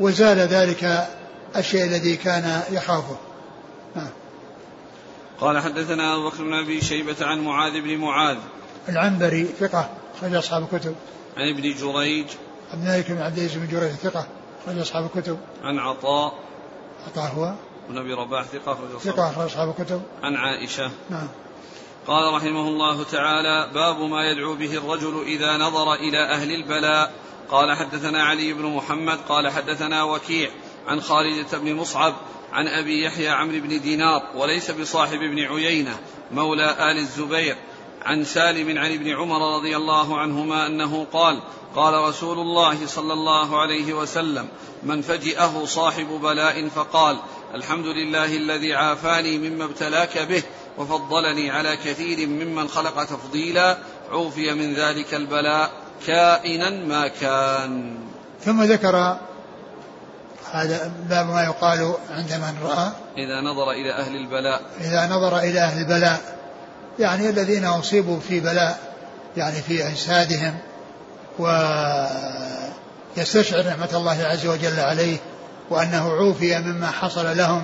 وزال 0.00 0.38
ذلك 0.38 1.08
الشيء 1.56 1.84
الذي 1.84 2.16
كان 2.16 2.60
يخافه. 2.70 3.16
قال 5.40 5.58
حدثنا 5.58 6.14
أبو 6.14 6.28
بكر 6.28 6.44
بن 6.44 6.54
أبي 6.54 6.80
شيبة 6.80 7.16
عن 7.20 7.40
معاذ 7.40 7.80
بن 7.80 7.96
معاذ. 7.96 8.36
العنبري 8.88 9.44
ثقة 9.44 9.90
خرج 10.20 10.34
أصحاب 10.34 10.62
الكتب. 10.62 10.94
عن 11.36 11.48
ابن 11.48 11.62
جريج. 11.62 12.26
عبد 12.72 12.82
الملك 12.82 13.10
بن 13.10 13.18
عبد 13.18 13.38
العزيز 13.38 13.56
بن 13.56 13.68
جريج 13.68 13.90
ثقة 13.90 14.26
خرج 14.66 14.78
أصحاب 14.78 15.10
الكتب. 15.14 15.38
عن 15.62 15.78
عطاء. 15.78 16.34
عطاء 17.06 17.32
هو. 17.32 17.54
بن 17.88 17.98
أبي 17.98 18.12
رباح 18.12 18.44
ثقة 18.44 18.72
أخرج 18.72 18.98
ثقة 18.98 19.30
أخرج 19.30 19.44
أصحاب 19.44 19.74
الكتب. 19.78 20.02
عن 20.22 20.36
عائشة. 20.36 20.90
نعم. 21.10 21.28
قال 22.06 22.34
رحمه 22.34 22.68
الله 22.68 23.04
تعالى 23.04 23.70
باب 23.74 24.00
ما 24.00 24.30
يدعو 24.30 24.54
به 24.54 24.76
الرجل 24.76 25.22
إذا 25.22 25.56
نظر 25.56 25.94
إلى 25.94 26.18
أهل 26.18 26.50
البلاء. 26.50 27.12
قال 27.50 27.76
حدثنا 27.76 28.24
علي 28.24 28.52
بن 28.52 28.66
محمد 28.66 29.18
قال 29.28 29.48
حدثنا 29.48 30.02
وكيع. 30.02 30.50
عن 30.86 31.00
خالدة 31.00 31.58
بن 31.58 31.74
مصعب 31.74 32.14
عن 32.52 32.68
أبي 32.68 33.04
يحيى 33.04 33.28
عمرو 33.28 33.60
بن 33.60 33.80
دينار 33.80 34.22
وليس 34.36 34.70
بصاحب 34.70 35.18
ابن 35.22 35.38
عيينة 35.38 35.98
مولى 36.32 36.90
آل 36.90 36.98
الزبير. 36.98 37.56
عن 38.06 38.24
سالم 38.24 38.78
عن 38.78 38.92
ابن 38.92 39.10
عمر 39.10 39.56
رضي 39.56 39.76
الله 39.76 40.18
عنهما 40.18 40.66
أنه 40.66 41.06
قال 41.12 41.40
قال 41.76 41.94
رسول 41.94 42.38
الله 42.38 42.86
صلى 42.86 43.12
الله 43.12 43.60
عليه 43.60 43.94
وسلم 43.94 44.48
من 44.82 45.02
فجئه 45.02 45.64
صاحب 45.64 46.06
بلاء 46.06 46.68
فقال 46.68 47.16
الحمد 47.54 47.86
لله 47.86 48.36
الذي 48.36 48.74
عافاني 48.74 49.38
مما 49.38 49.64
ابتلاك 49.64 50.18
به 50.18 50.42
وفضلني 50.78 51.50
على 51.50 51.76
كثير 51.76 52.28
ممن 52.28 52.68
خلق 52.68 53.04
تفضيلا 53.04 53.78
عوفي 54.10 54.54
من 54.54 54.74
ذلك 54.74 55.14
البلاء 55.14 55.70
كائنا 56.06 56.70
ما 56.70 57.08
كان. 57.08 57.98
ثم 58.40 58.62
ذكر 58.62 59.18
هذا 60.52 60.92
باب 61.08 61.26
ما 61.26 61.44
يقال 61.44 61.94
عند 62.10 62.32
من 62.32 62.54
رأى 62.62 62.88
إذا 63.16 63.40
نظر 63.40 63.70
إلى 63.70 63.92
أهل 63.92 64.16
البلاء. 64.16 64.60
إذا 64.80 65.06
نظر 65.06 65.38
إلى 65.38 65.60
أهل 65.60 65.78
البلاء 65.78 66.20
يعني 66.98 67.28
الذين 67.28 67.64
أصيبوا 67.64 68.20
في 68.20 68.40
بلاء 68.40 68.78
يعني 69.36 69.62
في 69.62 69.88
أجسادهم 69.88 70.58
ويستشعر 73.16 73.62
نعمة 73.62 73.88
الله 73.94 74.24
عز 74.24 74.46
وجل 74.46 74.80
عليه 74.80 75.16
وأنه 75.70 76.12
عوفي 76.12 76.58
مما 76.58 76.90
حصل 76.90 77.36
لهم 77.36 77.62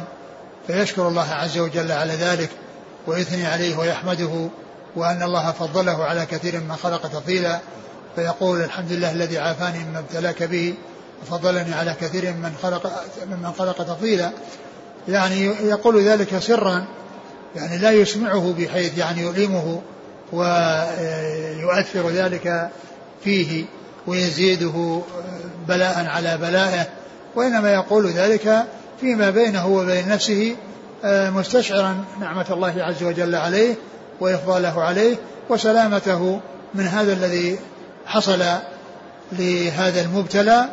فيشكر 0.66 1.08
الله 1.08 1.28
عز 1.32 1.58
وجل 1.58 1.92
على 1.92 2.12
ذلك 2.12 2.50
ويثني 3.06 3.46
عليه 3.46 3.76
ويحمده 3.76 4.48
وأن 4.96 5.22
الله 5.22 5.52
فضله 5.52 6.04
على 6.04 6.26
كثير 6.26 6.60
من 6.60 6.76
خلق 6.76 7.02
تفضيلا 7.02 7.58
فيقول 8.16 8.60
الحمد 8.60 8.92
لله 8.92 9.12
الذي 9.12 9.38
عافاني 9.38 9.78
مما 9.84 9.98
ابتلاك 9.98 10.42
به 10.42 10.74
وفضلني 11.22 11.74
على 11.74 11.96
كثير 12.00 12.32
من 12.32 12.52
خلق 12.62 12.92
ممن 13.30 13.52
خلق 13.58 13.84
تفضيلا. 13.84 14.30
يعني 15.08 15.44
يقول 15.46 16.02
ذلك 16.02 16.38
سرا 16.38 16.84
يعني 17.56 17.78
لا 17.78 17.90
يسمعه 17.90 18.54
بحيث 18.58 18.98
يعني 18.98 19.22
يؤلمه 19.22 19.82
ويؤثر 20.32 22.10
ذلك 22.10 22.70
فيه 23.24 23.64
ويزيده 24.06 25.00
بلاء 25.68 26.06
على 26.06 26.38
بلائه. 26.38 26.86
وإنما 27.34 27.72
يقول 27.72 28.10
ذلك 28.10 28.64
فيما 29.00 29.30
بينه 29.30 29.66
وبين 29.66 30.08
نفسه 30.08 30.56
مستشعرا 31.04 32.04
نعمة 32.20 32.46
الله 32.50 32.74
عز 32.82 33.02
وجل 33.02 33.34
عليه 33.34 33.74
وإفضاله 34.20 34.82
عليه 34.82 35.16
وسلامته 35.48 36.40
من 36.74 36.86
هذا 36.86 37.12
الذي 37.12 37.58
حصل 38.06 38.42
لهذا 39.32 40.00
المبتلى. 40.00 40.68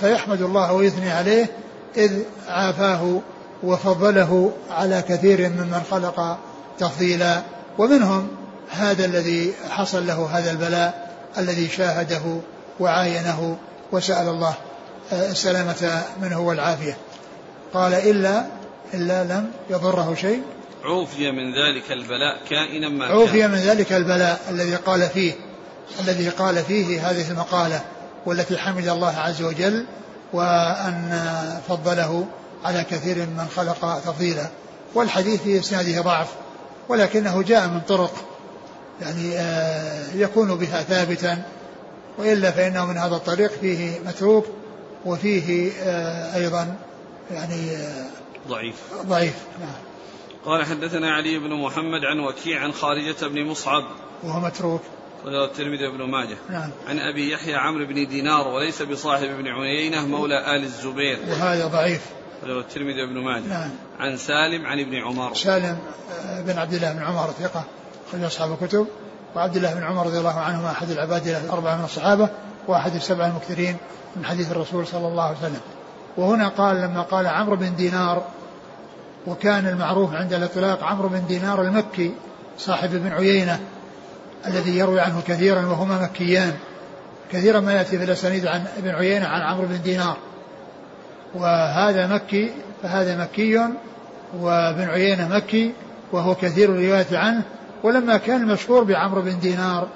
فيحمد 0.00 0.42
الله 0.42 0.72
ويثني 0.72 1.10
عليه 1.10 1.50
إذ 1.96 2.22
عافاه 2.48 3.20
وفضله 3.62 4.52
على 4.70 5.02
كثير 5.08 5.48
ممن 5.48 5.82
خلق 5.90 6.38
تفضيلا. 6.78 7.42
ومنهم 7.78 8.28
هذا 8.70 9.04
الذي 9.04 9.52
حصل 9.70 10.06
له 10.06 10.28
هذا 10.32 10.50
البلاء 10.50 11.14
الذي 11.38 11.68
شاهده 11.68 12.40
وعاينه 12.80 13.56
وسأل 13.92 14.28
الله 14.28 14.54
السلامة 15.12 16.02
منه 16.22 16.40
والعافية. 16.40 16.96
قال 17.74 17.94
إلا 17.94 18.44
إلا 18.94 19.24
لم 19.24 19.50
يضره 19.70 20.14
شيء. 20.20 20.42
عوفي 20.84 21.30
من 21.30 21.54
ذلك 21.54 21.92
البلاء 21.92 22.38
كائنا 22.50 22.88
ما 22.88 23.08
كان. 23.08 23.16
عوفي 23.16 23.46
من 23.46 23.58
ذلك 23.58 23.92
البلاء 23.92 24.40
الذي 24.50 24.74
قال 24.74 25.08
فيه 25.08 25.32
الذي 26.00 26.28
قال 26.28 26.64
فيه 26.64 27.10
هذه 27.10 27.30
المقالة. 27.30 27.80
والتي 28.26 28.58
حمد 28.58 28.88
الله 28.88 29.16
عز 29.16 29.42
وجل 29.42 29.86
وأن 30.32 31.20
فضله 31.68 32.26
على 32.64 32.84
كثير 32.84 33.16
من 33.16 33.46
خلق 33.56 33.98
تفضيلا. 33.98 34.48
والحديث 34.94 35.42
في 35.42 35.58
إسناده 35.58 36.00
ضعف 36.00 36.28
ولكنه 36.88 37.42
جاء 37.42 37.68
من 37.68 37.80
طرق 37.80 38.14
يعني 39.00 39.38
آه، 39.38 40.14
يكون 40.14 40.54
بها 40.54 40.82
ثابتا 40.82 41.42
وإلا 42.18 42.50
فإنه 42.50 42.84
من 42.84 42.96
هذا 42.96 43.16
الطريق 43.16 43.50
فيه 43.50 43.98
متروك 44.06 44.46
وفيه 45.04 45.72
آه، 45.82 46.36
أيضا 46.36 46.76
يعني 47.30 47.78
ضعيف. 48.48 48.74
ضعيف. 49.06 49.34
نعم. 49.60 49.74
قال 50.44 50.64
حدثنا 50.64 51.14
علي 51.14 51.38
بن 51.38 51.54
محمد 51.54 52.04
عن 52.04 52.20
وكيع 52.20 52.60
عن 52.60 52.72
خارجة 52.72 53.26
بن 53.26 53.44
مصعب. 53.44 53.84
وهو 54.22 54.40
متروك. 54.40 54.82
رواه 55.24 55.44
الترمذي 55.44 55.86
وابن 55.86 56.10
ماجه. 56.10 56.36
نعم. 56.50 56.70
عن 56.88 56.98
أبي 56.98 57.32
يحيى 57.32 57.54
عمرو 57.54 57.86
بن 57.86 58.06
دينار 58.06 58.48
وليس 58.48 58.82
بصاحب 58.82 59.24
ابن 59.24 59.48
عيينة 59.48 60.06
مولى 60.06 60.56
آل 60.56 60.62
الزبير. 60.64 61.18
وهذا 61.28 61.66
ضعيف. 61.66 62.06
رواه 62.44 62.60
الترمذي 62.60 63.02
وابن 63.02 63.18
ماجه. 63.18 63.48
نعم. 63.48 63.70
عن 64.00 64.16
سالم 64.16 64.66
عن 64.66 64.80
ابن 64.80 64.94
عمر. 64.94 65.34
سالم 65.34 65.78
بن 66.46 66.58
عبد 66.58 66.74
الله 66.74 66.92
بن 66.92 67.02
عمر 67.02 67.30
ثقة. 67.30 67.64
أخرج 68.08 68.22
أصحاب 68.22 68.52
الكتب. 68.52 68.86
وعبد 69.36 69.56
الله 69.56 69.74
بن 69.74 69.82
عمر 69.82 70.06
رضي 70.06 70.18
الله 70.18 70.40
عنهما 70.40 70.70
أحد 70.70 70.90
العباد 70.90 71.26
الأربعة 71.26 71.76
من 71.76 71.84
الصحابة 71.84 72.28
وأحد 72.68 72.94
السبع 72.94 73.26
المكثرين 73.26 73.76
من 74.16 74.24
حديث 74.24 74.52
الرسول 74.52 74.86
صلى 74.86 75.08
الله 75.08 75.22
عليه 75.22 75.38
وسلم. 75.38 75.60
وهنا 76.16 76.48
قال 76.48 76.76
لما 76.76 77.02
قال 77.02 77.26
عمرو 77.26 77.56
بن 77.56 77.76
دينار 77.76 78.24
وكان 79.26 79.66
المعروف 79.66 80.14
عند 80.14 80.32
الإطلاق 80.32 80.84
عمرو 80.84 81.08
بن 81.08 81.26
دينار 81.26 81.62
المكي 81.62 82.14
صاحب 82.58 82.94
ابن 82.94 83.12
عيينة 83.12 83.60
الذي 84.46 84.78
يروي 84.78 85.00
عنه 85.00 85.22
كثيرا 85.26 85.66
وهما 85.66 86.02
مكيان. 86.02 86.52
كثيرا 87.32 87.60
ما 87.60 87.72
يأتي 87.72 87.98
في 87.98 88.04
الأسانيد 88.04 88.46
عن 88.46 88.64
ابن 88.78 88.90
عيينة 88.90 89.26
عن 89.26 89.40
عمرو 89.40 89.66
بن 89.66 89.82
دينار. 89.82 90.16
وهذا 91.34 92.06
مكي 92.06 92.52
فهذا 92.82 93.16
مكي 93.16 93.68
وابن 94.40 94.88
عيينة 94.88 95.28
مكي 95.28 95.72
وهو 96.12 96.34
كثير 96.34 96.70
الرواية 96.70 97.18
عنه. 97.18 97.42
ولما 97.82 98.16
كان 98.16 98.42
المشهور 98.42 98.84
بعمرو 98.84 99.22
بن 99.22 99.38
دينار 99.38 99.88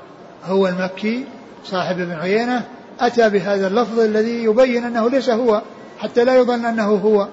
هو 0.44 0.68
المكي 0.68 1.24
صاحب 1.64 2.00
ابن 2.00 2.12
عيينة 2.12 2.64
أتى 3.00 3.30
بهذا 3.30 3.66
اللفظ 3.66 4.00
الذي 4.00 4.44
يبين 4.44 4.84
أنه 4.84 5.10
ليس 5.10 5.30
هو 5.30 5.62
حتى 5.98 6.24
لا 6.24 6.36
يظن 6.36 6.64
أنه 6.64 6.94
هو. 6.94 7.28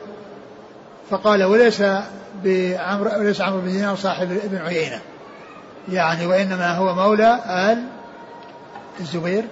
فقال 1.09 1.43
وليس 1.43 1.83
بعمرو 2.43 3.19
وليس 3.19 3.41
عمرو 3.41 3.61
بن 3.61 3.71
دينار 3.71 3.95
صاحب 3.95 4.31
ابن 4.31 4.57
عيينة. 4.57 5.01
يعني 5.89 6.25
وإنما 6.25 6.77
هو 6.77 6.95
مولى 6.95 7.39
آل 7.45 7.83
الزبير. 8.99 9.45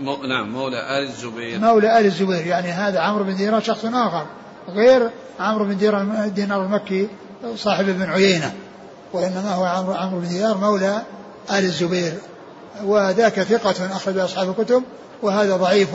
مو... 0.00 0.16
نعم 0.16 0.52
مولى 0.52 0.98
آل 0.98 1.04
الزبير. 1.04 1.58
مولى 1.58 1.98
آل 1.98 2.06
الزبير 2.06 2.46
يعني 2.46 2.68
هذا 2.68 3.00
عمرو 3.00 3.24
بن 3.24 3.36
دينار 3.36 3.60
شخص 3.60 3.84
آخر 3.84 4.26
غير 4.68 5.10
عمرو 5.40 5.64
بن 5.64 5.76
دينار 6.34 6.62
المكي 6.62 7.08
صاحب 7.56 7.88
ابن 7.88 8.02
عيينة 8.02 8.54
وإنما 9.12 9.54
هو 9.54 9.64
عمرو 9.64 9.94
عمرو 9.94 10.20
بن 10.20 10.28
دينار 10.28 10.58
مولى 10.58 11.02
آل 11.50 11.64
الزبير. 11.64 12.14
وذاك 12.84 13.42
ثقة 13.42 13.96
أخرج 13.96 14.18
أصحاب 14.18 14.50
الكتب 14.50 14.82
وهذا 15.22 15.56
ضعيف 15.56 15.88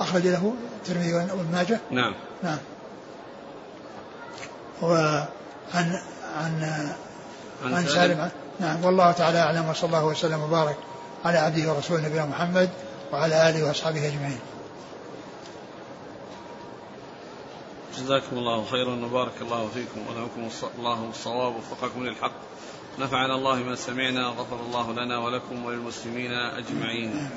أخرج 0.00 0.26
له 0.26 0.54
الترمذي 0.76 1.14
وابن 1.14 1.52
ماجه. 1.52 1.80
نعم. 1.90 2.14
نعم. 2.42 2.58
وعن 4.82 6.00
عن 6.36 6.88
عن, 7.64 7.74
عن 7.74 7.86
سالم. 7.86 8.30
نعم 8.60 8.84
والله 8.84 9.12
تعالى 9.12 9.38
أعلم 9.38 9.68
وصلى 9.68 9.86
الله 9.86 10.04
وسلم 10.04 10.42
وبارك 10.42 10.76
على 11.24 11.38
عبده 11.38 11.72
ورسوله 11.72 12.06
نبينا 12.06 12.26
محمد 12.26 12.70
وعلى 13.12 13.48
آله 13.48 13.66
وأصحابه 13.66 14.08
أجمعين. 14.08 14.40
جزاكم 17.98 18.38
الله 18.38 18.64
خيرا 18.64 19.04
وبارك 19.04 19.42
الله 19.42 19.68
فيكم 19.74 20.00
ولكم 20.08 20.48
الله 20.78 21.10
الصواب 21.10 21.54
ووفقكم 21.54 22.06
للحق. 22.06 22.32
نفعنا 22.98 23.34
الله 23.34 23.54
ما 23.56 23.74
سمعنا 23.74 24.26
غفر 24.26 24.60
الله 24.66 24.92
لنا 24.92 25.18
ولكم 25.18 25.64
وللمسلمين 25.64 26.32
أجمعين. 26.32 27.30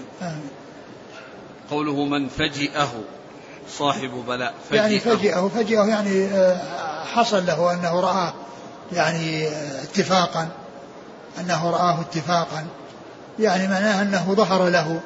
قوله 1.72 2.05
من 2.05 2.30
فجئه 2.30 3.03
صاحب 3.69 4.24
بلاء 4.28 4.53
فجئه. 4.69 4.82
يعني 4.82 4.99
فجئه 4.99 5.47
فجئه 5.47 5.84
يعني 5.84 6.26
آه، 6.26 7.05
حصل 7.05 7.45
له 7.45 7.74
أنه 7.74 7.99
رآه. 7.99 8.34
يعني 8.94 9.48
اتفاقا 9.84 10.50
أنه 11.39 11.70
رآه 11.70 12.02
اتفاقا 12.02 12.68
يعني 13.39 13.68
معناه 13.68 14.02
أنه 14.02 14.34
ظهر 14.34 14.70
له. 14.70 15.00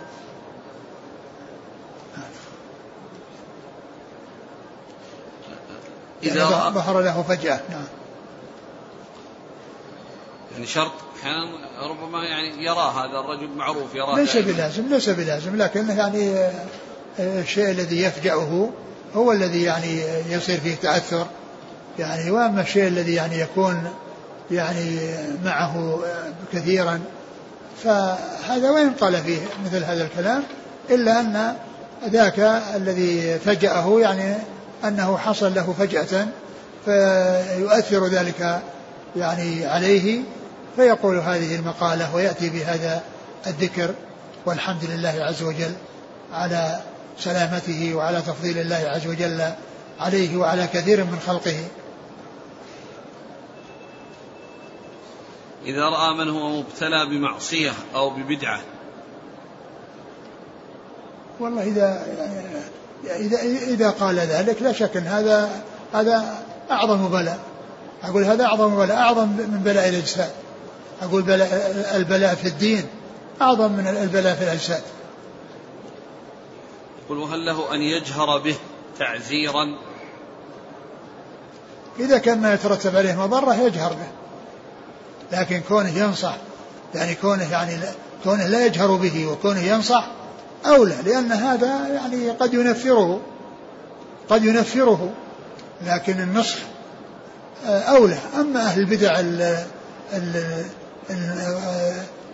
إذا 6.24 6.42
يعني 6.42 6.74
ظهر 6.74 7.02
له 7.02 7.24
فجأة 7.24 7.60
نعم. 7.70 7.86
يعني 10.54 10.68
شرط 10.68 10.92
أحيانا 11.20 11.48
ربما 11.82 12.24
يعني 12.24 12.66
يرى 12.66 12.94
هذا 12.96 13.20
الرجل 13.20 13.50
معروف 13.50 13.96
يراه 13.96 14.16
ليس 14.16 14.38
بلازم 14.38 14.88
ليس 14.90 15.10
بلازم 15.10 15.56
لكن 15.56 15.90
يعني 15.90 16.38
آه، 16.38 16.66
الشيء 17.20 17.72
الذي 17.72 18.02
يفجأه 18.02 18.70
هو 19.16 19.32
الذي 19.32 19.64
يعني 19.64 20.02
يصير 20.30 20.60
فيه 20.60 20.76
تأثر 20.76 21.28
يعني 22.00 22.32
وأما 22.32 22.62
الشيء 22.62 22.88
الذي 22.88 23.14
يعني 23.14 23.39
يكون 23.39 23.84
يعني 24.52 25.00
معه 25.46 26.00
كثيرا 26.54 27.02
فهذا 27.84 28.70
وين 28.70 28.91
قال 28.91 29.24
فيه 29.24 29.39
مثل 29.66 29.84
هذا 29.84 30.04
الكلام؟ 30.04 30.43
إلا 30.89 31.20
أن 31.20 31.56
ذاك 32.10 32.39
الذي 32.76 33.39
فجأه 33.39 34.00
يعني 34.00 34.36
أنه 34.86 35.18
حصل 35.18 35.54
له 35.56 35.76
فجأة 35.80 36.28
فيؤثر 36.86 38.08
ذلك 38.08 38.62
يعني 39.16 39.66
عليه 39.66 40.22
فيقول 40.76 41.18
هذه 41.18 41.56
المقالة 41.56 42.16
ويأتي 42.16 42.50
بهذا 42.50 43.02
الذكر 43.48 43.93
والحمد 44.46 44.84
لله 44.84 45.16
عز 45.20 45.43
وجل 45.43 45.72
على 46.34 46.80
سلامته 47.20 47.96
وعلى 47.96 48.22
تفضيل 48.22 48.58
الله 48.58 48.76
عز 48.76 49.08
وجل 49.08 49.52
عليه 50.00 50.38
وعلى 50.38 50.68
كثير 50.74 51.04
من 51.04 51.20
خلقه. 51.28 51.58
إذا 55.66 55.86
رأى 55.86 56.13
من 56.13 56.30
هو 56.30 56.49
مبتلى 56.49 57.05
بمعصية 57.05 57.74
أو 57.95 58.09
ببدعة. 58.09 58.61
والله 61.39 61.63
إذا 61.63 62.05
إذا 63.05 63.41
إذا 63.41 63.89
قال 63.89 64.20
ذلك 64.20 64.61
لا 64.61 64.72
شك 64.72 64.97
أن 64.97 65.07
هذا 65.07 65.63
هذا 65.93 66.43
أعظم 66.72 67.07
بلاء. 67.07 67.39
أقول 68.03 68.24
هذا 68.24 68.45
أعظم 68.45 68.76
بلاء 68.76 68.97
أعظم 68.97 69.28
من 69.28 69.61
بلاء 69.66 69.89
الأجساد. 69.89 70.32
أقول 71.01 71.22
بلاء 71.22 71.93
البلاء 71.95 72.36
في 72.36 72.47
الدين 72.47 72.86
أعظم 73.41 73.72
من 73.72 73.88
البلاء 73.88 74.36
في 74.36 74.43
الأجساد. 74.43 74.82
يقول 77.05 77.18
وهل 77.18 77.45
له 77.45 77.76
أن 77.76 77.82
يجهر 77.82 78.38
به 78.38 78.55
تعزيرا 78.99 79.78
إذا 81.99 82.18
كان 82.18 82.41
ما 82.41 82.53
يترتب 82.53 82.95
عليه 82.95 83.16
مضرة 83.16 83.53
يجهر 83.53 83.93
به. 83.93 84.24
لكن 85.32 85.61
كونه 85.67 85.97
ينصح 85.97 86.36
يعني 86.95 87.15
كونه 87.15 87.51
يعني 87.51 87.78
كونه 88.23 88.47
لا 88.47 88.65
يجهر 88.65 88.95
به 88.95 89.28
وكونه 89.28 89.59
ينصح 89.59 90.07
أولى 90.65 90.95
لأن 91.05 91.32
هذا 91.32 91.88
يعني 91.88 92.30
قد 92.30 92.53
ينفره 92.53 93.21
قد 94.30 94.45
ينفره 94.45 95.13
لكن 95.86 96.21
النصح 96.21 96.57
آه، 97.67 97.80
أولى. 97.80 98.17
أما 98.39 98.61
أهل 98.61 98.80
البدع 98.80 99.21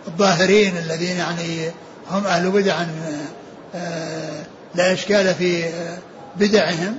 الظاهرين 0.08 0.76
الذين 0.76 1.16
يعني 1.16 1.70
هم 2.10 2.26
أهل 2.26 2.50
بدع 2.50 2.84
آه، 3.74 4.42
لا 4.74 4.92
إشكال 4.92 5.34
في 5.34 5.64
بدعهم 6.36 6.98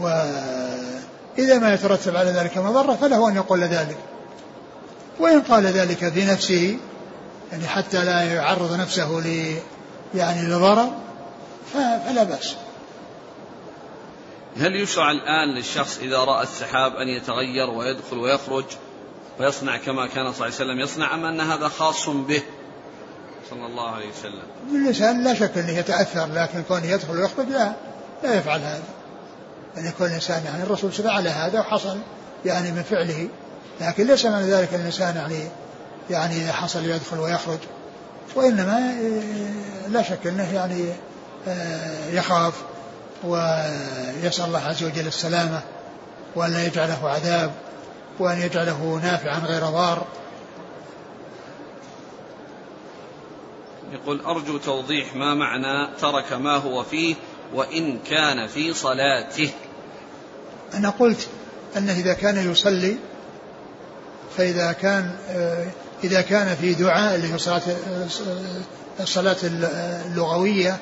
وإذا 0.00 1.58
ما 1.58 1.74
يترتب 1.74 2.16
على 2.16 2.30
ذلك 2.30 2.58
مضرة 2.58 2.94
فله 3.00 3.28
أن 3.28 3.36
يقول 3.36 3.60
ذلك. 3.60 3.96
وإن 5.18 5.42
قال 5.42 5.66
ذلك 5.66 6.12
في 6.12 6.24
نفسه 6.24 6.78
يعني 7.52 7.66
حتى 7.66 8.04
لا 8.04 8.22
يعرض 8.22 8.72
نفسه 8.80 9.20
ل 9.20 9.56
يعني 10.14 10.48
لضرر 10.48 10.92
فلا 11.72 12.22
بأس. 12.22 12.54
هل 14.60 14.82
يشرع 14.82 15.10
الآن 15.10 15.54
للشخص 15.54 15.98
إذا 15.98 16.18
رأى 16.18 16.42
السحاب 16.42 16.96
أن 16.96 17.08
يتغير 17.08 17.70
ويدخل 17.70 18.18
ويخرج 18.18 18.64
ويصنع 19.40 19.76
كما 19.76 20.06
كان 20.06 20.32
صلى 20.32 20.32
الله 20.32 20.44
عليه 20.44 20.54
وسلم 20.54 20.80
يصنع 20.80 21.14
أم 21.14 21.24
أن 21.24 21.40
هذا 21.40 21.68
خاص 21.68 22.08
به 22.08 22.42
صلى 23.50 23.66
الله 23.66 23.90
عليه 23.90 24.08
وسلم؟ 24.08 24.42
الإنسان 24.70 25.24
لا 25.24 25.34
شك 25.34 25.58
أنه 25.58 25.78
يتأثر 25.78 26.26
لكن 26.34 26.62
كونه 26.62 26.86
يدخل 26.86 27.16
ويخرج 27.16 27.46
لا 27.48 27.72
لا 28.22 28.34
يفعل 28.34 28.60
هذا. 28.60 28.82
يعني 29.76 29.88
يكون 29.88 30.06
الإنسان 30.06 30.44
يعني 30.44 30.62
الرسول 30.62 30.92
فعل 30.92 31.28
هذا 31.28 31.60
وحصل 31.60 31.98
يعني 32.44 32.72
من 32.72 32.82
فعله. 32.82 33.28
لكن 33.80 34.06
ليس 34.06 34.26
معنى 34.26 34.50
ذلك 34.50 34.74
الإنسان 34.74 35.16
يعني 35.16 35.48
يعني 36.10 36.36
إذا 36.36 36.52
حصل 36.52 36.84
يدخل 36.84 37.18
ويخرج. 37.18 37.58
وإنما 38.34 38.78
آه، 38.78 39.88
لا 39.88 40.02
شك 40.02 40.26
أنه 40.26 40.54
يعني 40.54 40.92
آه، 41.48 42.10
يخاف 42.10 42.54
ويسأل 43.24 44.44
الله 44.44 44.58
عز 44.58 44.84
وجل 44.84 45.06
السلامة 45.06 45.62
وأن 46.34 46.52
لا 46.52 46.66
يجعله 46.66 47.08
عذاب 47.08 47.52
وأن 48.18 48.40
يجعله 48.40 49.00
نافعا 49.02 49.38
غير 49.38 49.64
ضار. 49.64 50.06
يقول 53.92 54.20
أرجو 54.20 54.58
توضيح 54.58 55.16
ما 55.16 55.34
معنى 55.34 55.96
ترك 56.00 56.32
ما 56.32 56.56
هو 56.56 56.82
فيه 56.82 57.14
وإن 57.54 57.98
كان 57.98 58.46
في 58.46 58.74
صلاته. 58.74 59.50
أنا 60.74 60.90
قلت 60.90 61.28
أنه 61.76 61.92
إذا 61.92 62.12
كان 62.12 62.50
يصلي 62.50 62.96
فإذا 64.36 64.72
كان 64.72 65.10
إذا 66.04 66.20
كان 66.20 66.56
في 66.60 66.74
دعاء 66.74 67.14
اللي 67.14 67.34
هي 67.34 67.38
صلاة 67.38 67.62
الصلاة 69.00 69.36
اللغوية 69.44 70.76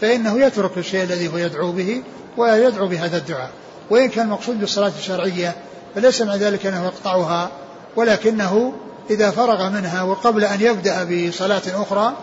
فإنه 0.00 0.40
يترك 0.40 0.78
الشيء 0.78 1.02
الذي 1.02 1.28
هو 1.28 1.36
يدعو 1.36 1.72
به 1.72 2.02
ويدعو 2.36 2.88
بهذا 2.88 3.16
الدعاء. 3.16 3.50
وإن 3.90 4.08
كان 4.08 4.24
المقصود 4.24 4.60
بالصلاة 4.60 4.92
الشرعية 4.98 5.56
فليس 5.94 6.22
مع 6.22 6.36
ذلك 6.36 6.66
أنه 6.66 6.84
يقطعها 6.84 7.50
ولكنه 7.96 8.72
إذا 9.10 9.30
فرغ 9.30 9.68
منها 9.68 10.02
وقبل 10.02 10.44
أن 10.44 10.60
يبدأ 10.60 11.04
بصلاة 11.04 11.62
أخرى 11.74 12.16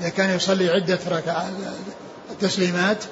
إذا 0.00 0.08
كان 0.08 0.36
يصلي 0.36 0.70
عدة 0.70 0.98
تسليمات 2.40 3.04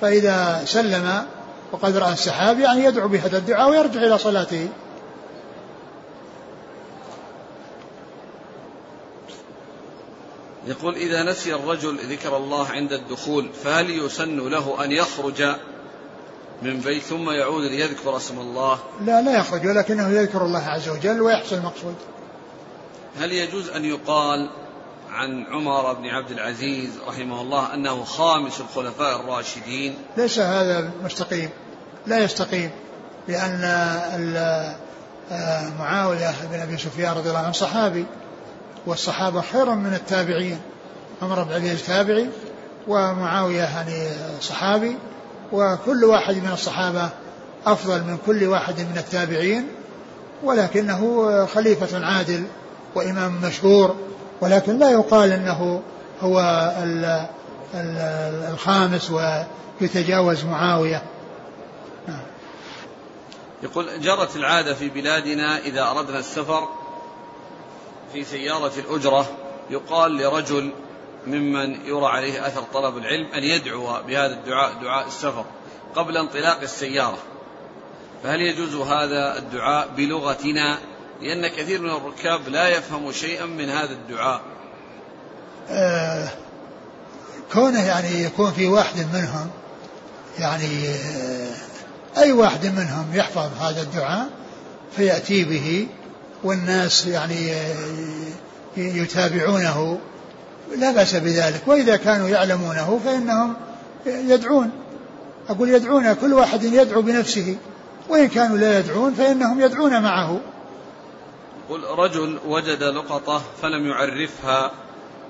فإذا 0.00 0.62
سلم 0.64 1.24
وقد 1.72 1.96
رأى 1.96 2.12
السحاب 2.12 2.60
يعني 2.60 2.84
يدعو 2.84 3.08
بهذا 3.08 3.38
الدعاء 3.38 3.70
ويرجع 3.70 4.00
إلى 4.02 4.18
صلاته. 4.18 4.68
يقول 10.70 10.94
إذا 10.94 11.22
نسي 11.22 11.54
الرجل 11.54 11.98
ذكر 12.12 12.36
الله 12.36 12.68
عند 12.68 12.92
الدخول 12.92 13.50
فهل 13.64 13.90
يسن 13.90 14.48
له 14.48 14.84
أن 14.84 14.92
يخرج 14.92 15.42
من 16.62 16.80
بيت 16.80 17.02
ثم 17.02 17.30
يعود 17.30 17.64
ليذكر 17.64 18.16
اسم 18.16 18.38
الله؟ 18.38 18.78
لا 19.04 19.22
لا 19.22 19.38
يخرج 19.38 19.66
ولكنه 19.66 20.08
يذكر 20.08 20.44
الله 20.44 20.62
عز 20.66 20.88
وجل 20.88 21.20
ويحصل 21.20 21.56
المقصود. 21.56 21.94
هل 23.20 23.32
يجوز 23.32 23.68
أن 23.68 23.84
يقال 23.84 24.50
عن 25.10 25.46
عمر 25.50 25.92
بن 25.92 26.06
عبد 26.06 26.30
العزيز 26.30 26.90
رحمه 27.06 27.40
الله 27.40 27.74
أنه 27.74 28.04
خامس 28.04 28.60
الخلفاء 28.60 29.20
الراشدين؟ 29.20 29.94
ليس 30.16 30.38
هذا 30.38 30.90
مستقيم. 31.04 31.50
لا 32.06 32.18
يستقيم 32.18 32.70
لأن 33.28 33.60
آه، 35.32 35.68
معاوية 35.78 36.34
بن 36.52 36.60
أبي 36.60 36.78
سفيان 36.78 37.16
رضي 37.16 37.28
الله 37.28 37.40
عنه 37.40 37.52
صحابي. 37.52 38.06
والصحابة 38.86 39.40
خير 39.40 39.74
من 39.74 39.94
التابعين 39.94 40.60
عمر 41.22 41.42
بن 41.42 41.52
عبد 41.52 41.78
تابعي 41.86 42.28
ومعاوية 42.88 43.62
يعني 43.62 44.08
صحابي 44.40 44.96
وكل 45.52 46.04
واحد 46.04 46.34
من 46.34 46.50
الصحابة 46.52 47.08
أفضل 47.66 48.04
من 48.04 48.18
كل 48.26 48.44
واحد 48.44 48.80
من 48.80 48.96
التابعين 48.96 49.68
ولكنه 50.42 51.46
خليفة 51.46 52.06
عادل 52.06 52.44
وإمام 52.94 53.40
مشهور 53.44 53.96
ولكن 54.40 54.78
لا 54.78 54.90
يقال 54.90 55.32
أنه 55.32 55.82
هو 56.20 56.40
الخامس 58.52 59.10
ويتجاوز 59.80 60.44
معاوية 60.44 61.02
نعم. 62.08 62.22
يقول 63.62 64.00
جرت 64.00 64.36
العادة 64.36 64.74
في 64.74 64.88
بلادنا 64.88 65.58
إذا 65.58 65.82
أردنا 65.82 66.18
السفر 66.18 66.68
في 68.12 68.24
سيارة 68.24 68.72
الأجرة 68.78 69.30
يقال 69.70 70.16
لرجل 70.16 70.72
ممن 71.26 71.86
يرى 71.86 72.06
عليه 72.06 72.46
أثر 72.46 72.62
طلب 72.62 72.98
العلم 72.98 73.26
أن 73.34 73.44
يدعو 73.44 74.02
بهذا 74.06 74.32
الدعاء 74.32 74.72
دعاء 74.82 75.06
السفر 75.06 75.44
قبل 75.94 76.16
انطلاق 76.16 76.60
السيارة. 76.60 77.18
فهل 78.22 78.40
يجوز 78.40 78.74
هذا 78.74 79.38
الدعاء 79.38 79.88
بلغتنا؟ 79.96 80.78
لأن 81.22 81.48
كثير 81.48 81.80
من 81.80 81.90
الركاب 81.90 82.48
لا 82.48 82.68
يفهم 82.68 83.12
شيئا 83.12 83.46
من 83.46 83.68
هذا 83.68 83.92
الدعاء. 83.92 84.40
آه 85.70 86.28
كونه 87.52 87.86
يعني 87.86 88.22
يكون 88.22 88.52
في 88.52 88.66
واحد 88.68 89.06
منهم 89.12 89.50
يعني 90.38 90.88
آه 90.88 91.54
أي 92.16 92.32
واحد 92.32 92.66
منهم 92.66 93.06
يحفظ 93.14 93.50
هذا 93.60 93.82
الدعاء 93.82 94.30
فيأتي 94.96 95.44
به 95.44 95.86
والناس 96.44 97.06
يعني 97.06 97.52
يتابعونه 98.76 99.98
لا 100.76 100.92
بأس 100.92 101.14
بذلك. 101.14 101.62
وإذا 101.66 101.96
كانوا 101.96 102.28
يعلمونه 102.28 103.00
فإنهم 103.04 103.54
يدعون. 104.06 104.70
أقول 105.48 105.68
يدعون 105.68 106.12
كل 106.12 106.34
واحد 106.34 106.64
يدعو 106.64 107.02
بنفسه. 107.02 107.56
وإن 108.08 108.28
كانوا 108.28 108.58
لا 108.58 108.78
يدعون 108.78 109.14
فإنهم 109.14 109.60
يدعون 109.60 110.02
معه. 110.02 110.40
قل 111.70 111.80
رجل 111.84 112.38
وجد 112.46 112.82
لقطة 112.82 113.42
فلم 113.62 113.86
يعرفها 113.86 114.70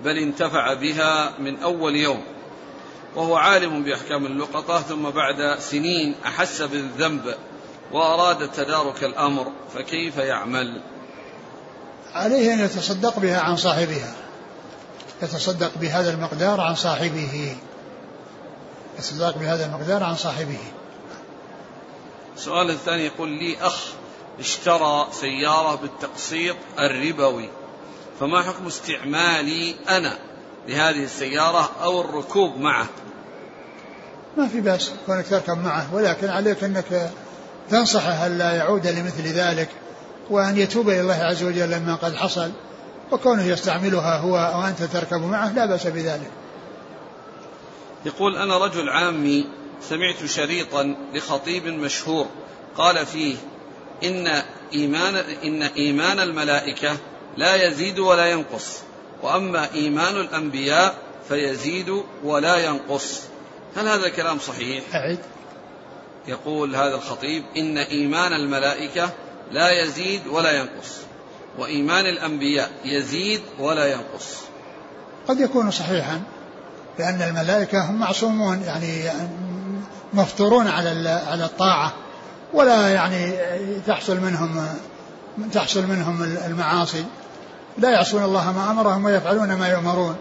بل 0.04 0.18
انتفع 0.18 0.74
بها 0.74 1.32
من 1.38 1.58
أول 1.58 1.96
يوم 1.96 2.22
وهو 3.16 3.36
عالم 3.36 3.82
بأحكام 3.82 4.26
اللقطة 4.26 4.78
ثم 4.78 5.02
بعد 5.02 5.58
سنين 5.58 6.14
أحس 6.26 6.62
بالذنب 6.62 7.34
وأراد 7.92 8.50
تدارك 8.50 9.04
الأمر 9.04 9.52
فكيف 9.74 10.16
يعمل؟ 10.16 10.80
عليه 12.14 12.54
أن 12.54 12.60
يتصدق 12.60 13.18
بها 13.18 13.40
عن 13.40 13.56
صاحبها. 13.56 14.14
يتصدق 15.22 15.70
بهذا 15.78 16.10
المقدار 16.10 16.60
عن 16.60 16.74
صاحبه. 16.74 17.56
يتصدق 18.98 19.38
بهذا 19.38 19.66
المقدار 19.66 20.02
عن 20.02 20.16
صاحبه. 20.16 20.58
السؤال 22.36 22.70
الثاني 22.70 23.06
يقول 23.06 23.28
لي 23.28 23.56
أخ 23.60 23.76
اشترى 24.38 25.08
سيارة 25.12 25.74
بالتقسيط 25.74 26.56
الربوي 26.78 27.48
فما 28.20 28.42
حكم 28.42 28.66
استعمالي 28.66 29.76
أنا 29.88 30.18
لهذه 30.68 31.04
السيارة 31.04 31.70
أو 31.82 32.00
الركوب 32.00 32.56
معه؟ 32.56 32.86
ما 34.36 34.48
في 34.48 34.60
بأس 34.60 34.92
كونك 35.06 35.28
تركب 35.28 35.58
معه 35.58 35.94
ولكن 35.94 36.28
عليك 36.28 36.64
أنك 36.64 37.10
تنصحه 37.70 38.26
ألا 38.26 38.52
يعود 38.52 38.86
لمثل 38.86 39.22
ذلك. 39.22 39.68
وأن 40.30 40.56
يتوب 40.56 40.88
إلى 40.88 41.00
الله 41.00 41.14
عز 41.14 41.42
وجل 41.42 41.70
لما 41.70 41.94
قد 41.94 42.14
حصل 42.16 42.50
وكونه 43.12 43.46
يستعملها 43.46 44.18
هو 44.18 44.32
وأنت 44.32 44.82
تركب 44.82 45.20
معه 45.20 45.54
لا 45.54 45.66
بأس 45.66 45.86
بذلك. 45.86 46.30
يقول 48.04 48.36
أنا 48.36 48.58
رجل 48.58 48.88
عامي 48.88 49.46
سمعت 49.88 50.24
شريطا 50.24 50.96
لخطيب 51.14 51.66
مشهور 51.66 52.26
قال 52.76 53.06
فيه 53.06 53.36
إن 54.04 54.42
إيمان 54.72 55.14
إن 55.44 55.62
إيمان 55.62 56.20
الملائكة 56.20 56.96
لا 57.36 57.66
يزيد 57.66 57.98
ولا 57.98 58.26
ينقص 58.26 58.78
وأما 59.22 59.72
إيمان 59.74 60.16
الأنبياء 60.16 60.94
فيزيد 61.28 62.02
ولا 62.24 62.56
ينقص. 62.56 63.20
هل 63.76 63.88
هذا 63.88 64.06
الكلام 64.06 64.38
صحيح؟ 64.38 64.84
أعد. 64.94 65.18
يقول 66.28 66.76
هذا 66.76 66.94
الخطيب 66.94 67.44
إن 67.56 67.78
إيمان 67.78 68.32
الملائكة 68.32 69.10
لا 69.52 69.82
يزيد 69.82 70.26
ولا 70.26 70.52
ينقص. 70.52 70.96
وإيمان 71.58 72.06
الأنبياء 72.06 72.70
يزيد 72.84 73.40
ولا 73.58 73.86
ينقص. 73.86 74.36
قد 75.28 75.40
يكون 75.40 75.70
صحيحا 75.70 76.20
لأن 76.98 77.22
الملائكة 77.22 77.90
هم 77.90 78.00
معصومون 78.00 78.62
يعني 78.62 79.10
مفطورون 80.12 80.68
على 80.68 81.08
على 81.08 81.44
الطاعة 81.44 81.92
ولا 82.52 82.88
يعني 82.88 83.32
تحصل 83.86 84.20
منهم 84.20 84.66
تحصل 85.52 85.86
منهم 85.86 86.22
المعاصي. 86.46 87.04
لا 87.78 87.90
يعصون 87.90 88.24
الله 88.24 88.52
ما 88.52 88.70
أمرهم 88.70 89.04
ويفعلون 89.04 89.52
ما 89.52 89.68
يؤمرون. 89.68 90.16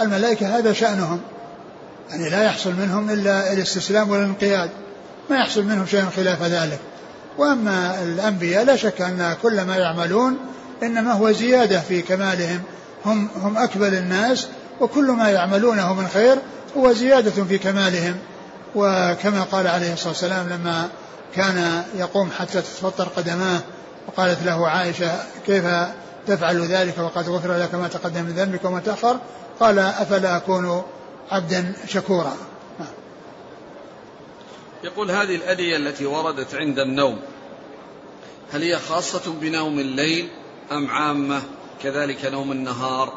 الملائكة 0.00 0.58
هذا 0.58 0.72
شأنهم 0.72 1.20
يعني 2.10 2.30
لا 2.30 2.42
يحصل 2.42 2.72
منهم 2.72 3.10
إلا 3.10 3.52
الاستسلام 3.52 4.10
والانقياد. 4.10 4.70
ما 5.30 5.36
يحصل 5.36 5.64
منهم 5.64 5.86
شيء 5.86 6.06
خلاف 6.16 6.42
ذلك. 6.42 6.78
وأما 7.38 8.02
الأنبياء 8.02 8.64
لا 8.64 8.76
شك 8.76 9.00
أن 9.00 9.36
كل 9.42 9.62
ما 9.62 9.76
يعملون 9.76 10.36
إنما 10.82 11.12
هو 11.12 11.32
زيادة 11.32 11.80
في 11.80 12.02
كمالهم. 12.02 12.62
هم 13.04 13.28
هم 13.42 13.58
أكمل 13.58 13.94
الناس 13.94 14.46
وكل 14.80 15.10
ما 15.10 15.30
يعملونه 15.30 15.94
من 15.94 16.08
خير 16.14 16.36
هو 16.76 16.92
زيادة 16.92 17.44
في 17.44 17.58
كمالهم. 17.58 18.16
وكما 18.74 19.42
قال 19.42 19.66
عليه 19.66 19.92
الصلاة 19.92 20.08
والسلام 20.08 20.48
لما 20.48 20.88
كان 21.34 21.84
يقوم 21.96 22.30
حتى 22.38 22.52
تتفطر 22.62 23.08
قدماه 23.08 23.60
وقالت 24.08 24.42
له 24.42 24.68
عائشة 24.68 25.10
كيف 25.46 25.64
تفعل 26.26 26.66
ذلك؟ 26.66 26.98
وقد 26.98 27.28
غفر 27.28 27.56
لك 27.56 27.74
ما 27.74 27.88
تقدم 27.88 28.24
من 28.24 28.32
ذنبك 28.32 28.64
وما 28.64 28.80
تأخر؟ 28.80 29.16
قال 29.60 29.78
أفلا 29.78 30.36
أكون 30.36 30.82
عبدا 31.30 31.72
شكورا. 31.88 32.32
يقول 34.84 35.10
هذه 35.10 35.34
الأدية 35.34 35.76
التي 35.76 36.06
وردت 36.06 36.54
عند 36.54 36.78
النوم 36.78 37.20
هل 38.52 38.62
هي 38.62 38.78
خاصة 38.78 39.32
بنوم 39.32 39.78
الليل 39.78 40.28
أم 40.72 40.90
عامة 40.90 41.42
كذلك 41.82 42.24
نوم 42.24 42.52
النهار؟ 42.52 43.12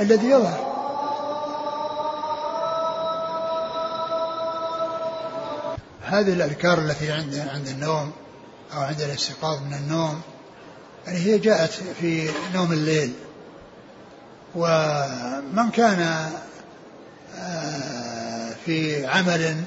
الذي 0.00 0.26
يظهر. 0.26 0.74
هذه 6.02 6.32
الأذكار 6.32 6.78
التي 6.78 7.12
عند 7.12 7.34
عند 7.34 7.68
النوم 7.68 8.12
أو 8.74 8.80
عند 8.80 9.00
الاستيقاظ 9.00 9.62
من 9.62 9.74
النوم 9.74 10.20
يعني 11.06 11.18
هي 11.18 11.38
جاءت 11.38 11.70
في 11.70 12.30
نوم 12.54 12.72
الليل. 12.72 13.12
ومن 14.54 15.70
كان 15.70 16.30
آه، 17.38 18.54
في 18.66 19.06
عمل 19.06 19.64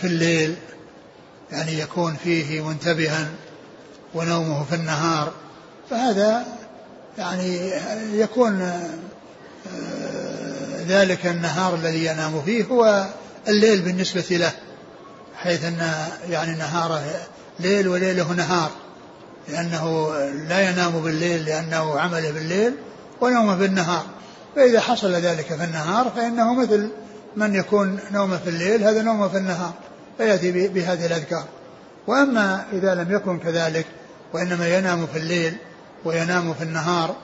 في 0.00 0.06
الليل 0.06 0.56
يعني 1.52 1.78
يكون 1.78 2.16
فيه 2.24 2.68
منتبها 2.68 3.28
ونومه 4.14 4.64
في 4.64 4.74
النهار. 4.74 5.32
فهذا 5.90 6.46
يعني 7.18 7.70
يكون 8.12 8.72
ذلك 10.88 11.26
النهار 11.26 11.74
الذي 11.74 12.04
ينام 12.04 12.42
فيه 12.42 12.64
هو 12.64 13.06
الليل 13.48 13.80
بالنسبة 13.80 14.24
له 14.30 14.52
حيث 15.36 15.64
أن 15.64 15.92
يعني 16.28 16.58
نهاره 16.58 17.02
ليل 17.60 17.88
وليله 17.88 18.32
نهار 18.32 18.70
لأنه 19.48 20.14
لا 20.48 20.70
ينام 20.70 21.00
بالليل 21.00 21.44
لأنه 21.44 22.00
عمله 22.00 22.30
بالليل 22.30 22.74
ونومه 23.20 23.54
بالنهار 23.54 24.06
فإذا 24.56 24.80
حصل 24.80 25.12
ذلك 25.12 25.46
في 25.46 25.64
النهار 25.64 26.12
فإنه 26.16 26.54
مثل 26.54 26.90
من 27.36 27.54
يكون 27.54 27.98
نومه 28.12 28.38
في 28.38 28.50
الليل 28.50 28.84
هذا 28.84 29.02
نومه 29.02 29.28
في 29.28 29.36
النهار. 29.36 29.72
فيأتي 30.18 30.68
بهذه 30.68 31.06
الأذكار. 31.06 31.44
وأما 32.06 32.64
إذا 32.72 32.94
لم 32.94 33.14
يكن 33.14 33.38
كذلك 33.38 33.86
وإنما 34.32 34.78
ينام 34.78 35.06
في 35.06 35.18
الليل 35.18 35.56
وينام 36.04 36.54
في 36.54 36.62
النهار 36.64 37.16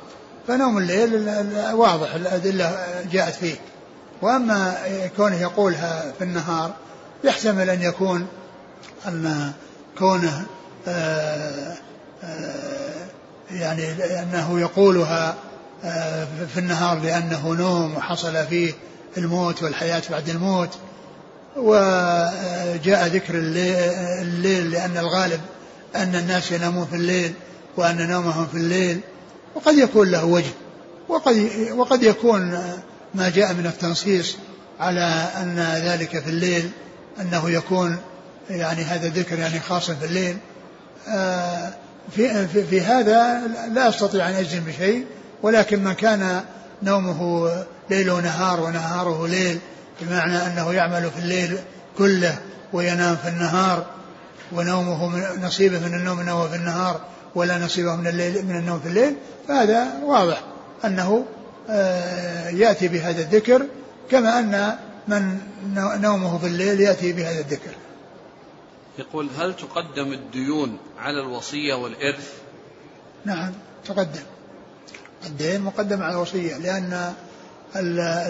فنوم 0.48 0.78
الليل 0.78 1.28
واضح 1.72 2.14
الأدلة 2.14 2.86
جاءت 3.12 3.34
فيه. 3.34 3.56
وأما 4.22 4.76
كونه 5.16 5.36
يقولها 5.40 6.12
في 6.18 6.24
النهار 6.24 6.74
يحتمل 7.24 7.70
أن 7.70 7.82
يكون 7.82 8.26
أن 9.08 9.52
كونه 9.98 10.46
آآ 10.88 11.76
آآ 12.24 12.90
يعني 13.50 13.92
أنه 14.22 14.60
يقولها 14.60 15.34
في 16.54 16.58
النهار 16.58 16.98
لأنه 16.98 17.54
نوم 17.54 17.96
وحصل 17.96 18.46
فيه 18.46 18.72
الموت 19.16 19.62
والحياة 19.62 20.02
بعد 20.10 20.28
الموت. 20.28 20.78
وجاء 21.56 23.06
ذكر 23.06 23.34
الليل 23.34 24.70
لأن 24.70 24.98
الغالب 24.98 25.40
أن 25.96 26.14
الناس 26.14 26.52
ينامون 26.52 26.86
في 26.86 26.96
الليل 26.96 27.32
وأن 27.76 28.08
نومهم 28.08 28.46
في 28.46 28.54
الليل 28.54 29.00
وقد 29.54 29.74
يكون 29.74 30.10
له 30.10 30.24
وجه 30.24 30.52
وقد 31.08 31.50
وقد 31.76 32.02
يكون 32.02 32.50
ما 33.14 33.28
جاء 33.28 33.52
من 33.52 33.66
التنصيص 33.66 34.36
على 34.80 35.26
أن 35.36 35.80
ذلك 35.84 36.18
في 36.18 36.30
الليل 36.30 36.70
أنه 37.20 37.50
يكون 37.50 37.96
يعني 38.50 38.82
هذا 38.82 39.06
الذكر 39.06 39.38
يعني 39.38 39.60
خاص 39.60 39.90
في 39.90 40.06
الليل. 40.06 40.36
آه، 41.08 41.72
في, 42.16 42.48
في, 42.48 42.64
في 42.64 42.80
هذا 42.80 43.42
لا 43.72 43.88
أستطيع 43.88 44.28
أن 44.28 44.34
أجزم 44.34 44.60
بشيء 44.60 45.06
ولكن 45.42 45.84
من 45.84 45.92
كان 45.92 46.44
نومه 46.82 47.50
ليل 47.90 48.10
ونهار 48.10 48.60
ونهاره 48.60 49.26
ليل 49.26 49.58
بمعنى 50.00 50.46
أنه 50.46 50.72
يعمل 50.72 51.10
في 51.10 51.18
الليل 51.18 51.58
كله 51.98 52.38
وينام 52.72 53.16
في 53.16 53.28
النهار 53.28 53.86
ونومه 54.52 55.08
من 55.08 55.42
نصيبه 55.42 55.78
من 55.78 55.94
النوم 55.94 56.20
إنه 56.20 56.48
في 56.48 56.56
النهار 56.56 57.00
ولا 57.34 57.58
نصيبه 57.58 57.96
من 57.96 58.06
الليل 58.06 58.46
من 58.46 58.56
النوم 58.56 58.80
في 58.80 58.88
الليل 58.88 59.16
فهذا 59.48 60.00
واضح 60.04 60.42
أنه 60.84 61.24
آه، 61.70 62.48
يأتي 62.48 62.88
بهذا 62.88 63.20
الذكر 63.20 63.66
كما 64.10 64.38
أن 64.38 64.76
من 65.08 65.38
نومه 66.00 66.38
في 66.38 66.46
الليل 66.46 66.80
يأتي 66.80 67.12
بهذا 67.12 67.40
الذكر. 67.40 67.70
يقول 68.98 69.28
هل 69.38 69.56
تقدم 69.56 70.12
الديون 70.12 70.78
على 70.98 71.20
الوصية 71.20 71.74
والإرث؟ 71.74 72.32
نعم 73.24 73.52
تقدم. 73.86 74.22
الدين 75.26 75.60
مقدم 75.60 76.02
على 76.02 76.12
الوصية 76.12 76.56
لأن 76.56 77.14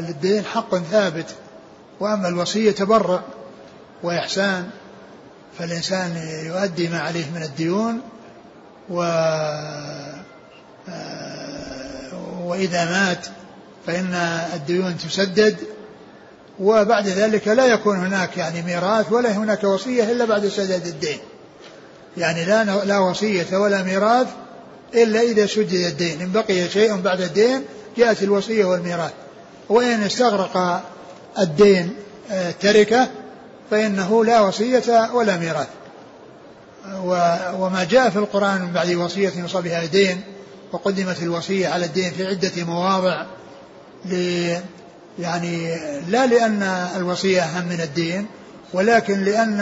الدين 0.09 0.45
حق 0.45 0.77
ثابت 0.77 1.35
وأما 2.01 2.29
الوصية 2.29 2.71
تبرع 2.71 3.23
وإحسان 4.03 4.71
فالإنسان 5.59 6.17
يؤدي 6.47 6.89
ما 6.89 7.01
عليه 7.01 7.31
من 7.35 7.43
الديون 7.43 8.01
و 8.91 9.03
آه، 10.89 11.31
وإذا 12.45 12.85
مات 12.85 13.27
فإن 13.87 14.15
الديون 14.55 14.99
تسدد 14.99 15.57
وبعد 16.61 17.09
ذلك 17.09 17.49
لا 17.49 17.67
يكون 17.67 17.97
هناك 17.97 18.37
يعني 18.37 18.63
ميراث 18.63 19.13
ولا 19.13 19.33
هناك 19.33 19.65
وصية 19.65 20.13
إلا 20.13 20.25
بعد 20.25 20.49
سداد 20.49 20.87
الدين. 20.87 21.19
يعني 22.17 22.45
لا 22.45 22.65
لا 22.65 22.99
وصية 22.99 23.57
ولا 23.57 23.83
ميراث 23.83 24.27
إلا 24.95 25.21
إذا 25.21 25.47
سدد 25.47 25.75
الدين. 25.75 26.21
إن 26.21 26.33
بقي 26.33 26.69
شيء 26.69 26.97
بعد 26.97 27.21
الدين 27.21 27.65
جاءت 27.97 28.23
الوصية 28.23 28.65
والميراث. 28.65 29.13
وإن 29.69 30.03
استغرق 30.03 30.83
الدين 31.39 31.95
آه، 32.31 32.51
تركه 32.51 33.09
فإنه 33.71 34.25
لا 34.25 34.41
وصية 34.41 35.11
ولا 35.15 35.37
ميراث. 35.37 35.69
وما 37.59 37.87
جاء 37.91 38.11
في 38.11 38.17
القرآن 38.17 38.63
من 38.63 38.73
بعد 38.73 38.91
وصية 38.91 39.33
يوصى 39.37 39.61
بها 39.61 39.87
دين 39.87 40.21
وقدمت 40.73 41.23
الوصية 41.23 41.69
على 41.69 41.87
الدين 41.87 42.11
في 42.11 42.27
عدة 42.27 42.65
مواضع 42.65 43.27
يعني 45.19 45.77
لا 46.09 46.27
لأن 46.27 46.63
الوصية 46.97 47.43
أهم 47.43 47.69
من 47.69 47.81
الدين 47.81 48.27
ولكن 48.73 49.25
لأن 49.25 49.61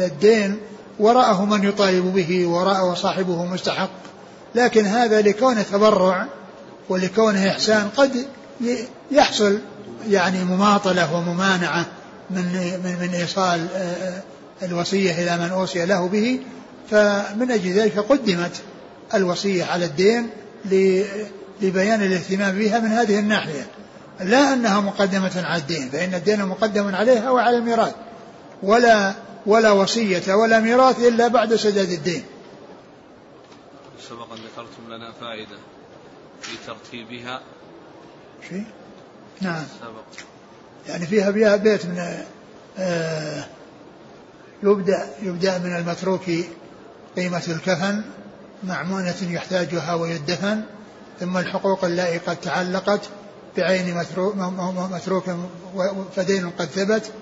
الدين 0.00 0.58
وراءه 0.98 1.44
من 1.44 1.68
يطالب 1.68 2.14
به 2.14 2.46
وراءه 2.46 2.90
وصاحبه 2.90 3.44
مستحق. 3.44 3.90
لكن 4.54 4.86
هذا 4.86 5.20
لكونه 5.20 5.62
تبرع 5.62 6.26
ولكونه 6.88 7.48
إحسان 7.48 7.88
قد 7.96 8.26
يحصل 9.10 9.58
يعني 10.08 10.44
مماطلة 10.44 11.14
وممانعة 11.14 11.86
من 12.30 12.44
من 12.84 12.96
من 13.00 13.14
إيصال 13.14 13.66
آه، 13.74 13.78
آه، 13.78 14.22
الوصية 14.62 15.12
إلى 15.12 15.44
من 15.44 15.50
أوصي 15.50 15.86
له 15.86 16.08
به. 16.08 16.40
فمن 16.90 17.50
أجل 17.50 17.72
ذلك 17.72 17.98
قدمت 17.98 18.62
الوصية 19.14 19.64
على 19.64 19.84
الدين 19.84 20.30
لبيان 21.62 22.02
الاهتمام 22.02 22.58
بها 22.58 22.78
من 22.78 22.88
هذه 22.88 23.18
الناحية. 23.18 23.66
لا 24.20 24.52
أنها 24.52 24.80
مقدمة 24.80 25.42
على 25.44 25.60
الدين 25.60 25.88
فإن 25.88 26.14
الدين 26.14 26.44
مقدم 26.44 26.94
عليها 26.94 27.30
وعلى 27.30 27.56
الميراث. 27.56 27.94
ولا 28.62 29.12
ولا 29.46 29.70
وصية 29.70 30.34
ولا 30.34 30.60
ميراث 30.60 30.98
إلا 31.00 31.28
بعد 31.28 31.54
سداد 31.54 31.90
الدين. 31.90 32.22
سبق 34.08 34.32
أن 34.32 34.38
ذكرتم 34.38 34.94
لنا 34.94 35.12
فائدة 35.12 35.56
في 36.42 36.52
ترتيبها. 36.66 37.40
شيء؟ 38.48 38.64
نعم. 39.40 39.62
يعني 40.88 41.06
فيها 41.06 41.56
بيت 41.56 41.86
من 41.86 42.24
آه، 42.78 43.44
يبدأ 44.62 45.08
يبدأ 45.22 45.58
من 45.58 45.76
المتروك 45.76 46.22
قيمة 47.16 47.42
الكفن 47.48 48.02
معمونة 48.64 49.16
يحتاجها 49.22 49.94
ويدفن 49.94 50.62
ثم 51.20 51.36
الحقوق 51.36 51.84
التي 51.84 52.18
قد 52.18 52.36
تعلقت 52.36 53.00
بعين 53.56 53.94
متروك 54.90 55.24
فدين 56.16 56.50
قد 56.50 56.66
ثبت 56.66 57.12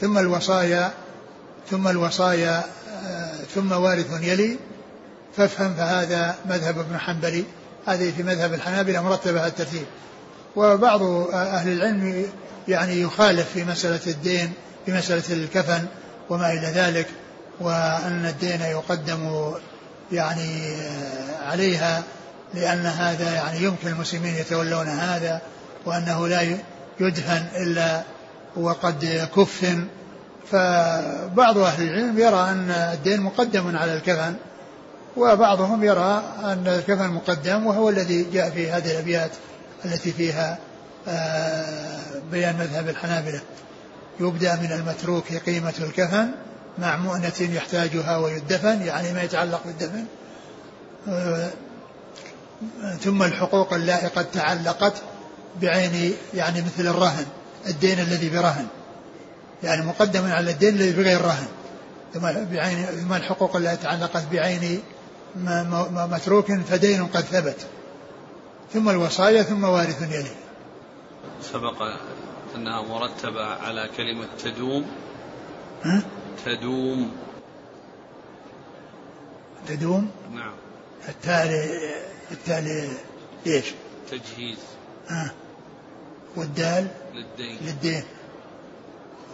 ثم 0.00 0.18
الوصايا 0.18 0.92
ثم 1.70 1.88
الوصايا 1.88 2.64
آه، 3.06 3.34
ثم 3.54 3.72
وارث 3.72 4.22
يلي. 4.22 4.58
فافهم 5.36 5.74
فهذا 5.74 6.36
مذهب 6.46 6.78
ابن 6.78 6.98
حنبلي. 6.98 7.44
هذه 7.86 8.12
في 8.16 8.22
مذهب 8.22 8.54
الحنابلة 8.54 9.02
مرتبة 9.02 9.46
الترتيب. 9.46 9.86
وبعض 10.56 11.02
أهل 11.32 11.72
العلم 11.72 12.26
يعني 12.68 13.00
يخالف 13.00 13.52
في 13.54 13.64
مسألة 13.64 14.00
الدين 14.06 14.52
في 14.86 14.92
مسألة 14.92 15.22
الكفن 15.30 15.86
وما 16.30 16.52
إلى 16.52 16.66
ذلك 16.66 17.06
وأن 17.60 18.26
الدين 18.26 18.60
يقدم 18.60 19.52
يعني 20.12 20.76
عليها 21.42 22.02
لأن 22.54 22.86
هذا 22.86 23.34
يعني 23.34 23.62
يمكن 23.62 23.88
المسلمين 23.88 24.34
يتولون 24.34 24.86
هذا 24.86 25.40
وأنه 25.86 26.28
لا 26.28 26.58
يدفن 27.00 27.46
إلا 27.56 28.02
وقد 28.56 29.28
كفن. 29.36 29.86
فبعض 30.52 31.58
أهل 31.58 31.82
العلم 31.82 32.18
يرى 32.18 32.50
أن 32.50 32.70
الدين 32.70 33.20
مقدم 33.20 33.76
على 33.76 33.94
الكفن 33.94 34.34
وبعضهم 35.16 35.84
يرى 35.84 36.22
أن 36.44 36.66
الكفن 36.66 37.08
مقدم 37.08 37.66
وهو 37.66 37.88
الذي 37.88 38.26
جاء 38.32 38.50
في 38.50 38.70
هذه 38.70 38.90
الأبيات. 38.90 39.30
التي 39.86 40.12
فيها 40.12 40.58
آه، 41.08 41.98
بيان 42.30 42.56
مذهب 42.58 42.88
الحنابلة. 42.88 43.40
يبدأ 44.20 44.56
من 44.56 44.72
المتروك 44.72 45.34
قيمة 45.34 45.74
الكفن 45.80 46.28
مع 46.78 46.96
مؤنة 46.96 47.32
يحتاجها 47.40 48.16
ويدفن 48.16 48.82
يعني 48.82 49.12
ما 49.12 49.22
يتعلق 49.22 49.60
بالدفن. 49.64 50.04
آه، 51.08 51.50
ثم 53.00 53.22
الحقوق 53.22 53.74
التي 53.74 54.06
قد 54.06 54.30
تعلقت 54.30 54.92
بعين 55.62 56.14
يعني 56.34 56.62
مثل 56.62 56.86
الرهن 56.86 57.26
الدين 57.66 57.98
الذي 57.98 58.30
برهن. 58.30 58.66
يعني 59.62 59.86
مقدم 59.86 60.32
على 60.32 60.50
الدين 60.50 60.74
الذي 60.74 60.92
بغير 60.92 61.20
رهن. 61.20 61.46
ثم 62.14 62.20
بعين 62.54 62.84
ثم 62.84 63.12
الحقوق 63.12 63.56
التي 63.56 63.76
تعلقت 63.76 64.22
بعين 64.32 64.82
متروك 65.90 66.52
فدين 66.52 67.06
قد 67.06 67.24
ثبت. 67.24 67.66
ثم 68.72 68.88
الوصايا 68.88 69.42
ثم 69.42 69.64
وارث 69.64 70.02
يليه 70.02 70.36
سبق 71.42 71.82
أنها 72.54 72.82
مرتبة 72.82 73.44
على 73.44 73.90
كلمة 73.96 74.28
تدوم. 74.44 74.86
ها؟ 75.82 76.02
تدوم. 76.44 77.12
تدوم؟ 79.68 80.10
نعم. 80.34 80.54
التاء 81.08 81.48
التالي 82.30 82.88
إيش؟ 83.46 83.64
تجهيز. 84.10 84.58
ها؟ 85.08 85.32
والدال؟ 86.36 86.88
للدين. 87.14 87.58
للدين. 87.62 88.04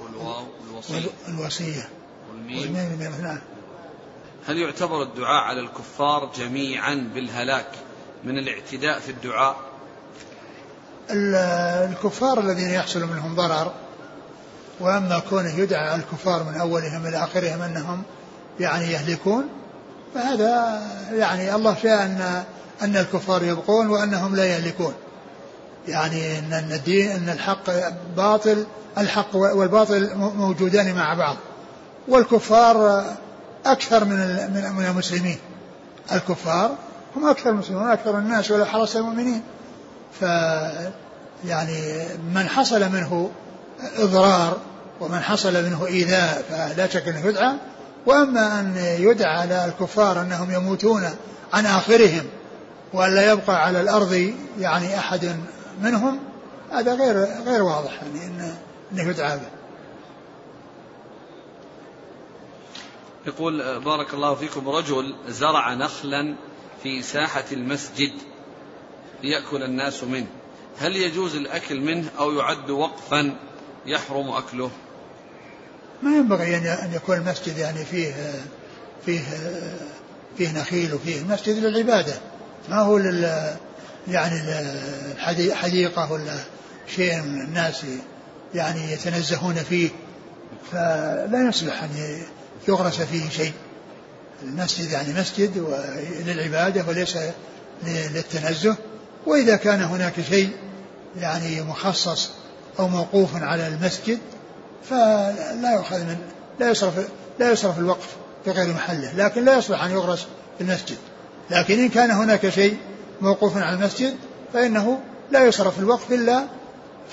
والواو 0.03 0.45
الوصية. 0.71 1.11
والوصية 1.29 1.89
والميم. 2.31 2.59
والميم 2.59 3.23
نعم 3.23 3.39
هل 4.47 4.59
يعتبر 4.59 5.03
الدعاء 5.03 5.45
على 5.45 5.61
الكفار 5.61 6.33
جميعا 6.37 7.11
بالهلاك؟ 7.15 7.73
من 8.25 8.39
الاعتداء 8.39 8.99
في 9.01 9.11
الدعاء؟ 9.11 9.57
ال- 11.11 11.35
الكفار 11.93 12.41
الذين 12.41 12.69
يحصل 12.71 13.05
منهم 13.07 13.35
ضرر 13.37 13.73
وأما 14.81 15.19
كونه 15.31 15.51
يدعى 15.59 15.95
الكفار 15.95 16.43
من 16.45 16.55
أولهم 16.61 17.07
إلى 17.07 17.17
آخرهم 17.25 17.63
أنهم 17.63 18.03
يعني 18.61 18.85
يهلكون 18.93 19.45
فهذا 20.15 20.83
يعني 21.13 21.55
الله 21.55 21.77
شاء 21.83 22.03
ان 22.05 22.45
أن 22.83 22.97
الكفار 22.97 23.43
يبقون 23.43 23.87
وأنهم 23.87 24.37
لا 24.37 24.45
يهلكون. 24.47 24.95
يعني 25.89 26.39
ان 26.39 26.53
الدين 26.73 27.11
إن 27.11 27.29
الحق 27.29 27.71
باطل 28.17 28.67
الحق 28.99 29.37
والباطل 29.37 30.11
موجودان 30.17 30.95
مع 30.95 31.15
بعض. 31.15 31.37
والكفار 32.09 33.05
أكثر 33.67 34.05
من 34.05 34.17
من 34.77 34.87
المسلمين. 34.91 35.39
الكفار 36.13 36.77
هم 37.17 37.29
أكثر 37.29 37.51
المسلمين 37.51 37.89
أكثر 37.89 38.19
الناس 38.19 38.51
ولو 38.51 38.65
حرص 38.65 38.97
المؤمنين 38.97 39.43
ف 40.21 40.23
يعني 41.45 42.07
من 42.35 42.49
حصل 42.49 42.81
منه 42.81 43.31
إضرار 43.97 44.57
ومن 45.01 45.21
حصل 45.21 45.65
منه 45.65 45.87
إيذاء 45.87 46.45
فلا 46.51 46.89
شك 46.89 47.09
أنه 47.09 47.27
يدعى 47.27 47.53
وأما 48.07 48.61
أن 48.61 48.77
يدعى 48.77 49.37
على 49.41 49.65
الكفار 49.65 50.21
أنهم 50.21 50.51
يموتون 50.51 51.03
عن 51.53 51.67
آخرهم 51.67 52.25
وأن 52.93 53.15
لا 53.15 53.33
يبقى 53.33 53.65
على 53.65 53.81
الأرض 53.81 54.33
يعني 54.59 54.99
أحد 54.99 55.37
منهم 55.83 56.19
هذا 56.73 56.95
غير 56.95 57.29
غير 57.47 57.63
واضح 57.63 58.01
يعني 58.03 58.57
إنه 58.93 59.09
يدعى 59.11 59.37
به. 59.37 59.51
يقول 63.27 63.81
بارك 63.81 64.15
الله 64.15 64.35
فيكم 64.35 64.69
رجل 64.69 65.15
زرع 65.29 65.75
نخلا 65.75 66.35
في 66.83 67.03
ساحة 67.03 67.45
المسجد 67.53 68.13
ليأكل 69.23 69.63
الناس 69.63 70.05
منه. 70.05 70.27
هل 70.79 70.97
يجوز 70.97 71.35
الأكل 71.37 71.81
منه 71.81 72.09
أو 72.19 72.33
يعد 72.33 72.71
وقفا 72.71 73.37
يحرم 73.87 74.29
أكله؟ 74.29 74.71
ما 76.03 76.11
ينبغي 76.17 76.57
ان 76.57 76.67
أن 76.67 76.93
يكون 76.95 77.17
المسجد 77.17 77.59
يعني 77.59 77.85
فيه 77.85 78.15
فيه 79.07 79.21
فيه 80.39 80.61
نخيل 80.61 80.95
وفيه 80.95 81.21
المسجد 81.21 81.59
للعبادة. 81.65 82.15
ما 82.69 82.77
هو 82.81 82.99
لل 82.99 83.55
يعني 84.09 84.41
الحدي- 85.13 85.55
حديقة 85.55 86.13
ولا 86.13 86.39
شيء 86.97 87.19
الناس 87.19 87.85
يعني 88.55 88.93
يتنزهون 88.93 89.55
فيه 89.55 89.91
فلا 90.73 91.49
يصلح 91.49 91.83
أن 91.83 92.23
يغرس 92.69 93.01
فيه 93.03 93.29
شيء. 93.31 93.53
المسجد 94.43 94.91
يعني 94.91 95.13
مسجد 95.13 95.67
للعبادة 96.27 96.85
وليس 96.89 97.17
للتنزه. 97.87 98.77
وإذا 99.27 99.57
كان 99.57 99.83
هناك 99.83 100.21
شيء 100.29 100.51
يعني 101.21 101.63
مخصص 101.63 102.31
أو 102.79 102.89
موقوف 102.89 103.43
على 103.43 103.69
المسجد 103.69 104.19
فلا 104.91 105.73
يؤخذ 105.75 106.01
من 106.01 106.17
لا 106.61 106.71
يصرف 106.71 106.95
لا 107.39 107.51
يصرف 107.51 107.79
الوقف 107.79 108.17
في 108.45 108.51
غير 108.51 108.75
محله 108.75 109.13
لكن 109.17 109.45
لا 109.45 109.59
يصلح 109.59 109.83
أن 109.83 109.91
يغرس 109.91 110.27
في 110.59 110.65
المسجد. 110.65 110.97
لكن 111.51 111.79
إن 111.79 111.89
كان 111.89 112.11
هناك 112.11 112.49
شيء 112.49 112.77
موقوف 113.21 113.57
على 113.57 113.77
المسجد 113.77 114.15
فإنه 114.53 115.01
لا 115.31 115.45
يصرف 115.45 115.79
الوقف 115.79 116.13
إلا 116.13 116.45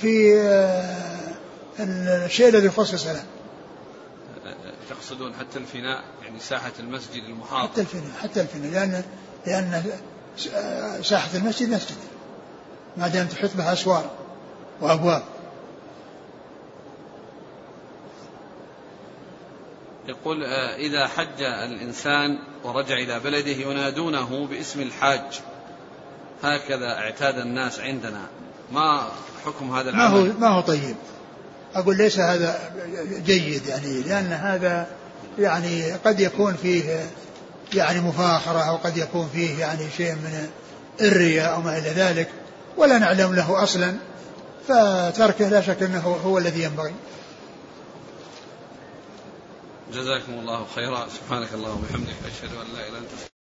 في 0.01 0.41
آه، 0.41 1.09
الشيء 1.79 2.49
الذي 2.49 2.69
خصص 2.69 3.07
له. 3.07 3.23
تقصدون 4.89 5.33
حتى 5.33 5.59
الفناء 5.59 6.03
يعني 6.23 6.39
ساحة 6.39 6.71
المسجد 6.79 7.23
المحاط 7.23 7.69
حتى 7.69 7.81
الفناء 7.81 8.11
حتى 8.21 8.41
الفناء 8.41 8.71
لأن 8.71 9.03
لأن 9.47 9.83
ساحة 11.03 11.37
المسجد 11.37 11.69
مسجد. 11.69 11.97
ما 12.97 13.07
دام 13.07 13.27
تحيط 13.27 13.57
بها 13.57 13.73
أسوار 13.73 14.11
وأبواب. 14.81 15.23
يقول 20.07 20.43
آه، 20.43 20.75
إذا 20.75 21.07
حج 21.07 21.41
الإنسان 21.41 22.39
ورجع 22.63 22.95
إلى 22.95 23.19
بلده 23.19 23.51
ينادونه 23.51 24.47
باسم 24.47 24.81
الحاج 24.81 25.41
هكذا 26.43 26.97
اعتاد 26.97 27.37
الناس 27.37 27.79
عندنا. 27.79 28.27
ما 28.71 29.11
حكم 29.45 29.75
هذا 29.75 29.91
ما 29.91 30.07
هو 30.07 30.19
العمل؟ 30.19 30.39
ما 30.39 30.47
هو 30.47 30.61
طيب. 30.61 30.95
أقول 31.75 31.97
ليس 31.97 32.19
هذا 32.19 32.71
جيد 33.25 33.67
يعني 33.67 34.01
لأن 34.01 34.33
هذا 34.33 34.87
يعني 35.39 35.91
قد 35.91 36.19
يكون 36.19 36.55
فيه 36.55 37.09
يعني 37.73 37.99
مفاخرة 37.99 38.59
أو 38.59 38.75
قد 38.75 38.97
يكون 38.97 39.29
فيه 39.33 39.59
يعني 39.59 39.89
شيء 39.97 40.13
من 40.13 40.49
الرياء 41.01 41.53
أو 41.53 41.61
ما 41.61 41.77
إلى 41.77 41.89
ذلك 41.89 42.29
ولا 42.77 42.97
نعلم 42.97 43.35
له 43.35 43.63
أصلا 43.63 43.95
فتركه 44.67 45.49
لا 45.49 45.61
شك 45.61 45.83
أنه 45.83 46.19
هو 46.25 46.37
الذي 46.37 46.63
ينبغي. 46.63 46.93
جزاكم 49.93 50.33
الله 50.33 50.65
خيرا. 50.75 51.07
سبحانك 51.07 51.53
اللهم 51.53 51.83
وبحمدك 51.83 52.15
أشهد 52.25 52.53
أن 52.53 52.73
لا 52.73 52.87
إله 52.87 52.87
إلا 52.87 52.97
أنت. 52.97 53.38